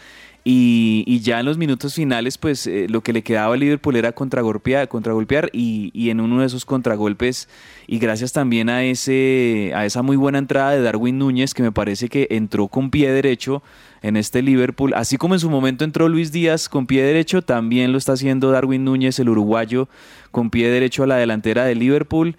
y, 0.47 1.20
ya 1.20 1.40
en 1.40 1.47
los 1.47 1.57
minutos 1.57 1.95
finales, 1.95 2.36
pues 2.36 2.66
eh, 2.66 2.86
lo 2.90 3.01
que 3.01 3.14
le 3.14 3.22
quedaba 3.22 3.55
al 3.55 3.61
Liverpool 3.61 3.97
era 3.97 4.12
contragolpear, 4.12 4.88
contragolpear 4.88 5.49
y, 5.55 5.90
y, 5.95 6.11
en 6.11 6.20
uno 6.20 6.40
de 6.40 6.47
esos 6.47 6.66
contragolpes, 6.66 7.49
y 7.86 7.99
gracias 7.99 8.32
también 8.32 8.68
a, 8.68 8.84
ese, 8.84 9.72
a 9.74 9.86
esa 9.86 10.03
muy 10.03 10.16
buena 10.16 10.36
entrada 10.36 10.72
de 10.72 10.82
Darwin 10.82 11.16
Núñez, 11.16 11.55
que 11.55 11.62
me 11.62 11.72
parece 11.72 12.11
que 12.11 12.26
entró 12.30 12.68
con 12.68 12.90
pie 12.90 13.11
derecho 13.11 13.62
en 14.03 14.18
este 14.18 14.42
Liverpool, 14.42 14.92
así 14.95 15.16
como 15.16 15.32
en 15.32 15.40
su 15.40 15.49
momento 15.49 15.82
entró 15.82 16.11
Luis 16.11 16.30
Díaz 16.30 16.68
con 16.68 16.86
pie 16.86 17.03
derecho, 17.03 17.40
también 17.40 17.90
lo 17.90 17.97
está 17.97 18.12
haciendo 18.12 18.51
Darwin 18.51 18.84
Núñez, 18.84 19.18
el 19.18 19.30
uruguayo, 19.30 19.88
con 20.30 20.51
pie 20.51 20.68
derecho 20.68 21.05
a 21.05 21.07
la 21.07 21.16
delantera 21.16 21.64
de 21.64 21.74
Liverpool 21.74 22.36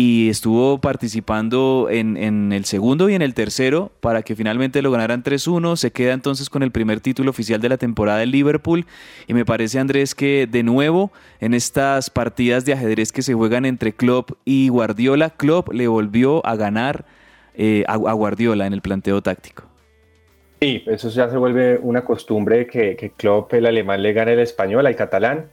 y 0.00 0.28
estuvo 0.28 0.78
participando 0.78 1.88
en, 1.90 2.52
el 2.52 2.64
segundo 2.66 3.10
y 3.10 3.16
en 3.16 3.22
el 3.22 3.34
tercero 3.34 3.90
para 3.98 4.22
que 4.22 4.36
finalmente 4.36 4.80
lo 4.80 4.92
ganaran 4.92 5.24
3-1. 5.24 5.74
Se 5.74 5.90
queda 5.90 6.12
entonces 6.12 6.48
con 6.48 6.62
el 6.62 6.70
primer 6.70 7.00
título 7.00 7.30
oficial 7.30 7.60
de 7.60 7.68
la 7.68 7.78
temporada 7.78 8.20
del 8.20 8.30
Liverpool 8.30 8.86
y 9.26 9.34
me 9.34 9.44
parece 9.44 9.80
Andrés 9.80 10.14
que 10.14 10.46
de 10.48 10.62
nuevo 10.62 11.10
en 11.40 11.52
estas 11.52 12.10
partidas 12.10 12.64
de 12.64 12.74
ajedrez 12.74 13.10
que 13.10 13.22
se 13.22 13.34
juegan 13.34 13.64
entre 13.64 13.92
Klopp 13.92 14.30
y 14.44 14.68
Guardiola, 14.68 15.30
Klopp 15.30 15.72
le 15.72 15.88
volvió 15.88 16.46
a 16.46 16.54
ganar 16.54 17.04
eh, 17.56 17.82
a, 17.88 17.96
Guardiola 17.96 18.68
en 18.68 18.74
el 18.74 18.82
planteo 18.82 19.20
táctico. 19.20 19.64
Sí, 20.60 20.84
eso 20.86 21.08
ya 21.08 21.28
se 21.28 21.36
vuelve 21.36 21.76
una 21.82 22.04
costumbre 22.04 22.68
que, 22.68 22.94
que 22.94 23.10
Klopp, 23.10 23.52
el 23.52 23.66
alemán, 23.66 24.00
le 24.00 24.12
gane 24.12 24.34
el 24.34 24.38
español, 24.38 24.86
al 24.86 24.94
catalán, 24.94 25.50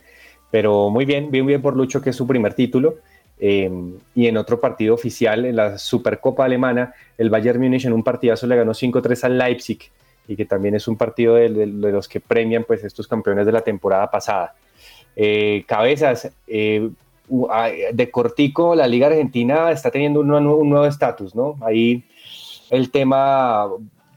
pero 0.51 0.91
muy 0.91 1.05
bien, 1.05 1.31
bien, 1.31 1.47
bien 1.47 1.63
por 1.63 1.75
Lucho, 1.75 1.99
que 1.99 2.11
es 2.11 2.15
su 2.15 2.27
primer 2.27 2.53
título. 2.53 2.97
Eh, 3.39 3.69
y 4.15 4.27
en 4.27 4.37
otro 4.37 4.59
partido 4.59 4.93
oficial, 4.93 5.45
en 5.45 5.55
la 5.55 5.77
Supercopa 5.77 6.45
Alemana, 6.45 6.93
el 7.17 7.29
Bayern 7.29 7.59
Múnich 7.59 7.85
en 7.85 7.93
un 7.93 8.03
partidazo 8.03 8.47
le 8.47 8.55
ganó 8.55 8.73
5-3 8.73 9.23
al 9.23 9.37
Leipzig 9.37 9.79
y 10.27 10.35
que 10.35 10.45
también 10.45 10.75
es 10.75 10.87
un 10.87 10.97
partido 10.97 11.35
de, 11.35 11.49
los 11.67 12.07
que 12.07 12.19
premian 12.19 12.63
pues 12.63 12.83
estos 12.83 13.07
campeones 13.07 13.45
de 13.45 13.51
la 13.51 13.61
temporada 13.61 14.09
pasada. 14.09 14.55
Eh, 15.15 15.63
cabezas, 15.67 16.31
eh, 16.47 16.89
de 17.93 18.11
cortico, 18.11 18.75
la 18.75 18.87
Liga 18.87 19.07
Argentina 19.07 19.71
está 19.71 19.91
teniendo 19.91 20.19
un, 20.19 20.27
nuevo 20.27 20.85
estatus, 20.85 21.35
¿no? 21.35 21.57
Ahí 21.61 22.03
el 22.69 22.91
tema 22.91 23.67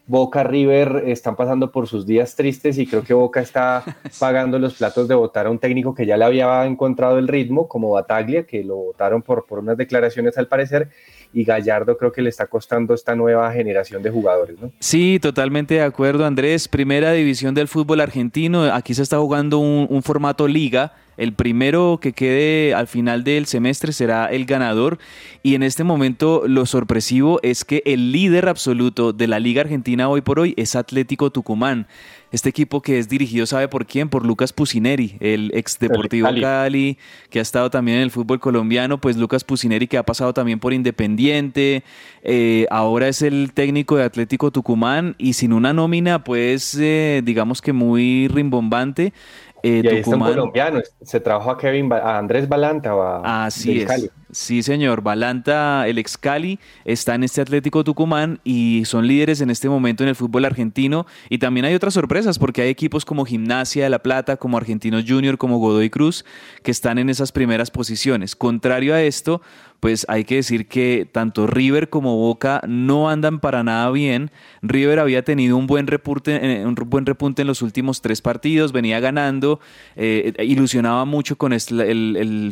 Boca 0.09 0.43
River 0.43 1.05
están 1.07 1.37
pasando 1.37 1.71
por 1.71 1.87
sus 1.87 2.07
días 2.07 2.35
tristes 2.35 2.79
y 2.79 2.87
creo 2.87 3.05
que 3.05 3.13
Boca 3.13 3.41
está 3.41 3.85
pagando 4.19 4.59
los 4.59 4.75
platos 4.75 5.07
de 5.07 5.15
votar 5.15 5.47
a 5.47 5.51
un 5.51 5.59
técnico 5.59 5.95
que 5.95 6.07
ya 6.07 6.17
le 6.17 6.25
había 6.25 6.65
encontrado 6.65 7.19
el 7.19 7.29
ritmo, 7.29 7.69
como 7.69 7.91
Bataglia, 7.91 8.47
que 8.47 8.65
lo 8.65 8.77
votaron 8.77 9.21
por, 9.21 9.45
por 9.45 9.59
unas 9.59 9.77
declaraciones 9.77 10.39
al 10.39 10.49
parecer, 10.49 10.89
y 11.35 11.45
Gallardo 11.45 11.99
creo 11.99 12.11
que 12.11 12.23
le 12.23 12.31
está 12.31 12.47
costando 12.47 12.95
esta 12.95 13.15
nueva 13.15 13.53
generación 13.53 14.03
de 14.03 14.11
jugadores. 14.11 14.59
¿no? 14.59 14.73
Sí, 14.81 15.19
totalmente 15.21 15.75
de 15.75 15.83
acuerdo, 15.83 16.25
Andrés. 16.25 16.69
Primera 16.69 17.13
división 17.13 17.55
del 17.55 17.69
fútbol 17.69 18.01
argentino, 18.01 18.65
aquí 18.65 18.95
se 18.95 19.03
está 19.03 19.19
jugando 19.19 19.59
un 19.59 20.03
formato 20.03 20.49
liga 20.49 20.95
el 21.19 21.35
primero 21.35 21.99
que 22.01 22.12
quede 22.12 22.73
al 22.75 22.87
final 22.87 23.25
del 23.25 23.45
semestre 23.47 23.93
será 23.93 24.27
el 24.27 24.47
ganador. 24.47 24.99
Y 25.43 25.55
en 25.55 25.62
este 25.62 25.85
momento 25.85 26.45
lo 26.47 26.64
sorpresivo 26.64 27.41
es 27.43 27.64
que 27.64 27.83
el 27.85 28.12
líder 28.12 28.49
absoluto 28.49 29.12
de 29.12 29.27
la 29.27 29.41
Liga 29.41 29.62
Argentina 29.62 30.09
hoy 30.09 30.23
por 30.23 30.41
hoy 30.41 30.55
es 30.57 30.77
Atlético 30.77 31.31
Tucumán. 31.31 31.87
Este 32.31 32.51
equipo 32.51 32.83
que 32.83 32.99
es 32.99 33.09
dirigido, 33.09 33.47
¿sabe 33.47 33.69
por 33.69 33.87
quién? 33.87 34.11
Por 34.11 34.27
Lucas 34.27 34.53
Pusineri, 34.53 35.16
el 35.21 35.51
ex 35.55 35.79
Deportivo 35.79 36.29
Cali. 36.29 36.99
que 37.31 37.39
ha 37.39 37.43
estado 37.43 37.71
también 37.71 37.99
en 37.99 38.03
el 38.03 38.11
fútbol 38.11 38.39
colombiano. 38.39 39.01
Pues 39.01 39.16
Lucas 39.16 39.45
Pusineri, 39.45 39.87
que 39.87 39.97
ha 39.97 40.03
pasado 40.03 40.35
también 40.35 40.61
por 40.61 40.75
Independiente. 40.75 41.85
Eh, 42.23 42.66
ahora 42.71 43.09
es 43.09 43.23
el 43.23 43.53
técnico 43.55 43.97
de 43.97 44.05
Atlético 44.05 44.51
Tucumán 44.51 45.14
y 45.16 45.33
sin 45.33 45.55
una 45.55 45.73
nómina, 45.73 46.23
pues, 46.23 46.77
eh, 46.79 47.23
digamos 47.25 47.62
que 47.62 47.73
muy 47.73 48.29
rimbombante. 48.29 49.14
Eh, 49.63 49.83
y 49.85 49.89
ahí 49.89 49.97
está 49.99 50.17
un 50.17 50.23
colombiano, 50.23 50.81
se 51.03 51.21
trajo 51.21 51.51
a 51.51 51.59
Kevin, 51.59 51.93
a 51.93 52.19
Andrés 52.19 52.49
Balanta 52.49 52.95
o 52.95 53.03
a 53.03 53.47
Así 53.47 53.83
es. 53.83 54.11
Sí, 54.31 54.63
señor. 54.63 55.01
Balanta, 55.01 55.89
el 55.89 55.97
ex 55.97 56.19
Cali, 56.19 56.59
está 56.85 57.15
en 57.15 57.23
este 57.23 57.41
Atlético 57.41 57.83
Tucumán 57.83 58.41
y 58.45 58.83
son 58.85 59.07
líderes 59.07 59.41
en 59.41 59.49
este 59.49 59.71
momento 59.71 60.03
en 60.03 60.11
el 60.11 60.17
fútbol 60.17 60.45
argentino. 60.45 61.07
Y 61.31 61.39
también 61.39 61.65
hay 61.65 61.75
otras 61.75 61.95
sorpresas 61.95 62.39
porque 62.39 62.61
hay 62.61 62.69
equipos 62.69 63.07
como 63.07 63.25
Gimnasia 63.25 63.85
de 63.85 63.91
La 63.91 64.01
Plata, 64.01 64.37
como 64.37 64.59
Argentinos 64.59 65.05
Junior, 65.09 65.39
como 65.39 65.59
Godoy 65.59 65.89
Cruz, 65.89 66.27
que 66.63 66.71
están 66.71 66.99
en 66.99 67.09
esas 67.09 67.33
primeras 67.33 67.71
posiciones. 67.71 68.37
Contrario 68.37 68.95
a 68.95 69.03
esto, 69.03 69.41
pues 69.81 70.07
hay 70.09 70.24
que 70.24 70.37
decir 70.37 70.66
que 70.66 71.09
tanto 71.11 71.47
River 71.47 71.89
como 71.89 72.16
Boca 72.16 72.61
no 72.66 73.09
andan 73.09 73.39
para 73.39 73.62
nada 73.62 73.91
bien. 73.91 74.31
River 74.62 74.99
había 74.99 75.22
tenido 75.22 75.57
un 75.57 75.66
buen 75.66 75.87
repunte, 75.87 76.61
eh, 76.61 76.66
un 76.66 76.74
buen 76.74 77.07
repunte 77.07 77.43
en 77.43 77.49
los 77.49 77.62
últimos 77.62 78.03
tres 78.03 78.20
partidos, 78.20 78.72
venía 78.72 78.99
ganando, 79.01 79.61
eh, 79.97 80.33
ilusionaba 80.41 81.05
mucho 81.05 81.37
con 81.37 81.53
el, 81.53 81.61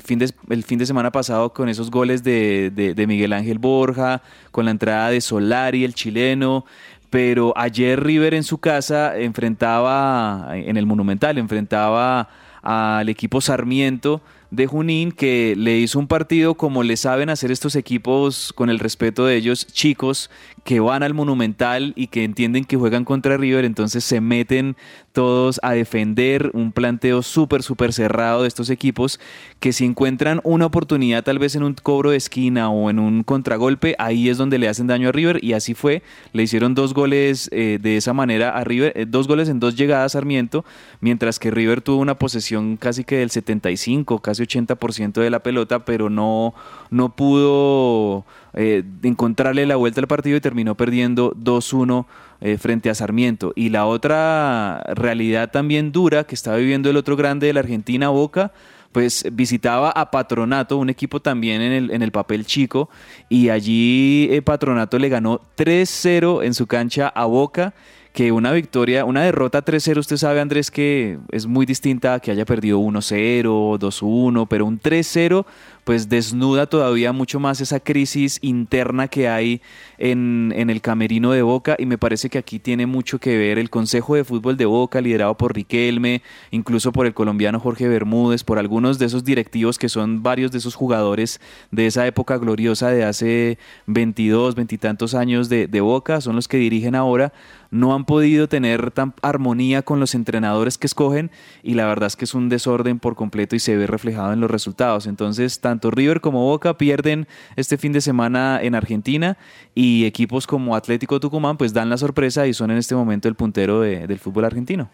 fin 0.05 0.19
de, 0.19 0.33
el 0.51 0.63
fin 0.63 0.79
de 0.79 0.87
semana 0.87 1.11
pasado 1.11 1.53
con 1.53 1.69
esos 1.69 1.91
goles 1.91 2.23
de, 2.23 2.71
de 2.71 3.07
Miguel 3.07 3.33
Ángel 3.33 3.59
Borja, 3.59 4.23
con 4.53 4.65
la 4.65 4.71
entrada 4.71 5.11
de 5.11 5.21
Solari, 5.21 5.85
el 5.85 5.95
chileno 5.95 6.65
pero 7.11 7.55
ayer 7.57 8.03
River 8.03 8.35
en 8.35 8.43
su 8.43 8.59
casa 8.59 9.17
enfrentaba, 9.17 10.49
en 10.53 10.77
el 10.77 10.87
Monumental, 10.87 11.39
enfrentaba 11.39 12.29
al 12.63 13.09
equipo 13.09 13.41
Sarmiento 13.41 14.21
de 14.51 14.67
Junín 14.67 15.13
que 15.13 15.55
le 15.57 15.79
hizo 15.79 15.99
un 15.99 16.07
partido 16.07 16.55
como 16.55 16.83
le 16.83 16.97
saben 16.97 17.31
hacer 17.31 17.51
estos 17.51 17.77
equipos 17.77 18.53
con 18.55 18.71
el 18.71 18.79
respeto 18.79 19.27
de 19.27 19.37
ellos, 19.37 19.67
chicos 19.67 20.31
que 20.67 20.81
van 20.81 21.05
al 21.05 21.15
Monumental 21.15 21.93
y 21.95 22.09
que 22.09 22.25
entienden 22.25 22.65
que 22.65 22.77
juegan 22.77 23.05
contra 23.05 23.37
River, 23.37 23.65
entonces 23.65 24.03
se 24.03 24.21
meten 24.21 24.77
todos 25.13 25.61
a 25.63 25.73
defender 25.73 26.51
un 26.55 26.73
planteo 26.73 27.23
súper, 27.23 27.63
súper 27.63 27.93
cerrado 27.93 28.43
de 28.43 28.49
estos 28.49 28.69
equipos 28.69 29.21
que 29.61 29.73
si 29.73 29.85
encuentran 29.85 30.41
una 30.43 30.67
oportunidad 30.67 31.23
tal 31.23 31.39
vez 31.39 31.55
en 31.55 31.63
un 31.63 31.75
cobro 31.75 32.11
de 32.11 32.17
esquina 32.17 32.69
o 32.69 32.91
en 32.91 32.99
un 32.99 33.23
contragolpe, 33.23 33.95
ahí 34.01 34.29
es 34.29 34.39
donde 34.39 34.59
le 34.59 34.69
hacen 34.69 34.89
daño 34.89 35.09
a 35.09 35.13
River 35.13 35.39
y 35.43 35.53
así 35.53 35.73
fue. 35.73 36.03
Le 36.33 36.43
hicieron 36.43 36.75
dos 36.75 36.95
goles 36.95 37.49
eh, 37.53 37.79
de 37.81 37.97
esa 37.97 38.13
manera 38.13 38.51
a 38.51 38.65
River, 38.65 38.93
eh, 38.97 39.07
dos 39.09 39.29
goles 39.29 39.49
en 39.49 39.61
dos 39.61 39.77
llegadas 39.77 40.07
a 40.07 40.19
Sarmiento, 40.19 40.65
mientras 41.01 41.39
que 41.39 41.53
River 41.53 41.81
tuvo 41.81 42.01
una 42.01 42.19
posesión 42.19 42.77
casi 42.77 43.05
que 43.05 43.19
del 43.19 43.31
75, 43.31 44.19
casi 44.19 44.43
80% 44.43 45.13
de 45.21 45.31
la 45.31 45.45
pelota, 45.45 45.85
pero 45.85 46.11
no, 46.11 46.55
no 46.91 47.15
pudo 47.15 48.27
eh, 48.57 48.83
encontrarle 49.03 49.67
la 49.67 49.77
vuelta 49.77 50.01
al 50.01 50.09
partido 50.09 50.37
y 50.37 50.41
terminó 50.41 50.75
perdiendo 50.75 51.35
2-1 51.35 52.07
eh, 52.41 52.57
frente 52.59 52.89
a 52.89 52.95
Sarmiento. 52.95 53.53
Y 53.55 53.69
la 53.69 53.87
otra 53.87 54.83
realidad 54.95 55.51
también 55.51 55.93
dura 55.93 56.25
que 56.25 56.35
estaba 56.35 56.57
viviendo 56.57 56.89
el 56.89 56.97
otro 56.97 57.17
grande 57.17 57.47
de 57.47 57.53
la 57.53 57.61
Argentina, 57.61 58.09
Boca, 58.09 58.53
pues 58.93 59.27
visitaba 59.31 59.91
a 59.91 60.11
Patronato, 60.11 60.79
un 60.79 60.89
equipo 60.89 61.21
también 61.21 61.61
en 61.61 61.73
el, 61.73 61.91
en 61.91 62.01
el 62.01 62.13
papel 62.13 62.47
chico, 62.47 62.89
y 63.29 63.51
allí 63.51 64.27
eh, 64.31 64.41
Patronato 64.41 64.99
le 64.99 65.11
ganó 65.11 65.43
3-0 65.59 66.43
en 66.43 66.55
su 66.55 66.67
cancha 66.67 67.09
a 67.09 67.27
Boca 67.27 67.75
que 68.17 68.33
una 68.33 68.53
victoria, 68.53 69.05
una 69.05 69.25
derrota 69.25 69.63
3-0, 69.63 69.99
usted 69.99 70.17
sabe 70.17 70.41
Andrés 70.41 70.71
que 70.71 71.19
es 71.31 71.45
muy 71.45 71.67
distinta 71.67 72.15
a 72.15 72.21
que 72.21 72.31
haya 72.31 72.47
perdido 72.47 72.79
1-0, 72.79 73.45
2-1, 73.79 74.47
pero 74.49 74.65
un 74.65 74.81
3-0 74.81 75.45
pues 75.87 76.09
desnuda 76.09 76.67
todavía 76.67 77.13
mucho 77.13 77.39
más 77.39 77.61
esa 77.61 77.79
crisis 77.79 78.41
interna 78.43 79.07
que 79.07 79.29
hay 79.29 79.63
en, 79.99 80.53
en, 80.57 80.69
el 80.69 80.81
camerino 80.81 81.31
de 81.31 81.43
Boca 81.43 81.77
y 81.79 81.87
me 81.87 81.97
parece 81.97 82.29
que 82.29 82.39
aquí 82.39 82.59
tiene 82.59 82.87
mucho 82.87 83.21
que 83.21 83.39
ver 83.39 83.57
el 83.57 83.71
Consejo 83.71 84.17
de 84.17 84.25
Fútbol 84.25 84.57
de 84.57 84.67
Boca 84.67 85.01
liderado 85.01 85.37
por 85.37 85.55
Riquelme, 85.55 86.23
incluso 86.51 86.91
por 86.91 87.07
el 87.07 87.15
colombiano 87.15 87.61
Jorge 87.61 87.87
Bermúdez, 87.87 88.43
por 88.43 88.59
algunos 88.59 88.99
de 88.99 89.07
esos 89.07 89.25
directivos 89.25 89.79
que 89.79 89.89
son 89.89 90.25
varios 90.25 90.51
de 90.51 90.59
esos 90.59 90.75
jugadores 90.75 91.41
de 91.71 91.87
esa 91.87 92.05
época 92.05 92.37
gloriosa 92.37 92.91
de 92.91 93.05
hace 93.05 93.57
22, 93.87 94.57
veintitantos 94.57 95.15
años 95.15 95.49
de, 95.49 95.69
de 95.69 95.81
Boca, 95.81 96.21
son 96.21 96.35
los 96.35 96.49
que 96.49 96.57
dirigen 96.57 96.97
ahora 96.97 97.33
no 97.71 97.95
han 97.95 98.05
podido 98.05 98.49
tener 98.49 98.91
tan 98.91 99.15
armonía 99.23 99.83
con 99.83 100.01
los 100.01 100.15
entrenadores 100.15 100.79
que 100.79 100.87
escogen 100.87 101.31
y 101.63 101.75
la 101.75 101.87
verdad 101.87 102.09
es 102.09 102.17
que 102.17 102.25
es 102.25 102.35
un 102.35 102.49
desorden 102.49 102.99
por 102.99 103.17
completo 103.17 103.57
y 103.57 103.61
se 103.61 103.77
ve 103.77 103.87
reflejado 103.87 104.33
en 104.33 104.41
los 104.41 104.51
resultados. 104.51 105.07
Entonces, 105.07 105.61
River 105.83 106.21
como 106.21 106.45
Boca 106.45 106.77
pierden 106.77 107.27
este 107.57 107.79
fin 107.79 107.93
de 107.93 108.01
semana 108.01 108.59
en 108.63 108.75
Argentina 108.75 109.37
y 109.75 110.05
equipos 110.05 110.47
como 110.47 110.77
Atlético 110.77 111.21
Tucumán 111.21 111.57
pues 111.57 111.73
dan 111.73 111.91
la 111.91 111.99
sorpresa 111.99 112.47
y 112.47 112.55
son 112.55 112.71
en 112.71 112.79
este 112.79 112.95
momento 112.95 113.29
el 113.29 113.35
puntero 113.35 113.81
del 113.81 114.19
fútbol 114.19 114.45
argentino. 114.45 114.91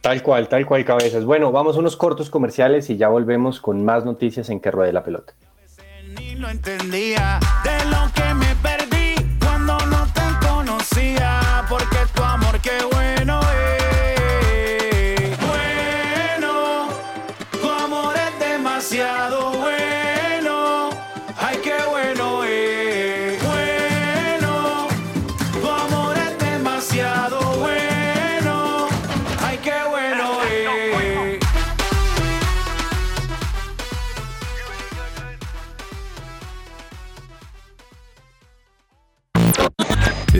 Tal 0.00 0.22
cual, 0.22 0.48
tal 0.48 0.66
cual, 0.66 0.84
cabezas. 0.84 1.24
Bueno, 1.24 1.50
vamos 1.50 1.76
a 1.76 1.80
unos 1.80 1.96
cortos 1.96 2.30
comerciales 2.30 2.88
y 2.90 2.96
ya 2.96 3.08
volvemos 3.08 3.60
con 3.60 3.84
más 3.84 4.04
noticias 4.04 4.50
en 4.50 4.60
que 4.60 4.70
ruede 4.70 4.92
la 4.92 5.02
pelota. 5.02 5.34
No 6.38 6.48
entendía 6.48 7.40
de 7.64 7.84
lo 7.90 8.12
que 8.14 8.34
me 8.34 8.54
perdí 8.62 8.85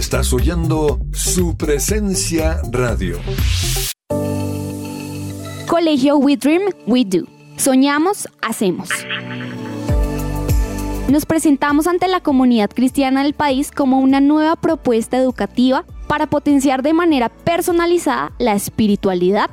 Estás 0.06 0.32
oyendo 0.32 1.00
su 1.12 1.56
presencia 1.56 2.60
radio. 2.70 3.18
Colegio 5.66 6.18
We 6.18 6.36
Dream, 6.36 6.62
We 6.86 7.04
Do. 7.04 7.26
Soñamos, 7.56 8.28
hacemos. 8.40 8.88
Nos 11.08 11.26
presentamos 11.26 11.88
ante 11.88 12.06
la 12.06 12.20
comunidad 12.20 12.70
cristiana 12.70 13.24
del 13.24 13.34
país 13.34 13.72
como 13.72 13.98
una 13.98 14.20
nueva 14.20 14.54
propuesta 14.54 15.16
educativa 15.16 15.84
para 16.06 16.28
potenciar 16.28 16.82
de 16.82 16.92
manera 16.92 17.28
personalizada 17.28 18.30
la 18.38 18.52
espiritualidad, 18.52 19.50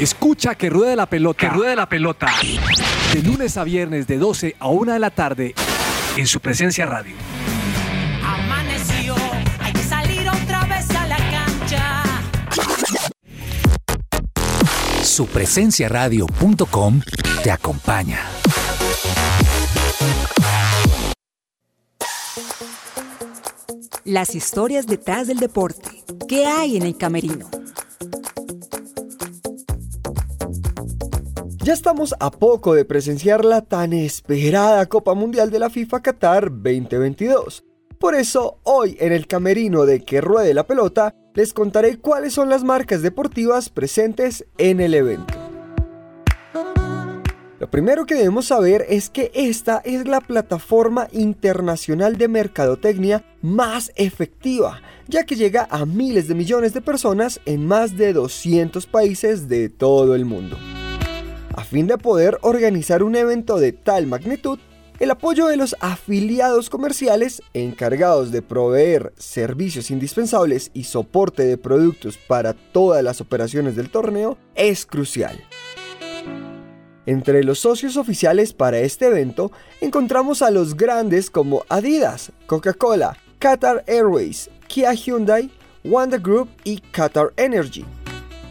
Escucha 0.00 0.54
que 0.54 0.70
ruede 0.70 0.94
la 0.94 1.06
pelota. 1.06 1.38
Que 1.38 1.48
ruede 1.48 1.74
la 1.74 1.88
pelota. 1.88 2.28
De 3.12 3.20
lunes 3.20 3.56
a 3.56 3.64
viernes 3.64 4.06
de 4.06 4.16
12 4.16 4.54
a 4.60 4.68
1 4.68 4.92
de 4.92 4.98
la 5.00 5.10
tarde 5.10 5.54
en 6.16 6.26
su 6.28 6.38
presencia 6.38 6.86
radio. 6.86 7.16
Amaneció, 8.24 9.16
hay 9.58 9.72
que 9.72 9.82
salir 9.82 10.28
otra 10.28 10.66
vez 10.66 10.88
a 10.90 11.06
la 11.08 11.16
cancha. 11.16 12.04
Supresenciaradio.com 15.02 17.00
te 17.42 17.50
acompaña. 17.50 18.20
Las 24.04 24.36
historias 24.36 24.86
detrás 24.86 25.26
del 25.26 25.38
deporte. 25.38 26.04
¿Qué 26.28 26.46
hay 26.46 26.76
en 26.76 26.84
el 26.84 26.96
camerino? 26.96 27.50
Ya 31.68 31.74
estamos 31.74 32.14
a 32.18 32.30
poco 32.30 32.72
de 32.72 32.86
presenciar 32.86 33.44
la 33.44 33.60
tan 33.60 33.92
esperada 33.92 34.86
Copa 34.86 35.12
Mundial 35.12 35.50
de 35.50 35.58
la 35.58 35.68
FIFA 35.68 36.00
Qatar 36.00 36.50
2022. 36.50 37.62
Por 37.98 38.14
eso, 38.14 38.56
hoy 38.62 38.96
en 38.98 39.12
el 39.12 39.26
camerino 39.26 39.84
de 39.84 40.02
Que 40.02 40.22
Ruede 40.22 40.54
la 40.54 40.66
Pelota, 40.66 41.14
les 41.34 41.52
contaré 41.52 41.98
cuáles 41.98 42.32
son 42.32 42.48
las 42.48 42.64
marcas 42.64 43.02
deportivas 43.02 43.68
presentes 43.68 44.46
en 44.56 44.80
el 44.80 44.94
evento. 44.94 45.34
Lo 47.60 47.68
primero 47.68 48.06
que 48.06 48.14
debemos 48.14 48.46
saber 48.46 48.86
es 48.88 49.10
que 49.10 49.30
esta 49.34 49.82
es 49.84 50.08
la 50.08 50.22
plataforma 50.22 51.08
internacional 51.12 52.16
de 52.16 52.28
mercadotecnia 52.28 53.26
más 53.42 53.92
efectiva, 53.96 54.80
ya 55.06 55.24
que 55.24 55.36
llega 55.36 55.68
a 55.70 55.84
miles 55.84 56.28
de 56.28 56.34
millones 56.34 56.72
de 56.72 56.80
personas 56.80 57.42
en 57.44 57.66
más 57.66 57.94
de 57.98 58.14
200 58.14 58.86
países 58.86 59.50
de 59.50 59.68
todo 59.68 60.14
el 60.14 60.24
mundo. 60.24 60.56
A 61.54 61.64
fin 61.64 61.86
de 61.86 61.98
poder 61.98 62.38
organizar 62.42 63.02
un 63.02 63.16
evento 63.16 63.58
de 63.58 63.72
tal 63.72 64.06
magnitud, 64.06 64.58
el 65.00 65.10
apoyo 65.10 65.46
de 65.46 65.56
los 65.56 65.76
afiliados 65.80 66.70
comerciales 66.70 67.42
encargados 67.54 68.32
de 68.32 68.42
proveer 68.42 69.12
servicios 69.16 69.90
indispensables 69.90 70.70
y 70.74 70.84
soporte 70.84 71.44
de 71.44 71.56
productos 71.56 72.16
para 72.16 72.52
todas 72.52 73.04
las 73.04 73.20
operaciones 73.20 73.76
del 73.76 73.90
torneo 73.90 74.38
es 74.56 74.86
crucial. 74.86 75.40
Entre 77.06 77.42
los 77.44 77.60
socios 77.60 77.96
oficiales 77.96 78.52
para 78.52 78.80
este 78.80 79.06
evento 79.06 79.52
encontramos 79.80 80.42
a 80.42 80.50
los 80.50 80.76
grandes 80.76 81.30
como 81.30 81.64
Adidas, 81.68 82.32
Coca-Cola, 82.46 83.16
Qatar 83.38 83.84
Airways, 83.86 84.50
Kia 84.66 84.92
Hyundai, 84.92 85.50
Wanda 85.84 86.18
Group 86.18 86.48
y 86.64 86.80
Qatar 86.80 87.32
Energy. 87.36 87.84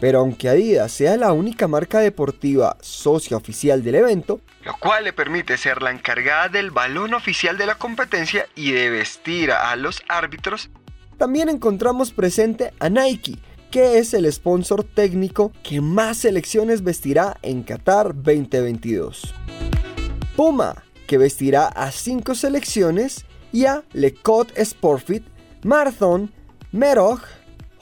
Pero 0.00 0.20
aunque 0.20 0.48
Adidas 0.48 0.92
sea 0.92 1.16
la 1.16 1.32
única 1.32 1.66
marca 1.66 1.98
deportiva 1.98 2.76
socia 2.80 3.36
oficial 3.36 3.82
del 3.82 3.96
evento, 3.96 4.40
lo 4.64 4.76
cual 4.78 5.04
le 5.04 5.12
permite 5.12 5.56
ser 5.56 5.82
la 5.82 5.90
encargada 5.90 6.48
del 6.48 6.70
balón 6.70 7.14
oficial 7.14 7.58
de 7.58 7.66
la 7.66 7.76
competencia 7.76 8.46
y 8.54 8.72
de 8.72 8.90
vestir 8.90 9.50
a 9.50 9.74
los 9.76 10.02
árbitros, 10.08 10.70
también 11.16 11.48
encontramos 11.48 12.12
presente 12.12 12.72
a 12.78 12.88
Nike, 12.88 13.38
que 13.72 13.98
es 13.98 14.14
el 14.14 14.32
sponsor 14.32 14.84
técnico 14.84 15.52
que 15.62 15.80
más 15.80 16.18
selecciones 16.18 16.84
vestirá 16.84 17.36
en 17.42 17.64
Qatar 17.64 18.14
2022. 18.14 19.34
Puma, 20.36 20.84
que 21.08 21.18
vestirá 21.18 21.66
a 21.66 21.90
5 21.90 22.36
selecciones, 22.36 23.26
y 23.52 23.64
a 23.64 23.82
Le 23.92 24.14
Cote 24.14 24.64
Sportfit, 24.64 25.24
Marathon, 25.64 26.32
Merog, 26.70 27.20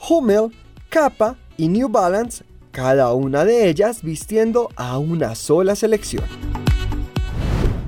Hummel, 0.09 0.51
Kappa 0.89 1.37
y 1.57 1.67
New 1.67 1.89
Balance, 1.89 2.43
cada 2.71 3.13
una 3.13 3.43
de 3.43 3.67
ellas 3.67 4.03
vistiendo 4.03 4.69
a 4.75 4.97
una 4.99 5.35
sola 5.35 5.75
selección. 5.75 6.23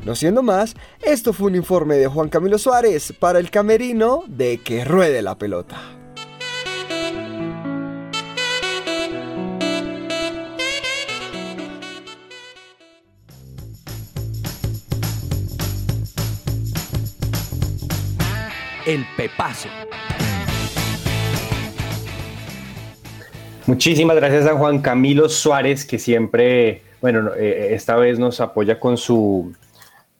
No 0.05 0.15
siendo 0.15 0.41
más, 0.41 0.76
esto 1.01 1.34
fue 1.34 1.47
un 1.47 1.55
informe 1.55 1.95
de 1.95 2.07
Juan 2.07 2.30
Camilo 2.30 2.57
Suárez 2.57 3.13
para 3.20 3.39
el 3.39 3.51
camerino 3.51 4.24
de 4.28 4.57
Que 4.57 4.84
Ruede 4.84 5.22
la 5.22 5.38
Pelota. 5.38 5.78
El 18.88 19.05
Pepazo. 19.15 19.70
Muchísimas 23.70 24.15
gracias 24.15 24.47
a 24.47 24.55
Juan 24.55 24.80
Camilo 24.80 25.30
Suárez, 25.30 25.86
que 25.86 25.99
siempre, 25.99 26.82
bueno, 27.01 27.30
eh, 27.38 27.67
esta 27.76 27.97
vez 27.97 28.17
nos 28.17 28.41
apoya 28.41 28.80
con 28.80 28.97
su, 28.97 29.53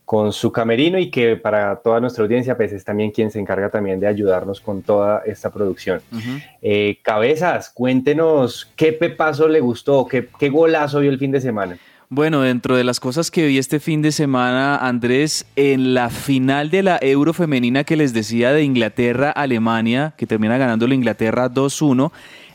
con 0.06 0.32
su 0.34 0.52
camerino 0.52 1.00
y 1.00 1.10
que 1.10 1.36
para 1.36 1.78
toda 1.78 2.00
nuestra 2.00 2.24
audiencia, 2.24 2.56
pues 2.56 2.72
es 2.72 2.86
también 2.86 3.10
quien 3.10 3.32
se 3.32 3.40
encarga 3.40 3.72
también 3.72 4.00
de 4.00 4.06
ayudarnos 4.06 4.62
con 4.62 4.84
toda 4.84 5.24
esta 5.26 5.50
producción. 5.50 6.00
Eh, 6.62 7.00
cabezas, 7.02 7.72
cuéntenos 7.72 8.72
qué 8.76 8.94
pepazo 8.94 9.48
le 9.48 9.62
gustó, 9.62 10.06
qué, 10.06 10.30
qué 10.38 10.50
golazo 10.50 11.00
vio 11.00 11.10
el 11.10 11.18
fin 11.18 11.32
de 11.32 11.42
semana. 11.42 11.80
Bueno, 12.12 12.42
dentro 12.42 12.76
de 12.76 12.84
las 12.84 13.00
cosas 13.00 13.32
que 13.32 13.48
vi 13.48 13.58
este 13.58 13.80
fin 13.80 14.04
de 14.04 14.12
semana, 14.12 14.78
Andrés, 14.78 15.48
en 15.56 15.96
la 15.96 16.12
final 16.12 16.70
de 16.70 16.84
la 16.84 17.00
Euro 17.02 17.34
femenina 17.34 17.84
que 17.84 17.96
les 17.96 18.14
decía 18.14 18.52
de 18.52 18.64
Inglaterra-Alemania, 18.64 20.14
que 20.18 20.28
termina 20.28 20.58
ganando 20.60 20.88
la 20.88 20.94
Inglaterra 20.94 21.50
2-1, 21.50 22.12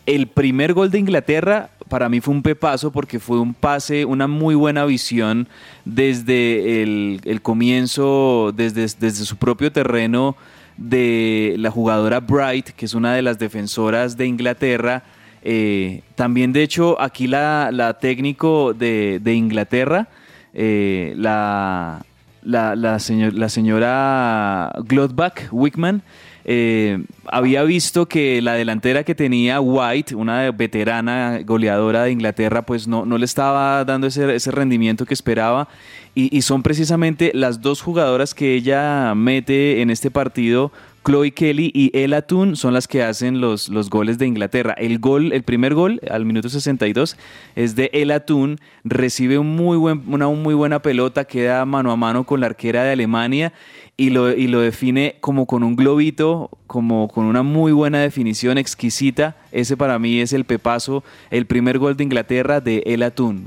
el 0.06 0.26
primer 0.26 0.74
gol 0.74 0.90
de 0.90 0.98
Inglaterra 0.98 1.70
para 1.88 2.08
mí 2.08 2.20
fue 2.20 2.34
un 2.34 2.42
pepazo 2.42 2.90
porque 2.90 3.20
fue 3.20 3.40
un 3.40 3.54
pase, 3.54 4.04
una 4.04 4.26
muy 4.26 4.54
buena 4.54 4.84
visión 4.84 5.48
desde 5.84 6.82
el, 6.82 7.40
comienzo, 7.42 8.52
desde, 8.54 9.10
su 9.10 9.36
propio 9.36 9.70
terreno 9.70 10.36
de 10.76 11.54
la 11.58 11.70
jugadora 11.70 12.20
Bright, 12.20 12.70
que 12.70 12.86
es 12.86 12.94
una 12.94 13.14
de 13.14 13.22
las 13.22 13.38
defensoras 13.38 14.16
de 14.16 14.26
Inglaterra. 14.26 15.04
Eh, 15.42 16.02
también, 16.14 16.52
de 16.52 16.62
hecho, 16.62 17.00
aquí 17.00 17.26
la, 17.26 17.70
la 17.72 17.98
técnico 17.98 18.74
de, 18.74 19.20
Inglaterra, 19.24 20.08
eh, 20.54 21.14
la, 21.16 22.04
la, 22.42 22.74
la, 22.74 23.48
señora 23.48 24.72
Glodbach 24.84 25.48
Wickman, 25.52 26.02
eh, 26.44 27.02
había 27.26 27.62
visto 27.62 28.06
que 28.06 28.42
la 28.42 28.54
delantera 28.54 29.02
que 29.02 29.14
tenía 29.14 29.60
White, 29.60 30.14
una 30.14 30.50
veterana 30.50 31.40
goleadora 31.44 32.04
de 32.04 32.12
Inglaterra, 32.12 32.62
pues 32.62 32.86
no, 32.86 33.06
no 33.06 33.16
le 33.16 33.24
estaba 33.24 33.84
dando 33.84 34.06
ese, 34.06 34.34
ese 34.34 34.50
rendimiento 34.50 35.06
que 35.06 35.14
esperaba. 35.14 35.68
Y, 36.16 36.42
son 36.42 36.62
precisamente 36.62 37.32
las 37.34 37.60
dos 37.60 37.82
jugadoras 37.82 38.34
que 38.34 38.54
ella 38.54 39.16
mete 39.16 39.82
en 39.82 39.90
este 39.90 40.12
partido 40.12 40.70
Chloe 41.04 41.32
Kelly 41.32 41.72
y 41.74 41.90
Ella 41.92 42.22
Toon 42.22 42.54
son 42.54 42.72
las 42.72 42.86
que 42.86 43.02
hacen 43.02 43.40
los, 43.40 43.68
los 43.68 43.90
goles 43.90 44.16
de 44.18 44.26
Inglaterra. 44.26 44.74
El 44.78 45.00
gol, 45.00 45.32
el 45.32 45.42
primer 45.42 45.74
gol 45.74 46.00
al 46.08 46.24
minuto 46.24 46.48
62 46.48 47.16
es 47.56 47.74
de 47.74 47.90
Ella 47.92 48.20
Toon, 48.20 48.60
recibe 48.84 49.38
una 49.38 50.28
muy 50.28 50.54
buena 50.54 50.78
pelota, 50.80 51.24
queda 51.24 51.64
mano 51.64 51.90
a 51.90 51.96
mano 51.96 52.22
con 52.24 52.38
la 52.38 52.46
arquera 52.46 52.84
de 52.84 52.92
Alemania 52.92 53.52
y 53.96 54.10
lo, 54.10 54.32
y 54.32 54.48
lo 54.48 54.60
define 54.60 55.16
como 55.20 55.46
con 55.46 55.62
un 55.62 55.76
globito, 55.76 56.50
como 56.66 57.08
con 57.08 57.26
una 57.26 57.42
muy 57.42 57.72
buena 57.72 58.00
definición 58.00 58.58
exquisita. 58.58 59.36
Ese 59.52 59.76
para 59.76 59.98
mí 59.98 60.20
es 60.20 60.32
el 60.32 60.44
pepazo, 60.44 61.04
el 61.30 61.46
primer 61.46 61.78
gol 61.78 61.96
de 61.96 62.04
Inglaterra 62.04 62.60
de 62.60 62.82
Ella 62.86 63.10
Toon. 63.12 63.44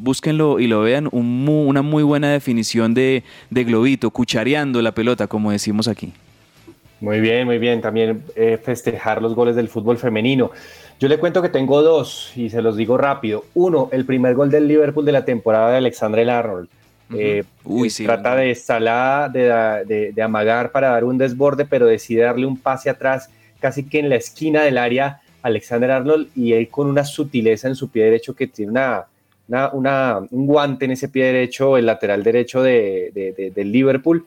búsquenlo 0.00 0.58
y 0.58 0.66
lo 0.66 0.80
vean, 0.80 1.08
una 1.12 1.82
muy 1.82 2.02
buena 2.02 2.30
definición 2.30 2.94
de, 2.94 3.24
de 3.50 3.64
globito, 3.64 4.10
cuchareando 4.10 4.80
la 4.80 4.92
pelota, 4.92 5.26
como 5.26 5.50
decimos 5.50 5.86
aquí. 5.88 6.12
Muy 7.00 7.20
bien, 7.20 7.44
muy 7.44 7.58
bien. 7.58 7.82
También 7.82 8.22
eh, 8.34 8.58
festejar 8.62 9.20
los 9.20 9.34
goles 9.34 9.56
del 9.56 9.68
fútbol 9.68 9.98
femenino. 9.98 10.50
Yo 10.98 11.08
le 11.08 11.18
cuento 11.18 11.42
que 11.42 11.50
tengo 11.50 11.82
dos 11.82 12.32
y 12.34 12.48
se 12.48 12.62
los 12.62 12.76
digo 12.76 12.96
rápido. 12.96 13.44
Uno, 13.52 13.90
el 13.92 14.06
primer 14.06 14.34
gol 14.34 14.50
del 14.50 14.66
Liverpool 14.66 15.04
de 15.04 15.12
la 15.12 15.26
temporada 15.26 15.72
de 15.72 15.76
Alexandre 15.76 16.30
Arnold. 16.30 16.68
Eh, 17.16 17.44
trata 18.04 18.36
de 18.36 18.54
Salah 18.54 19.28
de, 19.28 20.12
de, 20.14 20.22
amagar 20.22 20.72
para 20.72 20.88
dar 20.88 21.04
un 21.04 21.18
desborde, 21.18 21.64
pero 21.64 21.86
decide 21.86 22.22
darle 22.22 22.46
un 22.46 22.58
pase 22.58 22.90
atrás, 22.90 23.30
casi 23.60 23.84
que 23.84 23.98
en 23.98 24.08
la 24.08 24.16
esquina 24.16 24.62
del 24.62 24.78
área, 24.78 25.20
Alexander 25.42 25.90
Arnold, 25.90 26.28
y 26.34 26.52
él 26.52 26.68
con 26.68 26.86
una 26.86 27.04
sutileza 27.04 27.68
en 27.68 27.74
su 27.74 27.90
pie 27.90 28.04
derecho 28.04 28.34
que 28.34 28.46
tiene 28.46 28.72
una, 28.72 29.06
una, 29.72 30.20
un 30.30 30.46
guante 30.46 30.84
en 30.84 30.92
ese 30.92 31.08
pie 31.08 31.26
derecho, 31.26 31.76
el 31.76 31.86
lateral 31.86 32.22
derecho 32.22 32.62
de, 32.62 33.52
del 33.54 33.72
Liverpool 33.72 34.26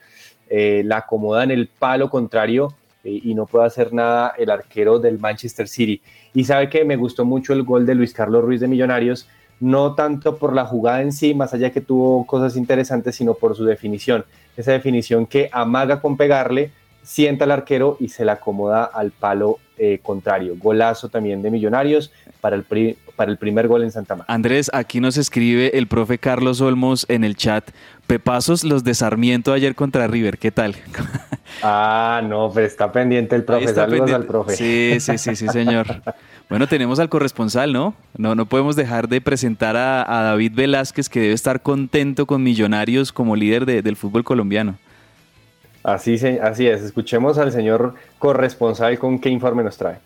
eh, 0.49 0.81
la 0.85 0.97
acomoda 0.97 1.43
en 1.43 1.51
el 1.51 1.67
palo 1.67 2.09
contrario 2.09 2.73
eh, 3.03 3.19
y 3.23 3.35
no 3.35 3.45
puede 3.45 3.65
hacer 3.65 3.91
nada 3.91 4.33
el 4.37 4.49
arquero 4.49 4.99
del 4.99 5.19
Manchester 5.19 5.67
City. 5.67 6.01
Y 6.33 6.45
sabe 6.45 6.69
que 6.69 6.85
me 6.85 6.95
gustó 6.95 7.25
mucho 7.25 7.53
el 7.53 7.63
gol 7.63 7.85
de 7.85 7.95
Luis 7.95 8.13
Carlos 8.13 8.43
Ruiz 8.43 8.61
de 8.61 8.67
Millonarios, 8.67 9.27
no 9.59 9.95
tanto 9.95 10.37
por 10.37 10.53
la 10.53 10.65
jugada 10.65 11.01
en 11.01 11.11
sí, 11.11 11.33
más 11.33 11.53
allá 11.53 11.71
que 11.71 11.81
tuvo 11.81 12.25
cosas 12.25 12.55
interesantes, 12.55 13.15
sino 13.15 13.33
por 13.33 13.55
su 13.55 13.65
definición. 13.65 14.25
Esa 14.55 14.71
definición 14.71 15.25
que 15.25 15.49
amaga 15.51 16.01
con 16.01 16.17
pegarle, 16.17 16.71
sienta 17.03 17.45
al 17.45 17.51
arquero 17.51 17.97
y 17.99 18.09
se 18.09 18.25
la 18.25 18.33
acomoda 18.33 18.83
al 18.83 19.11
palo 19.11 19.59
eh, 19.77 19.99
contrario. 20.01 20.55
Golazo 20.57 21.07
también 21.07 21.41
de 21.41 21.51
Millonarios 21.51 22.11
para 22.41 22.55
el, 22.55 22.65
para 23.15 23.31
el 23.31 23.37
primer 23.37 23.67
gol 23.67 23.83
en 23.83 23.91
Santa 23.91 24.15
Marta. 24.15 24.33
Andrés, 24.33 24.69
aquí 24.73 24.99
nos 24.99 25.17
escribe 25.17 25.77
el 25.77 25.87
profe 25.87 26.17
Carlos 26.17 26.61
Olmos 26.61 27.05
en 27.07 27.23
el 27.23 27.35
chat. 27.35 27.69
Pepazos 28.07 28.63
los 28.63 28.83
de 28.83 28.93
Sarmiento 28.93 29.53
ayer 29.53 29.75
contra 29.75 30.07
River, 30.07 30.37
¿qué 30.37 30.51
tal? 30.51 30.75
Ah, 31.63 32.21
no, 32.23 32.51
pero 32.53 32.67
está 32.67 32.91
pendiente 32.91 33.35
el 33.35 33.43
profe. 33.43 33.73
Saludos 33.73 34.11
al 34.11 34.25
profe. 34.25 34.55
Sí, 34.55 34.99
sí, 34.99 35.17
sí, 35.17 35.35
sí, 35.35 35.47
señor. 35.47 35.87
Bueno, 36.49 36.67
tenemos 36.67 36.99
al 36.99 37.09
corresponsal, 37.09 37.73
¿no? 37.73 37.93
No, 38.17 38.33
no 38.33 38.45
podemos 38.45 38.77
dejar 38.77 39.09
de 39.09 39.19
presentar 39.19 39.75
a, 39.75 40.05
David 40.05 40.53
Velázquez, 40.55 41.09
que 41.09 41.19
debe 41.19 41.33
estar 41.33 41.61
contento 41.61 42.25
con 42.25 42.41
Millonarios 42.41 43.11
como 43.11 43.35
líder 43.35 43.65
del 43.65 43.95
fútbol 43.97 44.23
colombiano. 44.23 44.77
Así, 45.83 46.15
así 46.41 46.67
es. 46.67 46.81
Escuchemos 46.81 47.37
al 47.37 47.51
señor 47.51 47.95
corresponsal 48.17 48.97
con 48.97 49.19
qué 49.19 49.29
informe 49.29 49.63
nos 49.63 49.77
trae. 49.77 49.97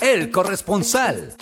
El 0.00 0.30
corresponsal. 0.30 1.34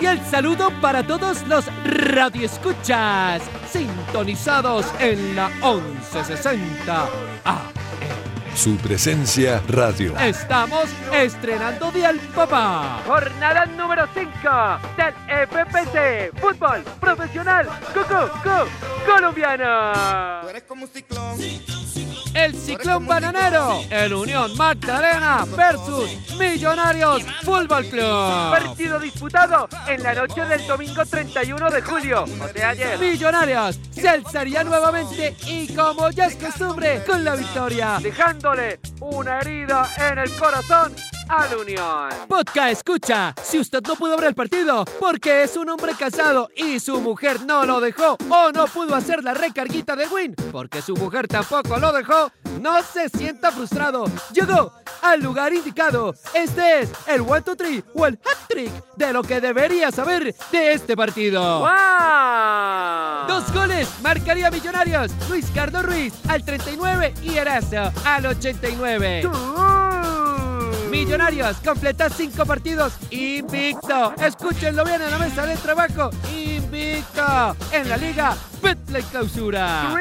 Cordial 0.00 0.30
saludo 0.30 0.70
para 0.80 1.06
todos 1.06 1.46
los 1.46 1.66
radioescuchas 1.84 3.42
sintonizados 3.70 4.86
en 4.98 5.36
la 5.36 5.50
1160 5.50 7.06
A 7.44 7.62
su 8.54 8.76
presencia 8.78 9.62
radio. 9.68 10.18
Estamos 10.18 10.88
estrenando 11.12 11.92
Día 11.92 12.08
al 12.08 12.18
Papá. 12.18 13.02
Jornada 13.06 13.66
número 13.66 14.08
5 14.14 14.30
del 14.96 15.14
FPC 15.48 16.40
Fútbol 16.40 16.82
Profesional 16.98 17.68
Coco 17.92 18.30
Co 18.42 18.66
Colombiano. 19.06 19.92
El 22.34 22.54
Ciclón 22.54 23.06
Bananero, 23.06 23.82
el 23.90 24.14
Unión 24.14 24.56
Magdalena 24.56 25.44
versus 25.56 26.10
Millonarios 26.38 27.22
Fútbol 27.42 27.84
Club. 27.86 28.50
Partido 28.50 29.00
disputado 29.00 29.68
en 29.88 30.02
la 30.02 30.14
noche 30.14 30.44
del 30.44 30.64
domingo 30.66 31.04
31 31.04 31.70
de 31.70 31.82
julio, 31.82 32.24
o 32.24 32.64
ayer. 32.64 32.98
Millonarios 32.98 33.80
se 33.90 34.08
alzaría 34.08 34.62
nuevamente 34.62 35.36
y 35.46 35.74
como 35.74 36.10
ya 36.10 36.26
es 36.26 36.36
costumbre, 36.36 37.02
con 37.04 37.24
la 37.24 37.34
victoria. 37.34 37.98
Dejándole 38.00 38.78
una 39.00 39.40
herida 39.40 39.88
en 39.98 40.18
el 40.18 40.30
corazón 40.36 40.94
al 41.30 41.56
Unión. 41.56 42.08
Podcast 42.28 42.72
escucha, 42.72 43.34
si 43.42 43.58
usted 43.58 43.82
no 43.86 43.94
pudo 43.94 44.16
ver 44.16 44.28
el 44.28 44.34
partido 44.34 44.84
porque 44.98 45.44
es 45.44 45.56
un 45.56 45.68
hombre 45.68 45.92
casado 45.96 46.50
y 46.56 46.80
su 46.80 47.00
mujer 47.00 47.42
no 47.42 47.64
lo 47.64 47.80
dejó 47.80 48.16
o 48.28 48.50
no 48.52 48.66
pudo 48.66 48.96
hacer 48.96 49.22
la 49.22 49.32
recarguita 49.32 49.94
de 49.94 50.08
Win 50.08 50.34
porque 50.50 50.82
su 50.82 50.94
mujer 50.96 51.28
tampoco 51.28 51.78
lo 51.78 51.92
dejó, 51.92 52.19
no 52.60 52.82
se 52.82 53.08
sienta 53.08 53.50
frustrado. 53.50 54.04
Llegó 54.32 54.72
al 55.02 55.20
lugar 55.20 55.52
indicado. 55.52 56.14
Este 56.34 56.80
es 56.80 56.90
el 57.06 57.22
1, 57.22 57.40
2, 57.40 57.56
3 57.56 57.84
o 57.94 58.06
el 58.06 58.14
hat 58.14 58.48
trick 58.48 58.72
de 58.96 59.12
lo 59.12 59.22
que 59.22 59.40
debería 59.40 59.90
saber 59.90 60.34
de 60.52 60.72
este 60.72 60.96
partido. 60.96 61.60
¡Wow! 61.60 63.28
Dos 63.28 63.52
goles 63.52 63.88
marcaría 64.02 64.50
Millonarios. 64.50 65.12
Luis 65.28 65.46
Cardo 65.54 65.82
Ruiz 65.82 66.12
al 66.28 66.44
39 66.44 67.14
y 67.22 67.36
Erazo 67.36 67.92
al 68.04 68.26
89. 68.26 69.22
Millonarios 70.90 71.56
completa 71.64 72.10
cinco 72.10 72.44
partidos 72.44 72.94
invicto. 73.10 74.12
Escúchenlo 74.20 74.84
bien 74.84 75.00
en 75.00 75.10
la 75.10 75.18
mesa 75.18 75.46
de 75.46 75.56
trabajo. 75.56 76.10
Invicto 76.36 77.56
en 77.72 77.88
la 77.88 77.96
liga 77.96 78.36
Betplay 78.60 79.02
Clausura. 79.04 79.94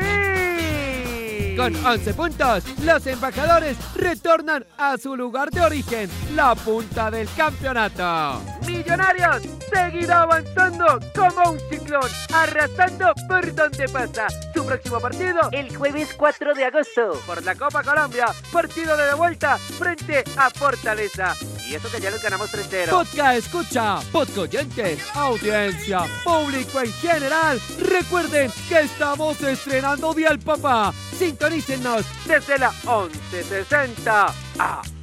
Con 1.60 1.76
11 1.76 2.14
puntos, 2.14 2.64
los 2.86 3.06
embajadores 3.06 3.76
retornan 3.94 4.66
a 4.78 4.98
su 4.98 5.14
lugar 5.18 5.52
de 5.52 5.60
origen, 5.60 6.10
la 6.34 6.56
punta 6.56 7.12
del 7.12 7.28
campeonato. 7.36 8.59
Millonarios 8.70 9.42
seguirá 9.74 10.22
avanzando 10.22 11.00
como 11.16 11.52
un 11.52 11.60
ciclón, 11.70 12.10
arrasando 12.34 13.14
por 13.28 13.54
donde 13.56 13.90
pasa. 13.90 14.28
Su 14.54 14.66
próximo 14.66 15.00
partido 15.00 15.50
el 15.52 15.76
jueves 15.76 16.14
4 16.16 16.54
de 16.54 16.66
agosto 16.66 17.20
por 17.26 17.44
la 17.44 17.56
Copa 17.56 17.84
Colombia, 17.84 18.28
partido 18.52 18.96
de 18.96 19.14
vuelta 19.16 19.58
frente 19.58 20.24
a 20.38 20.50
Fortaleza. 20.52 21.36
Y 21.68 21.76
eso 21.76 21.90
que 21.90 22.00
ya 22.00 22.12
les 22.12 22.22
ganamos 22.22 22.52
3-0. 22.52 22.90
Podcast 22.90 23.38
escucha, 23.38 24.00
podcoyentes, 24.12 25.00
audiencia, 25.16 26.02
público 26.24 26.82
en 26.82 26.94
general. 26.94 27.60
Recuerden 27.80 28.52
que 28.68 28.82
estamos 28.82 29.42
estrenando 29.42 30.14
Día 30.14 30.30
al 30.30 30.40
Papá. 30.40 30.94
Sintonícenos 31.18 32.06
desde 32.28 32.60
la 32.60 32.72
1160 32.84 34.99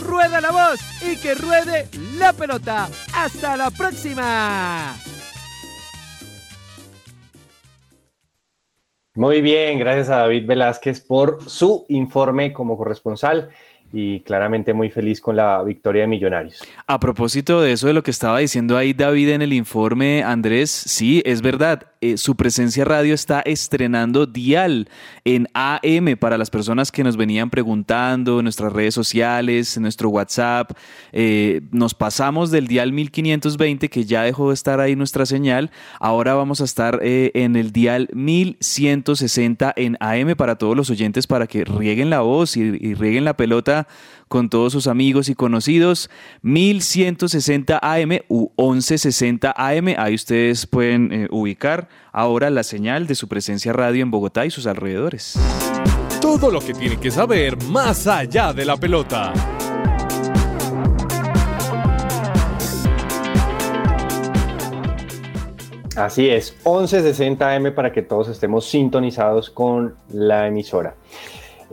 Rueda 0.00 0.40
la 0.40 0.50
voz 0.50 0.80
y 1.02 1.16
que 1.16 1.34
ruede 1.34 1.88
la 2.16 2.32
pelota. 2.32 2.88
Hasta 3.14 3.56
la 3.56 3.70
próxima. 3.70 4.94
Muy 9.14 9.42
bien, 9.42 9.78
gracias 9.78 10.08
a 10.08 10.18
David 10.18 10.46
Velázquez 10.46 11.00
por 11.00 11.46
su 11.46 11.84
informe 11.88 12.52
como 12.52 12.78
corresponsal 12.78 13.50
y 13.92 14.20
claramente 14.20 14.72
muy 14.72 14.90
feliz 14.90 15.20
con 15.20 15.36
la 15.36 15.62
victoria 15.62 16.02
de 16.02 16.08
Millonarios. 16.08 16.62
A 16.86 16.98
propósito 16.98 17.60
de 17.60 17.72
eso, 17.72 17.88
de 17.88 17.92
lo 17.92 18.02
que 18.02 18.10
estaba 18.10 18.38
diciendo 18.38 18.78
ahí 18.78 18.94
David 18.94 19.30
en 19.30 19.42
el 19.42 19.52
informe, 19.52 20.22
Andrés, 20.22 20.70
sí, 20.70 21.22
es 21.26 21.42
verdad, 21.42 21.91
eh, 22.02 22.18
su 22.18 22.34
presencia 22.34 22.84
radio 22.84 23.14
está 23.14 23.42
estrenando 23.42 24.26
Dial 24.26 24.88
en 25.24 25.46
AM 25.54 26.16
para 26.18 26.36
las 26.36 26.50
personas 26.50 26.90
que 26.90 27.04
nos 27.04 27.16
venían 27.16 27.48
preguntando 27.48 28.40
en 28.40 28.44
nuestras 28.44 28.72
redes 28.72 28.92
sociales, 28.92 29.76
en 29.76 29.84
nuestro 29.84 30.08
WhatsApp. 30.08 30.72
Eh, 31.12 31.60
nos 31.70 31.94
pasamos 31.94 32.50
del 32.50 32.66
Dial 32.66 32.92
1520, 32.92 33.88
que 33.88 34.04
ya 34.04 34.24
dejó 34.24 34.48
de 34.48 34.54
estar 34.54 34.80
ahí 34.80 34.96
nuestra 34.96 35.26
señal. 35.26 35.70
Ahora 36.00 36.34
vamos 36.34 36.60
a 36.60 36.64
estar 36.64 36.98
eh, 37.02 37.30
en 37.34 37.54
el 37.54 37.70
Dial 37.70 38.08
1160 38.12 39.72
en 39.76 39.96
AM 40.00 40.34
para 40.36 40.56
todos 40.56 40.76
los 40.76 40.90
oyentes 40.90 41.28
para 41.28 41.46
que 41.46 41.64
rieguen 41.64 42.10
la 42.10 42.22
voz 42.22 42.56
y, 42.56 42.62
y 42.62 42.94
rieguen 42.94 43.24
la 43.24 43.36
pelota 43.36 43.86
con 44.32 44.48
todos 44.48 44.72
sus 44.72 44.86
amigos 44.86 45.28
y 45.28 45.34
conocidos. 45.34 46.08
1160 46.40 47.78
AM 47.82 48.20
u 48.28 48.50
1160 48.56 49.52
AM. 49.54 49.94
Ahí 49.98 50.14
ustedes 50.14 50.66
pueden 50.66 51.12
eh, 51.12 51.28
ubicar 51.30 51.86
ahora 52.12 52.48
la 52.48 52.62
señal 52.62 53.06
de 53.06 53.14
su 53.14 53.28
presencia 53.28 53.74
radio 53.74 54.02
en 54.02 54.10
Bogotá 54.10 54.46
y 54.46 54.50
sus 54.50 54.66
alrededores. 54.66 55.38
Todo 56.22 56.50
lo 56.50 56.60
que 56.60 56.72
tiene 56.72 56.96
que 56.96 57.10
saber 57.10 57.62
más 57.64 58.06
allá 58.06 58.54
de 58.54 58.64
la 58.64 58.78
pelota. 58.78 59.34
Así 65.94 66.30
es, 66.30 66.56
1160 66.64 67.54
AM 67.54 67.74
para 67.74 67.92
que 67.92 68.00
todos 68.00 68.28
estemos 68.28 68.64
sintonizados 68.64 69.50
con 69.50 69.94
la 70.08 70.46
emisora. 70.46 70.94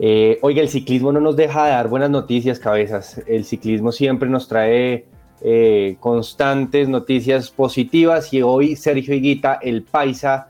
Eh, 0.02 0.38
oiga, 0.40 0.62
el 0.62 0.70
ciclismo 0.70 1.12
no 1.12 1.20
nos 1.20 1.36
deja 1.36 1.66
de 1.66 1.72
dar 1.72 1.88
buenas 1.88 2.08
noticias, 2.08 2.58
cabezas. 2.58 3.20
El 3.26 3.44
ciclismo 3.44 3.92
siempre 3.92 4.30
nos 4.30 4.48
trae 4.48 5.04
eh, 5.42 5.96
constantes 6.00 6.88
noticias 6.88 7.50
positivas 7.50 8.32
y 8.32 8.40
hoy 8.40 8.76
Sergio 8.76 9.14
Higuita, 9.14 9.58
el 9.60 9.82
paisa, 9.82 10.48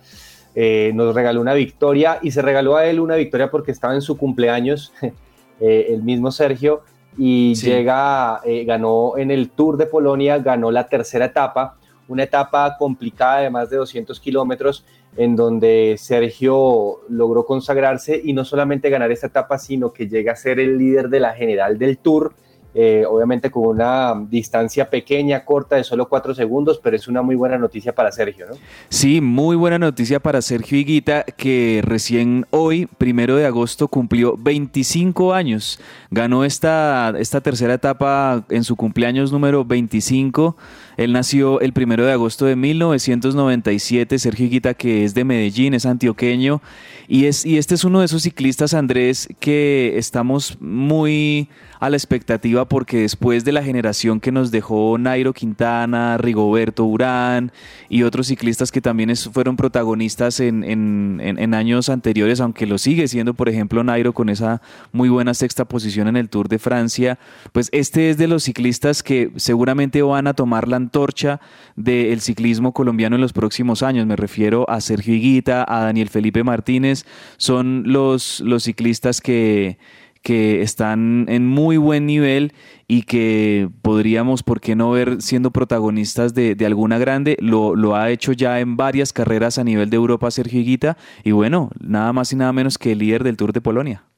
eh, 0.55 0.92
nos 0.94 1.16
regaló 1.16 1.40
una 1.40 1.55
victoria 1.55 2.20
y 2.22 2.30
se 2.30 2.42
regaló 2.42 2.76
a 2.76 2.86
él 2.86 3.01
una 3.01 3.16
victoria 3.16 3.51
porque 3.51 3.72
estaba 3.72 3.92
en 3.92 4.03
su 4.03 4.16
cumpleaños, 4.16 4.92
el 5.61 6.05
mismo 6.05 6.30
Sergio, 6.30 6.82
y 7.18 7.55
llega, 7.57 8.40
ganó 8.66 9.18
en 9.18 9.32
el 9.32 9.51
Tour 9.51 9.76
de 9.76 9.86
Polonia, 9.86 10.38
ganó 10.38 10.70
la 10.70 10.88
tercera 10.88 11.24
etapa, 11.24 11.76
una 12.07 12.22
etapa 12.22 12.76
complicada 12.78 13.40
de 13.40 13.51
más 13.51 13.68
de 13.68 13.78
200 13.78 14.18
kilómetros 14.20 14.84
en 15.16 15.36
donde 15.36 15.96
Sergio 15.98 17.00
logró 17.08 17.44
consagrarse 17.44 18.20
y 18.22 18.32
no 18.32 18.44
solamente 18.44 18.90
ganar 18.90 19.11
esta 19.11 19.26
etapa, 19.26 19.58
sino 19.58 19.92
que 19.92 20.08
llega 20.08 20.32
a 20.32 20.36
ser 20.36 20.61
el 20.61 20.78
líder 20.78 21.08
de 21.08 21.20
la 21.20 21.34
general 21.34 21.78
del 21.78 21.98
Tour, 21.98 22.32
eh, 22.72 23.04
obviamente 23.08 23.50
con 23.50 23.66
una 23.66 24.14
distancia 24.28 24.88
pequeña, 24.88 25.44
corta 25.44 25.74
de 25.74 25.82
solo 25.82 26.08
cuatro 26.08 26.34
segundos, 26.34 26.80
pero 26.80 26.94
es 26.94 27.08
una 27.08 27.20
muy 27.20 27.34
buena 27.34 27.58
noticia 27.58 27.92
para 27.92 28.12
Sergio, 28.12 28.46
¿no? 28.46 28.54
Sí, 28.88 29.20
muy 29.20 29.56
buena 29.56 29.76
noticia 29.80 30.20
para 30.20 30.40
Sergio 30.40 30.78
Higuita, 30.78 31.24
que 31.24 31.82
recién 31.84 32.46
hoy, 32.50 32.86
primero 32.86 33.34
de 33.34 33.46
agosto, 33.46 33.88
cumplió 33.88 34.36
25 34.38 35.34
años. 35.34 35.80
Ganó 36.12 36.44
esta, 36.44 37.12
esta 37.18 37.40
tercera 37.40 37.74
etapa 37.74 38.44
en 38.50 38.62
su 38.62 38.76
cumpleaños 38.76 39.32
número 39.32 39.64
25. 39.64 40.56
Él 41.01 41.14
nació 41.14 41.62
el 41.62 41.72
primero 41.72 42.05
de 42.05 42.12
agosto 42.12 42.44
de 42.44 42.57
1997, 42.57 44.18
Sergio 44.18 44.44
Higuita, 44.44 44.74
que 44.74 45.03
es 45.03 45.14
de 45.14 45.24
Medellín, 45.24 45.72
es 45.72 45.86
antioqueño, 45.86 46.61
y, 47.09 47.24
es, 47.24 47.46
y 47.46 47.57
este 47.57 47.74
es 47.74 47.84
uno 47.84 48.01
de 48.01 48.05
esos 48.05 48.24
ciclistas, 48.24 48.74
Andrés, 48.74 49.26
que 49.40 49.96
estamos 49.96 50.59
muy 50.61 51.48
a 51.80 51.88
la 51.88 51.96
expectativa 51.96 52.66
porque 52.66 52.98
después 52.98 53.44
de 53.44 53.53
la 53.53 53.64
generación 53.64 54.20
que 54.20 54.30
nos 54.30 54.51
dejó 54.51 54.98
Nairo 54.98 55.32
Quintana, 55.32 56.18
Rigoberto 56.18 56.84
Urán 56.84 57.53
y 57.88 58.03
otros 58.03 58.26
ciclistas 58.26 58.70
que 58.70 58.82
también 58.82 59.16
fueron 59.16 59.57
protagonistas 59.57 60.38
en, 60.40 60.62
en, 60.62 61.55
años 61.55 61.88
anteriores, 61.88 62.40
aunque 62.40 62.66
lo 62.66 62.76
sigue 62.76 63.09
siendo, 63.09 63.32
por 63.32 63.48
ejemplo, 63.48 63.82
Nairo 63.82 64.12
con 64.12 64.28
esa 64.28 64.61
muy 64.92 65.09
buena 65.09 65.32
sexta 65.32 65.64
posición 65.64 66.07
en 66.07 66.16
el 66.16 66.28
Tour 66.28 66.48
de 66.48 66.59
Francia, 66.59 67.18
pues 67.53 67.70
este 67.72 68.11
es 68.11 68.18
de 68.18 68.28
los 68.28 68.44
ciclistas 68.44 69.03
que 69.03 69.32
seguramente 69.36 70.03
van 70.03 70.26
a 70.26 70.34
tomar 70.34 70.68
la 70.68 70.76
antorcha 70.91 71.41
del 71.76 72.20
ciclismo 72.20 72.72
colombiano 72.72 73.14
en 73.14 73.22
los 73.22 73.32
próximos 73.32 73.82
años. 73.82 74.07
Me 74.07 74.16
refiero 74.16 74.68
a 74.68 74.80
Sergio 74.80 75.14
Higuita, 75.14 75.64
a 75.68 75.84
Daniel 75.84 76.09
Felipe 76.09 76.43
Martínez, 76.43 77.05
son 77.36 77.84
los, 77.86 78.41
los 78.41 78.64
ciclistas 78.64 79.20
que 79.20 79.78
que 80.22 80.61
están 80.61 81.24
en 81.28 81.47
muy 81.47 81.78
buen 81.78 82.05
nivel 82.05 82.53
y 82.86 83.05
que 83.05 83.70
podríamos, 83.80 84.43
¿por 84.43 84.61
qué 84.61 84.76
no 84.76 84.91
ver 84.91 85.22
siendo 85.22 85.51
protagonistas 85.51 86.34
de, 86.34 86.55
alguna 86.66 86.99
grande? 86.99 87.38
Lo, 87.41 87.74
lo, 87.74 87.97
ha 87.97 88.11
hecho 88.11 88.32
ya 88.32 88.61
en 88.61 88.76
varias 88.76 89.14
carreras 89.14 89.57
a 89.57 89.64
nivel 89.64 89.88
de 89.88 89.97
Europa 89.97 90.30
Sergio 90.30 90.61
Higuita 90.61 90.99
y 91.24 91.30
bueno, 91.30 91.70
nada 91.80 92.12
más 92.12 92.34
y 92.34 92.36
nada 92.36 92.53
menos 92.53 92.76
que 92.76 92.93
el 92.93 92.99
líder 92.99 93.24
del 93.24 93.38
Tour 93.38 93.55
de 93.55 93.62
Polonia. 93.62 94.09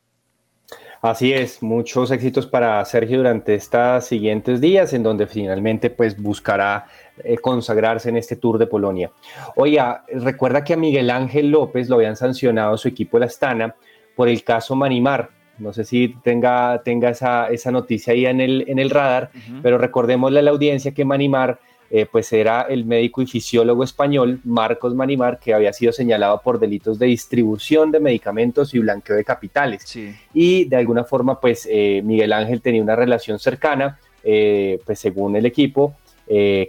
Así 1.03 1.33
es, 1.33 1.65
muchos 1.65 2.13
éxitos 2.13 2.47
para 2.47 2.85
Sergio 2.85 3.17
durante 3.17 3.57
estos 3.57 4.05
siguientes 4.05 4.61
días 4.61 4.93
en 4.93 5.03
donde 5.03 5.27
finalmente 5.27 5.91
pues 5.91 6.17
buscará 6.17 6.87
eh, 7.25 7.39
consagrarse 7.39 8.11
en 8.11 8.19
este 8.19 8.37
Tour 8.37 8.57
de 8.57 8.69
Polonia. 8.69 9.11
Oiga, 9.57 10.05
recuerda 10.15 10.63
que 10.63 10.75
a 10.75 10.77
Miguel 10.77 11.11
Ángel 11.11 11.51
López 11.51 11.89
lo 11.89 11.97
habían 11.97 12.15
sancionado 12.15 12.79
su 12.79 12.87
equipo 12.87 13.19
la 13.19 13.27
Astana 13.27 13.75
por 14.15 14.29
el 14.29 14.45
caso 14.45 14.77
Manimar, 14.77 15.31
no 15.59 15.73
sé 15.73 15.83
si 15.83 16.15
tenga, 16.23 16.81
tenga 16.85 17.11
esa, 17.11 17.49
esa 17.49 17.73
noticia 17.73 18.13
ahí 18.13 18.25
en 18.25 18.41
el, 18.41 18.65
en 18.69 18.79
el 18.79 18.89
radar, 18.89 19.33
pero 19.61 19.79
recordémosle 19.79 20.39
a 20.39 20.43
la 20.43 20.53
audiencia 20.53 20.95
que 20.95 21.05
Manimar 21.05 21.59
eh, 21.95 22.07
pues 22.11 22.33
era 22.33 22.63
el 22.63 22.87
médico 22.87 23.21
y 23.21 23.27
fisiólogo 23.27 23.85
español 23.85 24.41
Marcos 24.45 24.95
Manimar, 24.95 25.39
que 25.39 25.53
había 25.53 25.75
sido 25.75 25.93
señalado 25.93 26.41
por 26.41 26.59
delitos 26.59 26.99
de 26.99 27.05
distribución 27.05 27.91
de 27.91 28.01
medicamentos 28.01 28.73
y 28.73 28.79
blanqueo 28.79 29.15
de 29.15 29.25
capitales. 29.25 29.99
Y 30.33 30.65
de 30.65 30.77
alguna 30.77 31.05
forma, 31.05 31.39
pues 31.39 31.69
eh, 31.71 32.01
Miguel 32.03 32.33
Ángel 32.33 32.63
tenía 32.63 32.83
una 32.83 32.97
relación 32.97 33.39
cercana, 33.39 33.99
eh, 34.25 34.81
pues 34.87 35.01
según 35.01 35.37
el 35.37 35.45
equipo, 35.45 35.95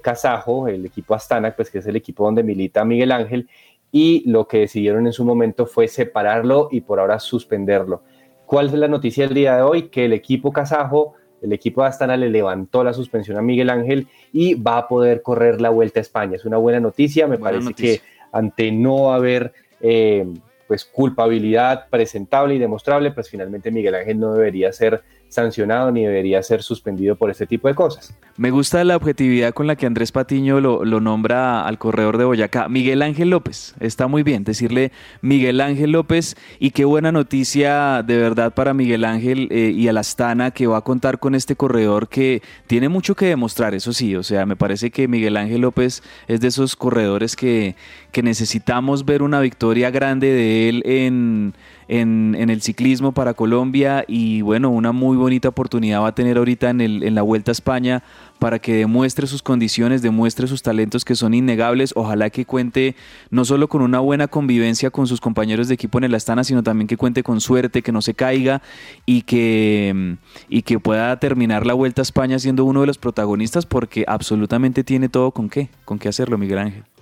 Kazajo, 0.01 0.67
el 0.67 0.85
equipo 0.85 1.15
Astana, 1.15 1.55
pues 1.55 1.69
que 1.69 1.77
es 1.77 1.85
el 1.85 1.95
equipo 1.95 2.25
donde 2.25 2.43
milita 2.43 2.83
Miguel 2.83 3.13
Ángel, 3.13 3.47
y 3.93 4.29
lo 4.29 4.45
que 4.45 4.57
decidieron 4.57 5.07
en 5.07 5.13
su 5.13 5.23
momento 5.23 5.67
fue 5.67 5.87
separarlo 5.87 6.67
y 6.69 6.81
por 6.81 6.99
ahora 6.99 7.17
suspenderlo. 7.19 8.03
¿Cuál 8.45 8.65
es 8.65 8.73
la 8.73 8.89
noticia 8.89 9.25
del 9.25 9.35
día 9.35 9.55
de 9.55 9.61
hoy? 9.61 9.83
Que 9.83 10.03
el 10.03 10.11
equipo 10.11 10.51
kazajo, 10.51 11.13
el 11.43 11.53
equipo 11.53 11.81
de 11.81 11.89
Astana 11.89 12.17
le 12.17 12.29
levantó 12.29 12.83
la 12.83 12.93
suspensión 12.93 13.37
a 13.37 13.41
Miguel 13.41 13.69
Ángel 13.69 14.07
y 14.31 14.55
va 14.55 14.77
a 14.77 14.87
poder 14.87 15.21
correr 15.21 15.61
la 15.61 15.69
vuelta 15.69 15.99
a 15.99 16.01
España. 16.01 16.37
Es 16.37 16.45
una 16.45 16.57
buena 16.57 16.79
noticia, 16.79 17.27
me 17.27 17.37
parece 17.37 17.73
que 17.73 18.01
ante 18.31 18.71
no 18.71 19.13
haber 19.13 19.53
eh, 19.81 20.25
pues 20.67 20.85
culpabilidad 20.85 21.87
presentable 21.89 22.55
y 22.55 22.59
demostrable, 22.59 23.11
pues 23.11 23.29
finalmente 23.29 23.71
Miguel 23.71 23.95
Ángel 23.95 24.19
no 24.19 24.33
debería 24.33 24.71
ser 24.71 25.03
sancionado 25.33 25.91
ni 25.91 26.05
debería 26.05 26.41
ser 26.43 26.63
suspendido 26.63 27.15
por 27.15 27.29
este 27.29 27.45
tipo 27.45 27.67
de 27.67 27.75
cosas. 27.75 28.13
Me 28.37 28.51
gusta 28.51 28.83
la 28.83 28.95
objetividad 28.95 29.53
con 29.53 29.67
la 29.67 29.75
que 29.75 29.85
Andrés 29.85 30.11
Patiño 30.11 30.59
lo, 30.59 30.83
nombra 30.99 31.65
al 31.65 31.77
corredor 31.77 32.17
de 32.17 32.25
Boyacá. 32.25 32.69
Miguel 32.69 33.01
Ángel 33.01 33.29
López, 33.29 33.75
está 33.79 34.07
muy 34.07 34.23
bien 34.23 34.43
decirle 34.43 34.91
Miguel 35.21 35.61
Ángel 35.61 35.91
López 35.91 36.35
y 36.59 36.71
qué 36.71 36.85
buena 36.85 37.11
noticia 37.11 38.03
de 38.03 38.17
verdad 38.17 38.53
para 38.53 38.73
Miguel 38.73 39.05
Ángel 39.05 39.47
eh, 39.51 39.71
y 39.75 39.87
a 39.87 39.93
la 39.93 39.99
Astana 39.99 40.51
que 40.51 40.67
va 40.67 40.77
a 40.77 40.81
contar 40.81 41.19
con 41.19 41.35
este 41.35 41.55
corredor 41.55 42.07
que 42.07 42.41
tiene 42.67 42.89
mucho 42.89 43.15
que 43.15 43.25
demostrar, 43.25 43.73
eso 43.73 43.93
sí, 43.93 44.15
o 44.15 44.23
sea, 44.23 44.45
me 44.45 44.55
parece 44.55 44.91
que 44.91 45.07
Miguel 45.07 45.37
Ángel 45.37 45.61
López 45.61 46.03
es 46.27 46.41
de 46.41 46.47
esos 46.47 46.75
corredores 46.75 47.35
que, 47.35 47.75
que 48.11 48.23
necesitamos 48.23 49.05
ver 49.05 49.21
una 49.21 49.39
victoria 49.39 49.91
grande 49.91 50.31
de 50.31 50.69
él 50.69 50.83
en 50.85 51.53
en, 51.87 52.35
el 52.35 52.61
ciclismo 52.61 53.11
para 53.11 53.33
Colombia 53.33 54.05
y 54.07 54.41
bueno, 54.41 54.69
una 54.69 54.91
muy 54.91 55.17
bonita 55.17 55.49
oportunidad 55.49 56.01
va 56.01 56.09
a 56.09 56.15
tener 56.15 56.37
ahorita 56.37 56.69
en, 56.69 56.81
el, 56.81 57.03
en 57.03 57.15
la 57.15 57.21
Vuelta 57.21 57.51
a 57.51 57.53
España 57.53 58.03
para 58.39 58.59
que 58.59 58.75
demuestre 58.75 59.25
sus 59.25 59.41
condiciones, 59.41 60.01
demuestre 60.01 60.47
sus 60.47 60.61
talentos 60.61 61.05
que 61.05 61.15
son 61.15 61.33
innegables. 61.33 61.93
Ojalá 61.95 62.29
que 62.29 62.45
cuente 62.45 62.95
no 63.29 63.45
solo 63.45 63.69
con 63.69 63.81
una 63.81 63.99
buena 63.99 64.27
convivencia 64.27 64.89
con 64.89 65.07
sus 65.07 65.21
compañeros 65.21 65.69
de 65.69 65.75
equipo 65.75 65.97
en 65.97 66.03
el 66.03 66.15
Astana, 66.15 66.43
sino 66.43 66.61
también 66.61 66.87
que 66.87 66.97
cuente 66.97 67.23
con 67.23 67.39
suerte, 67.39 67.81
que 67.81 67.93
no 67.93 68.01
se 68.01 68.13
caiga 68.13 68.61
y 69.05 69.21
que, 69.21 70.17
y 70.49 70.63
que 70.63 70.77
pueda 70.77 71.17
terminar 71.19 71.65
la 71.65 71.73
Vuelta 71.73 72.01
a 72.01 72.03
España 72.03 72.37
siendo 72.37 72.65
uno 72.65 72.81
de 72.81 72.87
los 72.87 72.97
protagonistas 72.97 73.65
porque 73.65 74.03
absolutamente 74.07 74.83
tiene 74.83 75.07
todo 75.07 75.31
con 75.31 75.49
qué, 75.49 75.69
con 75.85 75.97
qué 75.97 76.09
hacerlo, 76.09 76.37
Miguel 76.37 76.57
Ángel. 76.57 76.92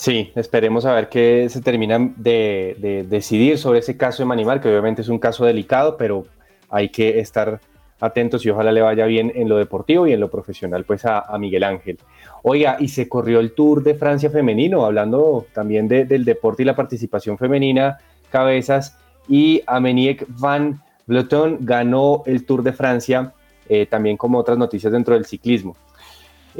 Sí, 0.00 0.32
esperemos 0.34 0.86
a 0.86 0.94
ver 0.94 1.10
qué 1.10 1.46
se 1.50 1.60
termina 1.60 1.98
de, 2.16 2.74
de, 2.78 3.04
decidir 3.04 3.58
sobre 3.58 3.80
ese 3.80 3.98
caso 3.98 4.22
de 4.22 4.26
Manimar, 4.26 4.58
que 4.58 4.70
obviamente 4.70 5.02
es 5.02 5.08
un 5.08 5.18
caso 5.18 5.44
delicado, 5.44 5.98
pero 5.98 6.24
hay 6.70 6.88
que 6.88 7.20
estar 7.20 7.60
atentos 8.00 8.46
y 8.46 8.48
ojalá 8.48 8.72
le 8.72 8.80
vaya 8.80 9.04
bien 9.04 9.30
en 9.34 9.46
lo 9.46 9.58
deportivo 9.58 10.06
y 10.06 10.14
en 10.14 10.20
lo 10.20 10.30
profesional 10.30 10.84
pues 10.84 11.04
a, 11.04 11.36
Miguel 11.38 11.64
Ángel. 11.64 11.98
Oiga, 12.42 12.78
y 12.80 12.88
se 12.88 13.10
corrió 13.10 13.40
el 13.40 13.52
Tour 13.52 13.82
de 13.82 13.94
Francia 13.94 14.30
femenino, 14.30 14.86
hablando 14.86 15.44
también 15.52 15.86
del 15.86 16.24
deporte 16.24 16.62
y 16.62 16.64
la 16.64 16.74
participación 16.74 17.36
femenina, 17.36 17.98
cabezas, 18.30 18.96
y 19.28 19.62
Ameniek 19.66 20.24
van 20.28 20.80
Vleuten 21.06 21.58
ganó 21.60 22.22
el 22.24 22.46
Tour 22.46 22.62
de 22.62 22.72
Francia, 22.72 23.34
eh, 23.68 23.84
también 23.84 24.16
como 24.16 24.38
otras 24.38 24.56
noticias 24.56 24.94
dentro 24.94 25.12
del 25.12 25.26
ciclismo. 25.26 25.76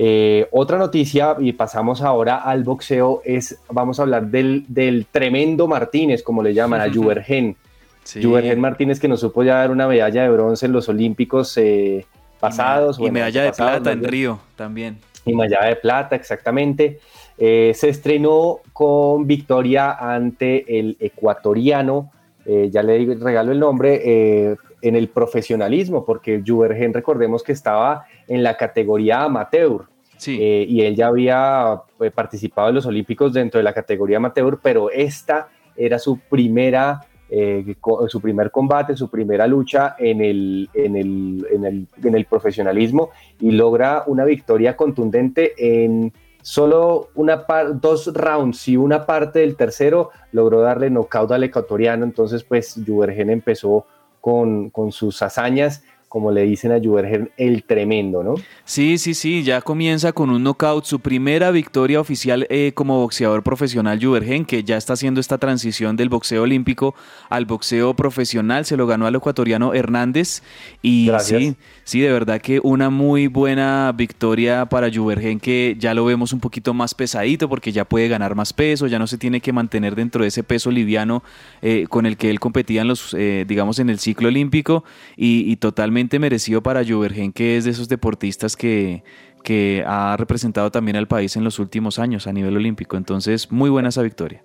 Eh, 0.03 0.49
otra 0.51 0.79
noticia, 0.79 1.37
y 1.39 1.53
pasamos 1.53 2.01
ahora 2.01 2.37
al 2.37 2.65
boxeo, 2.65 3.21
es, 3.23 3.59
vamos 3.69 3.99
a 3.99 4.05
hablar 4.05 4.29
del, 4.29 4.65
del 4.67 5.05
tremendo 5.05 5.69
Martínez, 5.69 6.23
como 6.23 6.43
le 6.43 6.55
llaman, 6.55 6.81
a 6.81 6.91
Juvergen. 6.91 7.55
Sí. 8.03 8.27
Martínez 8.57 8.99
que 8.99 9.09
nos 9.09 9.21
supo 9.21 9.43
ya 9.43 9.57
dar 9.57 9.71
una 9.71 9.87
medalla 9.87 10.23
de 10.23 10.31
bronce 10.31 10.65
en 10.65 10.73
los 10.73 10.89
Olímpicos 10.89 11.55
eh, 11.59 12.07
pasados. 12.41 12.99
Y, 12.99 13.11
medalla 13.11 13.43
de 13.43 13.53
plata 13.53 13.93
en 13.93 14.03
Río 14.03 14.41
también. 14.57 14.97
Y 15.27 15.35
medalla 15.35 15.67
de 15.67 15.77
plata, 15.77 16.17
exactamente. 16.17 16.99
Eh, 17.37 17.73
se 17.75 17.91
estrenó 17.91 18.61
con 18.73 19.27
victoria 19.27 19.93
ante 19.93 20.79
el 20.79 20.97
ecuatoriano, 20.99 22.11
eh, 22.47 22.71
ya 22.73 22.83
le 22.83 23.17
regalo 23.17 23.53
el 23.53 23.61
nombre, 23.61 24.57
en 24.81 24.97
el 24.97 25.09
profesionalismo, 25.09 26.07
porque 26.07 26.43
Juvergen, 26.45 26.95
recordemos 26.95 27.43
que 27.43 27.53
estaba 27.53 28.07
en 28.29 28.43
la 28.43 28.57
categoría 28.57 29.25
amateur. 29.25 29.90
Sí. 30.21 30.39
y 30.39 30.83
él 30.83 30.95
ya 30.97 31.07
había 31.07 31.81
participado 32.15 32.69
en 32.69 32.75
los 32.75 32.85
Olímpicos 32.85 33.33
dentro 33.33 33.59
de 33.59 33.65
la 33.65 33.73
categoría 33.73 34.19
amateur, 34.19 34.61
pero 34.63 34.91
esta 34.91 35.49
era 35.75 35.99
su 35.99 36.19
primera 36.19 37.01
eh, 37.33 37.77
su 38.09 38.21
primer 38.21 38.51
combate, 38.51 38.97
su 38.97 39.09
primera 39.09 39.47
lucha 39.47 39.95
en 40.01 40.21
el, 40.21 40.69
en 40.75 40.97
el, 40.97 41.87
en 42.03 42.15
el, 42.17 42.25
profesionalismo 42.25 43.11
y 43.39 43.53
logra 43.53 44.03
una 44.09 44.25
victoria 44.25 44.77
contundente 44.77 45.55
en 45.57 46.13
solo 46.43 47.11
una 47.15 47.45
dos 47.75 48.13
rounds 48.13 48.67
y 48.67 48.77
una 48.77 49.07
parte 49.07 49.39
del 49.39 49.55
tercero 49.55 50.11
logró 50.33 50.61
darle 50.61 50.91
knockout 50.91 51.31
al 51.31 51.45
ecuatoriano. 51.45 52.05
Entonces, 52.05 52.43
pues 52.43 52.81
Juvergen 52.85 53.31
empezó 53.31 53.87
con, 54.21 54.71
con 54.71 54.91
sus 54.91 55.23
hazañas 55.23 55.85
como 56.11 56.33
le 56.33 56.43
dicen 56.43 56.73
a 56.73 56.81
Juvergen, 56.83 57.31
el 57.37 57.63
tremendo, 57.63 58.25
¿no? 58.25 58.35
Sí, 58.65 58.99
sí, 58.99 59.15
sí, 59.15 59.45
ya 59.45 59.61
comienza 59.61 60.13
con 60.13 60.31
un 60.31 60.43
knockout, 60.43 60.85
su 60.85 60.99
primera 60.99 61.53
victoria 61.53 62.01
oficial 62.01 62.49
eh, 62.51 62.73
como 62.75 62.99
boxeador 62.99 63.45
profesional 63.45 64.01
Juvergen, 64.03 64.45
que 64.45 64.65
ya 64.65 64.77
está 64.77 64.95
haciendo 64.95 65.21
esta 65.21 65.39
transición 65.39 65.95
del 65.95 66.09
boxeo 66.09 66.43
olímpico 66.43 66.97
al 67.29 67.47
boxeo 67.47 67.95
profesional, 67.95 68.65
se 68.65 68.77
lo 68.77 68.89
ganó 68.89 69.07
al 69.07 69.15
ecuatoriano 69.15 69.73
Hernández 69.73 70.43
y 70.83 71.13
sí, 71.21 71.55
sí, 71.85 72.01
de 72.01 72.11
verdad 72.11 72.41
que 72.41 72.59
una 72.61 72.91
muy 72.91 73.29
buena 73.29 73.93
victoria 73.97 74.67
para 74.67 74.93
Juvergen 74.93 75.39
que 75.39 75.77
ya 75.79 75.95
lo 75.95 76.05
vemos 76.05 76.33
un 76.33 76.41
poquito 76.41 76.75
más 76.75 76.93
pesadito 76.93 77.49
porque 77.49 77.71
ya 77.71 77.85
puede 77.85 78.09
ganar 78.09 78.35
más 78.35 78.53
peso, 78.53 78.89
ya 78.89 78.99
no 78.99 79.07
se 79.07 79.17
tiene 79.17 79.41
que 79.41 79.53
mantener 79.53 79.95
dentro 79.95 80.23
de 80.23 80.29
ese 80.29 80.43
peso 80.43 80.73
liviano 80.73 81.23
eh, 81.63 81.87
con 81.89 82.05
el 82.05 82.17
que 82.17 82.31
él 82.31 82.41
competía 82.41 82.83
en 82.83 82.89
los, 82.89 83.15
eh, 83.15 83.45
digamos, 83.47 83.79
en 83.79 83.91
el 83.91 84.01
ciclo 84.01 84.27
olímpico 84.27 84.83
y, 85.17 85.49
y 85.49 85.55
totalmente 85.55 86.00
merecido 86.19 86.63
para 86.63 86.85
Juvergen, 86.85 87.33
que 87.33 87.57
es 87.57 87.65
de 87.65 87.71
esos 87.71 87.89
deportistas 87.89 88.57
que, 88.57 89.03
que 89.43 89.85
ha 89.87 90.17
representado 90.17 90.71
también 90.71 90.97
al 90.97 91.09
país 91.09 91.37
en 91.37 91.45
los 91.45 91.59
últimos 91.59 91.99
años 91.99 92.27
a 92.27 92.33
nivel 92.33 92.57
olímpico. 92.57 92.97
Entonces, 92.97 93.51
muy 93.51 93.71
buena 93.71 93.89
esa 93.91 94.03
victoria. 94.03 94.43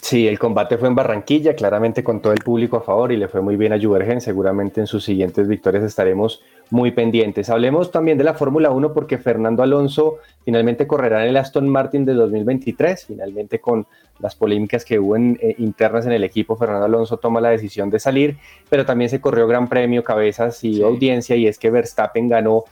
Sí, 0.00 0.28
el 0.28 0.38
combate 0.38 0.78
fue 0.78 0.88
en 0.88 0.94
Barranquilla, 0.94 1.56
claramente 1.56 2.04
con 2.04 2.22
todo 2.22 2.32
el 2.32 2.38
público 2.38 2.76
a 2.76 2.82
favor 2.82 3.10
y 3.10 3.16
le 3.16 3.26
fue 3.26 3.40
muy 3.40 3.56
bien 3.56 3.72
a 3.72 3.80
Juvergen. 3.80 4.20
Seguramente 4.20 4.80
en 4.80 4.86
sus 4.86 5.04
siguientes 5.04 5.48
victorias 5.48 5.82
estaremos 5.82 6.40
muy 6.70 6.92
pendientes. 6.92 7.50
Hablemos 7.50 7.90
también 7.90 8.16
de 8.16 8.22
la 8.22 8.34
Fórmula 8.34 8.70
1 8.70 8.94
porque 8.94 9.18
Fernando 9.18 9.62
Alonso 9.62 10.18
finalmente 10.44 10.86
correrá 10.86 11.24
en 11.24 11.30
el 11.30 11.36
Aston 11.36 11.68
Martin 11.68 12.04
de 12.04 12.14
2023. 12.14 13.06
Finalmente 13.06 13.60
con 13.60 13.86
las 14.20 14.36
polémicas 14.36 14.84
que 14.84 15.00
hubo 15.00 15.16
eh, 15.16 15.56
internas 15.58 16.06
en 16.06 16.12
el 16.12 16.22
equipo, 16.22 16.56
Fernando 16.56 16.86
Alonso 16.86 17.16
toma 17.16 17.40
la 17.40 17.50
decisión 17.50 17.90
de 17.90 17.98
salir, 17.98 18.38
pero 18.70 18.86
también 18.86 19.10
se 19.10 19.20
corrió 19.20 19.48
Gran 19.48 19.68
Premio, 19.68 20.04
cabezas 20.04 20.62
y 20.62 20.80
audiencia 20.80 21.34
y 21.34 21.48
es 21.48 21.58
que 21.58 21.70
Verstappen 21.70 22.28
ganó 22.28 22.64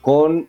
con 0.00 0.48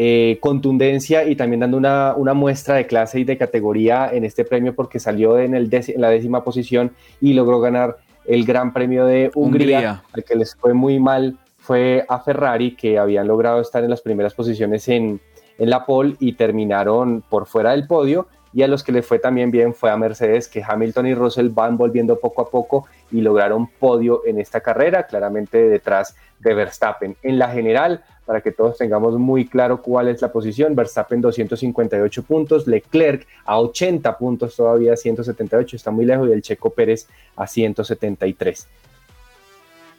eh, 0.00 0.38
contundencia 0.40 1.24
y 1.24 1.34
también 1.34 1.58
dando 1.58 1.76
una, 1.76 2.14
muestra 2.32 2.76
de 2.76 2.86
clase 2.86 3.18
y 3.18 3.24
de 3.24 3.36
categoría 3.36 4.08
en 4.12 4.24
este 4.24 4.44
premio 4.44 4.72
porque 4.72 5.00
salió 5.00 5.40
en, 5.40 5.56
el 5.56 5.68
en 5.74 6.00
la 6.00 6.08
décima 6.08 6.44
posición 6.44 6.92
y 7.20 7.32
logró 7.32 7.58
ganar 7.58 7.96
el 8.24 8.44
Gran 8.44 8.72
Premio 8.72 9.06
de 9.06 9.32
Hungría, 9.34 10.04
al 10.12 10.22
que 10.22 10.36
les 10.36 10.54
fue 10.54 10.72
muy 10.72 11.00
mal 11.00 11.36
fue 11.56 12.04
a 12.08 12.20
Ferrari, 12.20 12.76
que 12.76 12.96
habían 12.96 13.26
logrado 13.26 13.60
estar 13.60 13.82
en 13.82 13.90
las 13.90 14.00
primeras 14.00 14.34
posiciones 14.34 14.86
en, 14.86 15.20
en 15.58 15.68
la 15.68 15.84
pole 15.84 16.14
y 16.20 16.34
terminaron 16.34 17.24
por 17.28 17.46
fuera 17.46 17.72
del 17.72 17.88
podio. 17.88 18.28
Y 18.54 18.62
a 18.62 18.68
los 18.68 18.84
que 18.84 18.92
les 18.92 19.04
fue 19.04 19.18
también 19.18 19.50
bien 19.50 19.74
fue 19.74 19.90
a 19.90 19.96
Mercedes, 19.96 20.46
que 20.46 20.62
Hamilton 20.62 21.08
y 21.08 21.14
Russell 21.14 21.48
van 21.48 21.76
volviendo 21.76 22.20
poco 22.20 22.42
a 22.42 22.48
poco 22.48 22.86
y 23.10 23.20
lograron 23.20 23.68
podio 23.68 24.22
en 24.26 24.38
esta 24.38 24.60
carrera, 24.60 25.06
claramente 25.06 25.68
detrás 25.68 26.14
de 26.38 26.54
Verstappen. 26.54 27.16
En 27.22 27.38
la 27.38 27.48
general, 27.48 28.04
para 28.28 28.40
que 28.40 28.52
todos 28.52 28.76
tengamos 28.76 29.18
muy 29.18 29.46
claro 29.46 29.80
cuál 29.80 30.08
es 30.08 30.20
la 30.20 30.30
posición, 30.30 30.74
Verstappen 30.76 31.20
258 31.20 32.22
puntos, 32.24 32.66
Leclerc 32.66 33.26
a 33.44 33.58
80 33.58 34.18
puntos 34.18 34.54
todavía, 34.54 34.96
178, 34.96 35.76
está 35.76 35.90
muy 35.90 36.04
lejos, 36.04 36.28
y 36.28 36.32
el 36.32 36.42
Checo 36.42 36.70
Pérez 36.70 37.08
a 37.36 37.46
173. 37.46 38.68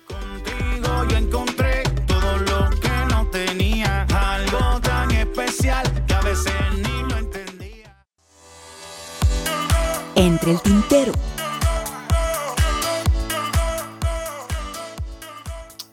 Contigo 0.08 1.06
yo 1.10 1.18
encontré 1.18 1.84
todo 2.08 2.38
lo 2.38 2.70
que 2.80 3.14
no 3.14 3.28
tenía, 3.32 4.06
algo 4.14 4.80
tan 4.82 5.12
especial 5.12 5.86
que 6.06 6.14
a 6.14 6.22
veces 6.22 6.54
ni 6.76 7.10
lo 7.10 7.18
entendía. 7.18 8.04
Entre 10.16 10.52
el 10.52 10.62
tintero. 10.62 11.14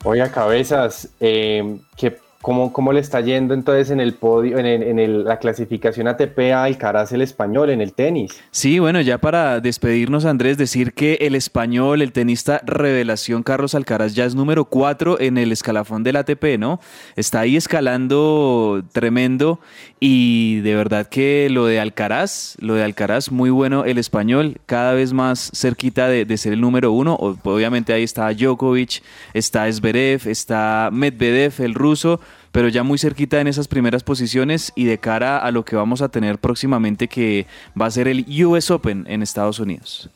Oiga, 0.09 0.29
cabezas, 0.29 1.13
eh, 1.21 1.79
que 1.97 2.17
¿Cómo, 2.47 2.93
le 2.93 3.01
está 3.01 3.23
yendo 3.23 3.55
entonces 3.55 3.91
en 3.91 3.99
el 3.99 4.15
podio, 4.15 4.57
en, 4.59 5.25
la 5.25 5.41
clasificación 5.41 6.07
ATP 6.07 6.53
a 6.55 6.63
Alcaraz 6.63 7.11
el 7.11 7.23
español 7.23 7.71
en 7.71 7.81
el 7.81 7.93
tenis? 7.93 8.41
Sí, 8.53 8.79
bueno, 8.79 9.01
ya 9.01 9.19
para 9.19 9.59
despedirnos, 9.59 10.25
Andrés, 10.25 10.57
decir 10.57 10.93
que 10.93 11.15
el 11.23 11.35
español, 11.35 12.03
el 12.03 12.13
tenista 12.13 12.61
revelación 12.65 13.43
Carlos 13.43 13.75
Alcaraz 13.75 14.15
ya 14.15 14.27
es 14.27 14.37
número 14.37 14.67
cuatro 14.67 15.21
en 15.21 15.39
el 15.39 15.51
escalafón 15.51 16.05
del 16.05 16.15
ATP, 16.15 16.57
¿no? 16.57 16.79
Está 17.17 17.41
ahí 17.41 17.57
escalando 17.57 18.81
tremendo 18.93 19.59
y 19.99 20.61
de 20.61 20.77
verdad 20.77 21.09
que 21.09 21.49
lo 21.51 21.67
de 21.67 21.81
Alcaraz, 21.81 22.55
lo 22.61 22.75
de 22.75 22.85
Alcaraz, 22.85 23.33
muy 23.33 23.51
bueno 23.51 23.85
el 23.85 23.99
español, 23.99 24.59
cada 24.67 24.93
vez 24.93 25.13
más 25.13 25.51
cerquita 25.53 26.07
de, 26.07 26.25
de 26.25 26.37
ser 26.37 26.53
el 26.53 26.61
número 26.61 26.93
uno. 26.93 27.17
Obviamente 27.17 27.93
ahí 27.93 28.05
está 28.05 28.33
Djokovic, 28.33 29.03
está 29.35 29.73
Zverev, 29.73 30.29
está 30.29 30.91
Medvedev, 30.93 31.55
el 31.59 31.75
ruso 31.75 32.21
pero 32.57 32.71
ya 32.71 32.83
muy 32.83 32.97
cerquita 32.97 33.39
en 33.39 33.49
esas 33.49 33.69
primeras 33.69 34.03
posiciones 34.03 34.73
y 34.75 34.87
de 34.87 34.97
cara 34.97 35.37
a 35.37 35.51
lo 35.51 35.63
que 35.67 35.77
vamos 35.77 36.01
a 36.01 36.09
tener 36.09 36.39
próximamente 36.39 37.07
que 37.07 37.45
va 37.79 37.85
a 37.85 37.91
ser 37.91 38.09
el 38.09 38.25
US 38.47 38.71
Open 38.71 39.05
en 39.09 39.21
Estados 39.21 39.61
Unidos. 39.61 40.09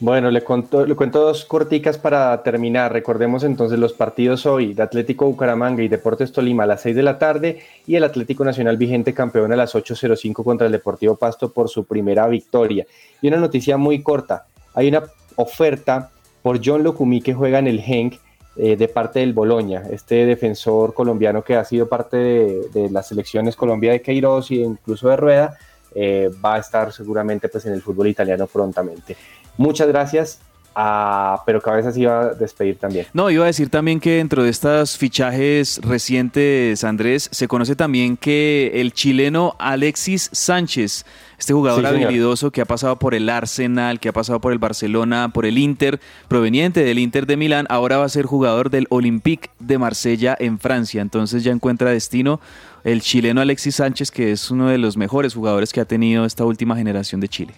Bueno, 0.00 0.32
le, 0.32 0.42
cuento 0.42 0.84
dos 1.20 1.44
corticas 1.44 1.98
para 1.98 2.42
terminar. 2.42 2.92
Recordemos 2.92 3.44
entonces 3.44 3.78
los 3.78 3.92
partidos 3.92 4.44
hoy 4.44 4.74
de 4.74 4.82
Atlético 4.82 5.26
Bucaramanga 5.26 5.84
y 5.84 5.88
Deportes 5.88 6.32
Tolima 6.32 6.64
a 6.64 6.66
las 6.66 6.82
6 6.82 6.96
de 6.96 7.02
la 7.04 7.16
tarde 7.16 7.60
y 7.86 7.94
el 7.94 8.02
Atlético 8.02 8.44
Nacional 8.44 8.76
vigente 8.76 9.14
campeón 9.14 9.52
a 9.52 9.56
las 9.56 9.72
8.05 9.76 10.42
contra 10.42 10.66
el 10.66 10.72
Deportivo 10.72 11.14
Pasto 11.14 11.52
por 11.52 11.68
su 11.68 11.84
primera 11.84 12.26
victoria. 12.26 12.88
Y 13.22 13.28
una 13.28 13.36
noticia 13.36 13.76
muy 13.76 14.02
corta. 14.02 14.46
Hay 14.74 14.88
una 14.88 15.04
oferta 15.36 16.10
por 16.42 16.60
John 16.60 16.82
Locumí 16.82 17.20
que 17.20 17.34
juega 17.34 17.60
en 17.60 17.68
el 17.68 17.78
Henk 17.78 18.14
eh, 18.58 18.76
de 18.76 18.88
parte 18.88 19.20
del 19.20 19.34
Boloña, 19.34 19.82
este 19.90 20.24
defensor 20.24 20.94
colombiano 20.94 21.44
que 21.44 21.56
ha 21.56 21.64
sido 21.64 21.88
parte 21.88 22.16
de, 22.16 22.88
las 22.90 23.08
selecciones 23.08 23.54
Colombia 23.54 23.92
de 23.92 24.00
Queiroz 24.00 24.50
e 24.50 24.56
incluso 24.56 25.08
de 25.08 25.16
Rueda, 25.16 25.58
eh, 25.94 26.30
va 26.44 26.54
a 26.54 26.58
estar 26.58 26.92
seguramente 26.92 27.48
pues, 27.48 27.66
en 27.66 27.74
el 27.74 27.82
fútbol 27.82 28.08
italiano 28.08 28.46
prontamente. 28.46 29.16
Muchas 29.58 29.88
gracias 29.88 30.40
Ah, 30.78 31.42
pero 31.46 31.62
Cabezas 31.62 31.96
iba 31.96 32.20
a 32.20 32.34
despedir 32.34 32.76
también. 32.76 33.06
No, 33.14 33.30
iba 33.30 33.44
a 33.44 33.46
decir 33.46 33.70
también 33.70 33.98
que 33.98 34.18
dentro 34.18 34.42
de 34.44 34.50
estos 34.50 34.98
fichajes 34.98 35.80
recientes, 35.82 36.84
Andrés, 36.84 37.30
se 37.32 37.48
conoce 37.48 37.76
también 37.76 38.18
que 38.18 38.72
el 38.74 38.92
chileno 38.92 39.56
Alexis 39.58 40.28
Sánchez, 40.32 41.06
este 41.38 41.54
jugador 41.54 41.80
Sí, 41.80 42.04
habilidoso 42.04 42.50
que 42.50 42.60
ha 42.60 42.66
pasado 42.66 42.98
por 42.98 43.14
el 43.14 43.30
Arsenal, 43.30 44.00
que 44.00 44.10
ha 44.10 44.12
pasado 44.12 44.38
por 44.38 44.52
el 44.52 44.58
Barcelona, 44.58 45.30
por 45.32 45.46
el 45.46 45.56
Inter, 45.56 45.98
proveniente 46.28 46.84
del 46.84 46.98
Inter 46.98 47.24
de 47.24 47.38
Milán, 47.38 47.64
ahora 47.70 47.96
va 47.96 48.04
a 48.04 48.10
ser 48.10 48.26
jugador 48.26 48.68
del 48.68 48.86
Olympique 48.90 49.48
de 49.58 49.78
Marsella 49.78 50.36
en 50.38 50.58
Francia. 50.58 51.00
Entonces 51.00 51.42
ya 51.42 51.52
encuentra 51.52 51.90
destino 51.90 52.38
el 52.84 53.00
chileno 53.00 53.40
Alexis 53.40 53.76
Sánchez, 53.76 54.10
que 54.10 54.30
es 54.30 54.50
uno 54.50 54.68
de 54.68 54.76
los 54.76 54.98
mejores 54.98 55.32
jugadores 55.32 55.72
que 55.72 55.80
ha 55.80 55.86
tenido 55.86 56.26
esta 56.26 56.44
última 56.44 56.76
generación 56.76 57.22
de 57.22 57.28
Chile. 57.28 57.54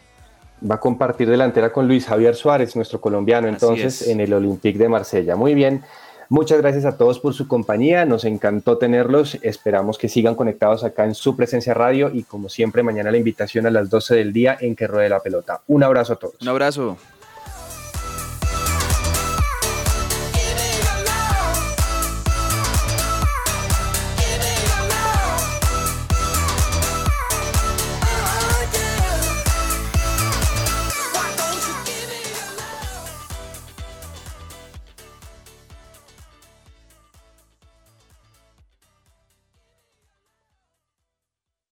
Va 0.68 0.76
a 0.76 0.80
compartir 0.80 1.28
delantera 1.28 1.72
con 1.72 1.86
Luis 1.86 2.06
Javier 2.06 2.34
Suárez, 2.34 2.74
nuestro 2.76 3.00
colombiano, 3.00 3.48
entonces 3.48 4.02
es. 4.02 4.08
en 4.08 4.20
el 4.20 4.32
Olympique 4.32 4.78
de 4.78 4.88
Marsella. 4.88 5.36
Muy 5.36 5.54
bien. 5.54 5.82
Muchas 6.30 6.60
gracias 6.60 6.84
a 6.84 6.98
todos 6.98 7.20
por 7.20 7.32
su 7.32 7.48
compañía, 7.48 8.04
nos 8.04 8.26
encantó 8.26 8.76
tenerlos, 8.76 9.38
esperamos 9.40 9.96
que 9.96 10.10
sigan 10.10 10.34
conectados 10.34 10.84
acá 10.84 11.06
en 11.06 11.14
su 11.14 11.34
presencia 11.34 11.72
radio 11.72 12.10
y 12.12 12.22
como 12.22 12.50
siempre 12.50 12.82
mañana 12.82 13.10
la 13.10 13.16
invitación 13.16 13.64
a 13.64 13.70
las 13.70 13.88
12 13.88 14.14
del 14.14 14.34
día 14.34 14.54
en 14.60 14.76
que 14.76 14.86
ruede 14.86 15.08
la 15.08 15.20
pelota. 15.20 15.62
Un 15.68 15.84
abrazo 15.84 16.12
a 16.12 16.16
todos. 16.16 16.34
Un 16.42 16.48
abrazo. 16.48 16.98